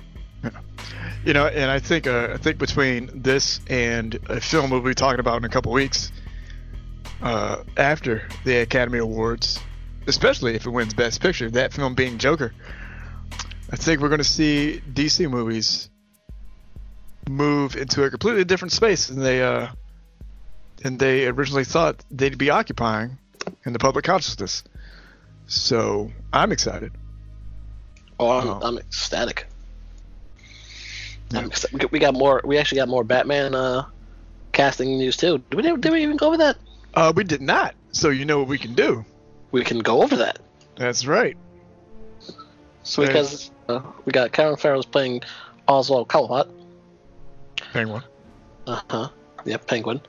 You 1.26 1.34
know, 1.34 1.47
and 1.47 1.72
I 1.72 1.80
think 1.80 2.05
uh, 2.05 2.30
I 2.34 2.38
think 2.38 2.59
between 2.59 3.09
this 3.24 3.59
and 3.68 4.13
a 4.30 4.39
film 4.39 4.70
we'll 4.70 4.82
be 4.82 4.93
talking 4.93 5.20
about 5.20 5.38
in 5.38 5.43
a 5.43 5.49
couple 5.49 5.72
weeks, 5.72 6.11
uh, 7.24 7.63
after 7.78 8.28
the 8.43 8.57
Academy 8.57 8.99
Awards, 8.99 9.59
especially 10.05 10.53
if 10.53 10.68
it 10.68 10.70
wins 10.70 10.93
Best 10.93 11.22
Picture, 11.22 11.49
that 11.51 11.74
film 11.74 11.95
being 11.95 12.20
Joker, 12.20 12.53
I 13.72 13.76
think 13.76 14.01
we're 14.01 14.09
going 14.09 14.20
to 14.20 14.24
see 14.24 14.84
DC 14.93 15.28
movies 15.28 15.89
move 17.30 17.76
into 17.76 18.03
a 18.03 18.09
completely 18.09 18.43
different 18.43 18.71
space 18.71 19.07
than 19.07 19.19
they 19.19 19.41
uh, 19.43 19.67
than 20.78 20.97
they 20.97 21.28
originally 21.28 21.63
thought 21.65 22.03
they'd 22.11 22.38
be 22.38 22.49
occupying 22.49 23.17
in 23.65 23.73
the 23.73 23.80
public 23.80 24.05
consciousness. 24.05 24.63
So 25.47 26.11
I'm 26.34 26.51
excited. 26.51 26.91
Oh, 28.19 28.30
I'm, 28.30 28.47
Oh. 28.47 28.59
I'm 28.63 28.78
ecstatic. 28.78 29.47
Yeah. 31.32 31.39
I'm 31.39 31.51
we 31.73 31.80
got- 31.80 31.91
we 31.91 31.99
got 31.99 32.13
more. 32.13 32.41
We 32.43 32.57
actually 32.57 32.78
got 32.78 32.88
more 32.89 33.03
Batman 33.03 33.55
uh, 33.55 33.86
casting 34.51 34.97
news 34.97 35.17
too. 35.17 35.39
Did 35.49 35.55
we, 35.57 35.63
did 35.78 35.91
we 35.91 36.03
even 36.03 36.17
go 36.17 36.28
over 36.28 36.38
that? 36.38 36.57
Uh, 36.93 37.11
we 37.15 37.23
did 37.23 37.41
not. 37.41 37.76
So 37.91 38.09
you 38.09 38.26
know 38.26 38.39
what 38.39 38.47
we 38.47 38.57
can 38.57 38.73
do. 38.73 39.03
We 39.51 39.63
can 39.63 39.80
go 39.80 40.01
over 40.03 40.15
that. 40.17 40.39
That's 40.78 41.05
right. 41.05 41.36
So 42.84 43.05
because 43.05 43.51
uh, 43.67 43.82
we 44.05 44.11
got 44.11 44.32
Colin 44.32 44.57
Farrell's 44.57 44.86
playing 44.86 45.21
Oswald 45.67 46.07
Cobblepot. 46.07 46.49
Penguin. 47.76 48.03
Uh 48.67 48.80
huh. 48.89 49.09
Yep, 49.43 49.67
Penguin. 49.67 49.99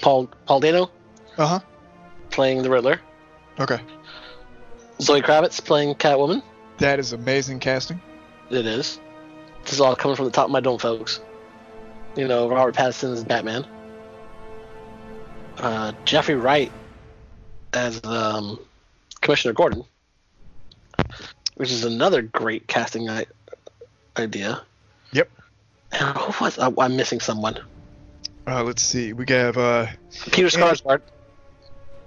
Paul 0.00 0.28
Paul 0.46 0.58
Dano 0.58 0.90
Uh 1.38 1.46
huh. 1.46 1.60
playing 2.30 2.62
the 2.64 2.68
Riddler. 2.70 3.00
Okay. 3.60 3.78
Zoe 5.00 5.22
Kravitz 5.22 5.64
playing 5.64 5.94
Catwoman. 5.94 6.42
That 6.78 6.98
is 6.98 7.12
amazing 7.12 7.60
casting. 7.60 8.00
It 8.50 8.66
is. 8.66 8.98
This 9.62 9.74
is 9.74 9.80
all 9.80 9.94
coming 9.94 10.16
from 10.16 10.24
the 10.24 10.30
top 10.32 10.46
of 10.46 10.50
my 10.50 10.58
dome, 10.58 10.78
folks. 10.80 11.20
You 12.16 12.26
know, 12.26 12.48
Robert 12.48 12.74
Pattinson 12.74 13.12
as 13.12 13.22
Batman. 13.22 13.64
Uh, 15.58 15.92
Jeffrey 16.04 16.34
Wright 16.34 16.72
as 17.72 18.00
um, 18.04 18.58
Commissioner 19.20 19.52
Gordon, 19.54 19.84
which 21.54 21.70
is 21.70 21.84
another 21.84 22.22
great 22.22 22.66
casting 22.66 23.08
I- 23.08 23.26
idea. 24.18 24.62
Who 25.98 26.44
was 26.44 26.58
I, 26.58 26.72
I'm 26.78 26.96
missing 26.96 27.20
someone? 27.20 27.58
Uh, 28.46 28.62
let's 28.62 28.82
see. 28.82 29.12
We 29.12 29.24
have 29.28 29.56
uh, 29.56 29.86
Peter 30.32 30.48
Skarsgård. 30.48 31.02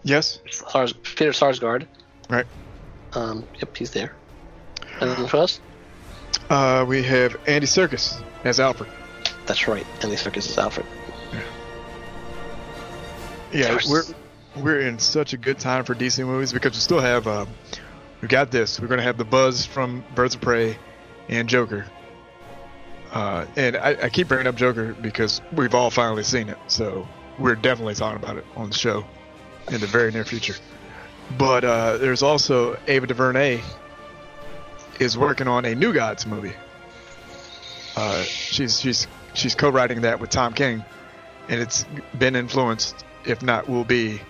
yes, 0.03 0.39
Sars, 0.49 0.93
Peter 0.93 1.31
Sarsgaard. 1.31 1.87
right. 2.29 2.45
Um, 3.13 3.45
yep, 3.59 3.75
he's 3.77 3.91
there. 3.91 4.15
And 4.99 5.11
who 5.11 5.37
else? 5.37 5.59
Uh, 6.49 6.85
we 6.87 7.03
have 7.03 7.35
Andy 7.47 7.67
Serkis 7.67 8.21
as 8.43 8.59
Alfred. 8.59 8.89
That's 9.45 9.67
right. 9.67 9.85
Andy 10.01 10.15
Serkis 10.15 10.49
is 10.49 10.57
Alfred. 10.57 10.85
Yeah, 13.51 13.77
we're 13.87 14.03
we're 14.55 14.79
in 14.79 14.97
such 14.97 15.33
a 15.33 15.37
good 15.37 15.59
time 15.59 15.83
for 15.83 15.93
DC 15.93 16.25
movies 16.25 16.51
because 16.51 16.73
we 16.73 16.79
still 16.79 16.99
have 16.99 17.27
um, 17.27 17.47
we 18.21 18.27
got 18.27 18.49
this. 18.49 18.79
We're 18.79 18.87
gonna 18.87 19.03
have 19.03 19.17
the 19.17 19.25
buzz 19.25 19.65
from 19.65 20.03
Birds 20.15 20.33
of 20.35 20.41
Prey 20.41 20.77
and 21.29 21.47
Joker. 21.47 21.85
Uh, 23.13 23.45
and 23.55 23.77
I, 23.77 23.95
I 24.03 24.09
keep 24.09 24.27
bringing 24.27 24.47
up 24.47 24.55
Joker 24.55 24.93
because 24.95 25.39
we've 25.55 25.75
all 25.75 25.91
finally 25.91 26.23
seen 26.23 26.49
it, 26.49 26.57
so 26.67 27.07
we're 27.37 27.55
definitely 27.55 27.93
talking 27.93 28.21
about 28.21 28.37
it 28.37 28.45
on 28.55 28.69
the 28.69 28.75
show 28.75 29.05
in 29.71 29.79
the 29.79 29.87
very 29.87 30.11
near 30.11 30.25
future. 30.25 30.55
But 31.37 31.63
uh, 31.63 31.97
there's 31.97 32.23
also 32.23 32.77
Ava 32.87 33.05
DuVernay 33.05 33.61
is 34.99 35.15
working 35.15 35.47
on 35.47 35.63
a 35.65 35.75
New 35.75 35.93
Gods 35.93 36.25
movie. 36.25 36.53
Uh, 37.95 38.23
she's 38.23 38.79
she's 38.79 39.07
she's 39.35 39.53
co-writing 39.53 40.01
that 40.01 40.19
with 40.19 40.31
Tom 40.31 40.53
King, 40.53 40.83
and 41.49 41.61
it's 41.61 41.85
been 42.17 42.35
influenced, 42.35 43.05
if 43.25 43.43
not 43.43 43.69
will 43.69 43.83
be, 43.85 44.21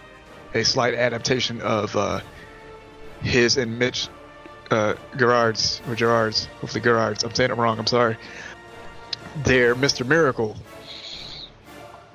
a 0.53 0.63
slight 0.63 0.93
adaptation 0.93 1.61
of 1.61 1.95
uh, 1.95 2.19
his 3.21 3.55
and 3.55 3.79
Mitch 3.79 4.09
uh, 4.71 4.95
Gerard's 5.15 5.81
or 5.88 5.95
Gerard's, 5.95 6.45
hopefully 6.59 6.81
Gerard's. 6.81 7.23
I'm 7.23 7.34
saying 7.34 7.51
it 7.51 7.57
wrong. 7.57 7.79
I'm 7.79 7.88
sorry. 7.88 8.17
Their 9.38 9.75
Mr. 9.75 10.05
Miracle 10.05 10.55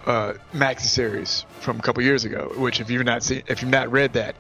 uh, 0.07 0.35
maxi 0.53 0.83
series 0.83 1.45
from 1.61 1.79
a 1.79 1.83
couple 1.83 2.03
years 2.03 2.25
ago, 2.25 2.53
which 2.57 2.81
if 2.81 2.91
you've 2.91 3.05
not 3.05 3.23
seen, 3.23 3.43
if 3.47 3.61
you've 3.61 3.71
not 3.71 3.91
read 3.91 4.15
that, 4.15 4.37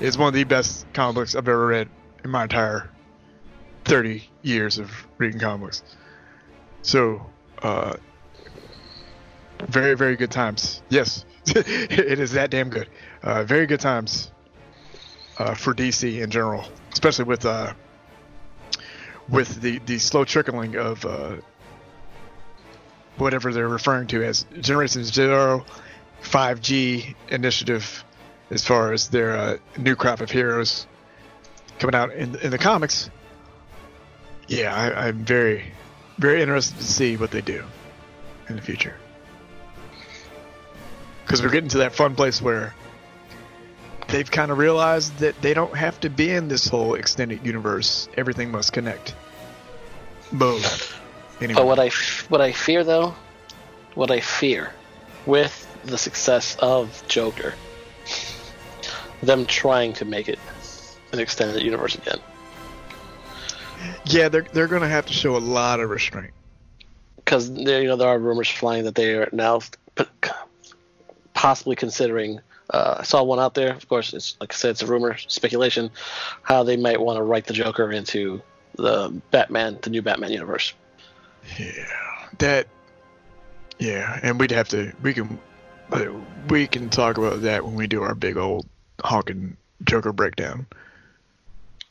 is 0.00 0.18
one 0.18 0.28
of 0.28 0.34
the 0.34 0.44
best 0.44 0.86
comic 0.92 1.14
books 1.14 1.34
I've 1.34 1.48
ever 1.48 1.66
read 1.66 1.88
in 2.24 2.30
my 2.30 2.44
entire 2.44 2.90
30 3.84 4.22
years 4.42 4.78
of 4.78 4.90
reading 5.18 5.40
comic 5.40 5.60
books. 5.62 5.82
So, 6.82 7.26
uh, 7.62 7.96
very, 9.68 9.94
very 9.94 10.16
good 10.16 10.30
times. 10.30 10.82
Yes, 10.88 11.24
it 11.46 12.18
is 12.18 12.32
that 12.32 12.50
damn 12.50 12.70
good. 12.70 12.88
Uh, 13.22 13.44
very 13.44 13.66
good 13.66 13.80
times 13.80 14.30
uh, 15.38 15.54
for 15.54 15.74
DC 15.74 16.20
in 16.20 16.30
general, 16.30 16.64
especially 16.92 17.24
with 17.24 17.44
uh, 17.46 17.72
with 19.28 19.60
the 19.60 19.78
the 19.80 19.98
slow 19.98 20.24
trickling 20.24 20.76
of 20.76 21.04
uh, 21.04 21.36
whatever 23.20 23.52
they're 23.52 23.68
referring 23.68 24.08
to 24.08 24.22
as 24.24 24.44
Generation 24.60 25.04
Zero, 25.04 25.64
5G 26.22 27.14
initiative, 27.28 28.04
as 28.50 28.64
far 28.64 28.92
as 28.92 29.08
their 29.08 29.36
uh, 29.36 29.56
new 29.78 29.94
crop 29.96 30.20
of 30.20 30.30
heroes 30.30 30.86
coming 31.78 31.94
out 31.94 32.12
in 32.12 32.36
in 32.36 32.50
the 32.50 32.58
comics. 32.58 33.10
Yeah, 34.48 34.74
I, 34.74 35.06
I'm 35.06 35.24
very, 35.24 35.64
very 36.18 36.42
interested 36.42 36.76
to 36.78 36.84
see 36.84 37.16
what 37.16 37.30
they 37.30 37.40
do 37.40 37.64
in 38.48 38.56
the 38.56 38.62
future. 38.62 38.96
Because 41.24 41.40
we're 41.40 41.50
getting 41.50 41.70
to 41.70 41.78
that 41.78 41.94
fun 41.94 42.16
place 42.16 42.42
where 42.42 42.74
they've 44.08 44.30
kind 44.30 44.50
of 44.50 44.58
realized 44.58 45.16
that 45.18 45.40
they 45.40 45.54
don't 45.54 45.76
have 45.76 46.00
to 46.00 46.10
be 46.10 46.30
in 46.30 46.48
this 46.48 46.66
whole 46.66 46.94
extended 46.94 47.46
universe. 47.46 48.08
Everything 48.16 48.50
must 48.50 48.72
connect. 48.72 49.14
Boom. 50.32 50.60
Anyway, 51.40 51.54
But 51.60 51.66
what 51.66 51.78
I 51.78 51.86
f- 51.86 52.26
what 52.28 52.40
I 52.40 52.52
fear 52.52 52.84
though, 52.84 53.16
what 53.94 54.10
I 54.10 54.20
fear 54.20 54.74
with 55.24 55.66
the 55.84 55.96
success 55.98 56.56
of 56.58 57.02
Joker, 57.08 57.54
them 59.22 59.46
trying 59.46 59.94
to 59.94 60.04
make 60.04 60.28
it 60.28 60.38
an 61.12 61.18
extended 61.20 61.62
universe 61.62 61.94
again. 61.94 62.18
yeah, 64.04 64.28
they're 64.28 64.46
they're 64.52 64.68
gonna 64.68 64.88
have 64.88 65.06
to 65.06 65.12
show 65.12 65.36
a 65.36 65.38
lot 65.38 65.80
of 65.80 65.88
restraint. 65.90 66.32
because 67.16 67.48
you 67.50 67.84
know, 67.84 67.96
there 67.96 68.08
are 68.08 68.18
rumors 68.18 68.48
flying 68.48 68.84
that 68.84 68.94
they 68.94 69.14
are 69.14 69.28
now 69.32 69.60
possibly 71.34 71.76
considering. 71.76 72.40
Uh, 72.68 72.96
I 73.00 73.02
saw 73.02 73.22
one 73.22 73.40
out 73.40 73.54
there. 73.54 73.74
Of 73.74 73.88
course, 73.88 74.12
it's 74.14 74.36
like 74.40 74.52
I 74.52 74.56
said, 74.56 74.70
it's 74.72 74.82
a 74.82 74.86
rumor, 74.86 75.16
speculation, 75.16 75.90
how 76.42 76.62
they 76.62 76.76
might 76.76 77.00
want 77.00 77.16
to 77.16 77.22
write 77.22 77.46
the 77.46 77.52
Joker 77.54 77.90
into 77.90 78.42
the 78.76 79.20
Batman, 79.32 79.78
the 79.82 79.90
new 79.90 80.02
Batman 80.02 80.30
universe. 80.32 80.72
Yeah, 81.58 81.86
that. 82.38 82.68
Yeah, 83.78 84.18
and 84.22 84.38
we'd 84.38 84.50
have 84.50 84.68
to. 84.70 84.92
We 85.02 85.14
can. 85.14 85.38
uh, 85.92 86.06
We 86.48 86.66
can 86.66 86.88
talk 86.90 87.16
about 87.18 87.42
that 87.42 87.64
when 87.64 87.74
we 87.74 87.86
do 87.86 88.02
our 88.02 88.14
big 88.14 88.36
old 88.36 88.66
honking 89.02 89.56
Joker 89.84 90.12
breakdown. 90.12 90.66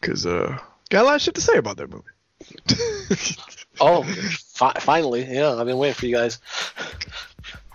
Cause 0.02 0.26
uh, 0.26 0.58
got 0.90 1.02
a 1.02 1.06
lot 1.06 1.16
of 1.16 1.22
shit 1.22 1.36
to 1.36 1.42
say 1.42 1.58
about 1.58 1.78
that 1.78 1.90
movie. 1.90 3.36
Oh, 3.82 4.04
fi- 4.04 4.74
finally! 4.80 5.24
Yeah, 5.24 5.54
I've 5.56 5.66
been 5.66 5.78
waiting 5.78 5.94
for 5.94 6.06
you 6.06 6.14
guys. 6.14 6.40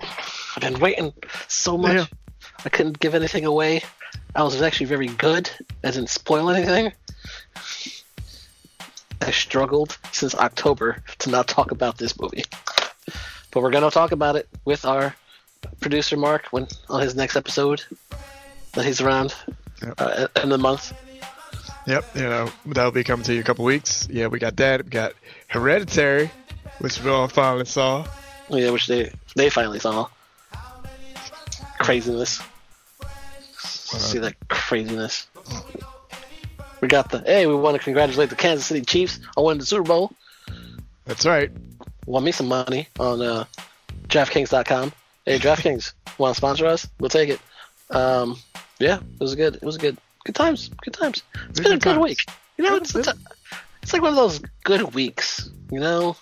I've 0.02 0.60
been 0.60 0.78
waiting 0.78 1.14
so 1.48 1.78
much. 1.78 1.94
Yeah. 1.96 2.04
I 2.62 2.68
couldn't 2.68 2.98
give 3.00 3.14
anything 3.14 3.46
away. 3.46 3.82
I 4.34 4.42
was 4.42 4.60
actually 4.60 4.86
very 4.86 5.06
good. 5.06 5.48
I 5.82 5.90
didn't 5.92 6.10
spoil 6.10 6.50
anything. 6.50 6.92
I 9.20 9.30
struggled 9.30 9.98
since 10.12 10.34
October 10.34 11.02
to 11.20 11.30
not 11.30 11.48
talk 11.48 11.70
about 11.70 11.98
this 11.98 12.18
movie, 12.20 12.44
but 13.50 13.62
we're 13.62 13.70
gonna 13.70 13.90
talk 13.90 14.12
about 14.12 14.36
it 14.36 14.48
with 14.64 14.84
our 14.84 15.14
producer 15.80 16.16
Mark 16.16 16.46
when 16.50 16.66
on 16.88 17.00
his 17.00 17.14
next 17.14 17.36
episode 17.36 17.82
that 18.72 18.84
he's 18.84 19.00
around 19.00 19.34
Yep. 19.82 19.94
uh, 19.98 20.28
end 20.36 20.44
of 20.44 20.50
the 20.50 20.58
month. 20.58 20.92
Yep, 21.86 22.04
you 22.14 22.22
know, 22.22 22.50
that'll 22.66 22.90
be 22.92 23.04
coming 23.04 23.24
to 23.24 23.32
you 23.32 23.38
in 23.38 23.42
a 23.42 23.46
couple 23.46 23.64
weeks. 23.64 24.08
Yeah, 24.10 24.28
we 24.28 24.38
got 24.38 24.56
that. 24.56 24.84
We 24.84 24.90
got 24.90 25.12
Hereditary, 25.48 26.30
which 26.78 27.02
we 27.02 27.10
all 27.10 27.28
finally 27.28 27.66
saw. 27.66 28.06
Yeah, 28.48 28.70
which 28.70 28.86
they 28.86 29.10
they 29.36 29.50
finally 29.50 29.80
saw. 29.80 30.08
Craziness. 31.78 32.40
See 33.58 34.18
that 34.18 34.34
craziness. 34.48 35.26
We 36.84 36.88
got 36.88 37.10
the 37.10 37.20
hey. 37.20 37.46
We 37.46 37.54
want 37.54 37.78
to 37.78 37.82
congratulate 37.82 38.28
the 38.28 38.36
Kansas 38.36 38.66
City 38.66 38.82
Chiefs 38.82 39.18
on 39.38 39.44
winning 39.46 39.60
the 39.60 39.64
Super 39.64 39.84
Bowl. 39.84 40.12
That's 41.06 41.24
right. 41.24 41.50
Want 42.04 42.26
me 42.26 42.30
some 42.30 42.46
money 42.46 42.88
on 43.00 43.22
uh, 43.22 43.44
DraftKings.com. 44.08 44.92
Hey, 45.24 45.38
DraftKings, 45.38 45.94
want 46.18 46.34
to 46.34 46.36
sponsor 46.36 46.66
us? 46.66 46.86
We'll 47.00 47.08
take 47.08 47.30
it. 47.30 47.40
Um, 47.88 48.36
yeah, 48.80 48.98
it 48.98 49.18
was 49.18 49.34
good. 49.34 49.54
It 49.54 49.62
was 49.62 49.78
good. 49.78 49.96
Good 50.26 50.34
times. 50.34 50.68
Good 50.82 50.92
times. 50.92 51.22
It's 51.48 51.58
been 51.58 51.72
a 51.72 51.76
good 51.76 51.84
good 51.84 51.94
times. 51.94 52.02
week. 52.02 52.26
You 52.58 52.64
know, 52.64 52.76
it's, 52.76 52.94
it's, 52.94 53.08
it's 53.82 53.94
like 53.94 54.02
one 54.02 54.10
of 54.10 54.16
those 54.16 54.42
good 54.64 54.94
weeks. 54.94 55.48
You 55.72 55.80
know, 55.80 56.16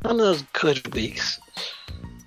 one 0.00 0.14
of 0.14 0.18
those 0.20 0.40
good 0.54 0.94
weeks. 0.94 1.38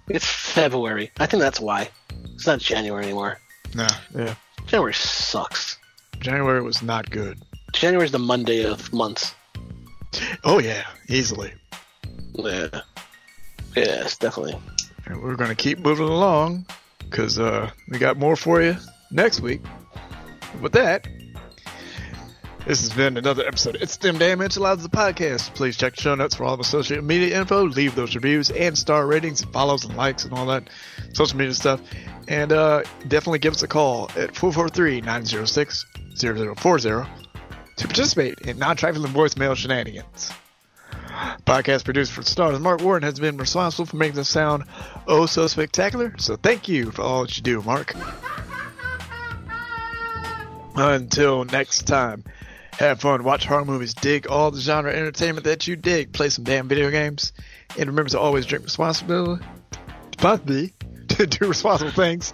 It's 0.07 0.27
February. 0.27 1.09
I 1.17 1.25
think 1.25 1.41
that's 1.41 1.59
why. 1.59 1.89
It's 2.35 2.45
not 2.45 2.59
January 2.59 3.05
anymore. 3.05 3.39
Nah, 3.73 3.87
yeah. 4.15 4.35
January 4.67 4.93
sucks. 4.93 5.79
January 6.19 6.61
was 6.61 6.83
not 6.83 7.09
good. 7.09 7.39
January's 7.75 8.11
the 8.11 8.19
Monday 8.19 8.63
of 8.63 8.93
months. 8.93 9.35
Oh 10.45 10.59
yeah, 10.59 10.85
easily. 11.09 11.51
Yeah. 12.33 12.69
Yes, 13.75 14.17
definitely. 14.17 14.57
And 15.05 15.21
we're 15.21 15.35
gonna 15.35 15.55
keep 15.55 15.79
moving 15.79 16.07
along 16.07 16.65
because 16.99 17.37
uh, 17.37 17.69
we 17.89 17.99
got 17.99 18.17
more 18.17 18.37
for 18.37 18.61
you 18.61 18.77
next 19.11 19.41
week. 19.41 19.61
With 20.61 20.71
that, 20.71 21.05
this 22.65 22.79
has 22.81 22.93
been 22.93 23.17
another 23.17 23.45
episode. 23.45 23.75
of 23.75 23.81
It's 23.81 23.97
Them 23.97 24.17
Damn 24.17 24.41
Enchiladas, 24.41 24.83
the 24.83 24.89
podcast. 24.89 25.53
Please 25.53 25.75
check 25.75 25.97
the 25.97 26.01
show 26.01 26.15
notes 26.15 26.33
for 26.33 26.45
all 26.45 26.55
the 26.55 26.63
social 26.63 27.01
media 27.01 27.41
info. 27.41 27.63
Leave 27.63 27.93
those 27.95 28.15
reviews 28.15 28.51
and 28.51 28.77
star 28.77 29.05
ratings, 29.05 29.41
and 29.41 29.51
follows 29.51 29.83
and 29.83 29.97
likes 29.97 30.23
and 30.23 30.33
all 30.33 30.45
that 30.45 30.69
social 31.11 31.37
media 31.37 31.53
stuff. 31.53 31.81
And 32.29 32.53
uh, 32.53 32.83
definitely 33.07 33.39
give 33.39 33.51
us 33.53 33.63
a 33.63 33.67
call 33.67 34.09
at 34.15 34.33
443-906-0040 34.33 37.24
to 37.77 37.87
participate 37.87 38.39
in 38.41 38.57
non-trifling 38.57 39.11
voicemail 39.11 39.55
shenanigans. 39.55 40.31
Podcast 41.45 41.85
producer 41.85 42.13
for 42.13 42.23
Stars, 42.23 42.59
Mark 42.59 42.81
Warren, 42.81 43.03
has 43.03 43.19
been 43.19 43.37
responsible 43.37 43.85
for 43.85 43.97
making 43.97 44.15
this 44.15 44.29
sound 44.29 44.63
oh 45.07 45.25
so 45.25 45.47
spectacular. 45.47 46.13
So 46.17 46.35
thank 46.35 46.67
you 46.67 46.91
for 46.91 47.01
all 47.01 47.21
that 47.21 47.37
you 47.37 47.43
do, 47.43 47.61
Mark. 47.61 47.95
Until 50.75 51.45
next 51.45 51.83
time, 51.83 52.25
have 52.73 52.99
fun, 52.99 53.23
watch 53.23 53.45
horror 53.45 53.63
movies, 53.63 53.93
dig 53.93 54.27
all 54.27 54.51
the 54.51 54.59
genre 54.59 54.91
entertainment 54.91 55.45
that 55.45 55.67
you 55.67 55.77
dig, 55.77 56.11
play 56.11 56.29
some 56.29 56.43
damn 56.43 56.67
video 56.67 56.91
games, 56.91 57.31
and 57.77 57.87
remember 57.87 58.09
to 58.09 58.19
always 58.19 58.45
drink 58.45 58.65
responsibly, 58.65 59.39
responsibly, 60.07 60.73
to 61.07 61.25
do 61.25 61.47
responsible 61.47 61.91
things, 61.91 62.33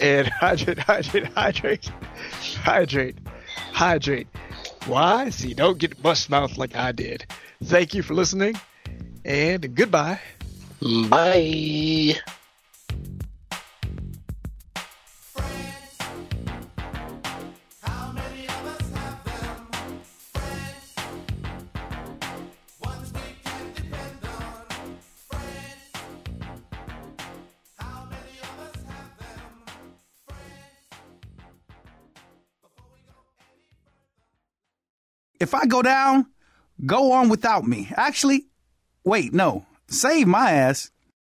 and 0.00 0.26
hydrate, 0.40 0.78
hydrate, 0.78 1.26
hydrate, 1.34 1.90
hydrate, 2.62 3.18
hydrate. 3.72 4.28
Why? 4.86 5.30
So 5.30 5.46
you 5.46 5.54
don't 5.54 5.78
get 5.78 6.02
bust 6.02 6.28
mouth 6.28 6.58
like 6.58 6.74
I 6.74 6.92
did. 6.92 7.26
Thank 7.62 7.94
you 7.94 8.02
for 8.02 8.14
listening, 8.14 8.58
and 9.24 9.74
goodbye. 9.74 10.20
Bye. 11.08 12.16
If 35.42 35.56
I 35.56 35.66
go 35.66 35.82
down, 35.82 36.26
go 36.86 37.10
on 37.10 37.28
without 37.28 37.66
me. 37.66 37.90
Actually, 37.96 38.46
wait, 39.02 39.32
no. 39.32 39.66
Save 39.88 40.28
my 40.28 40.52
ass. 40.52 40.92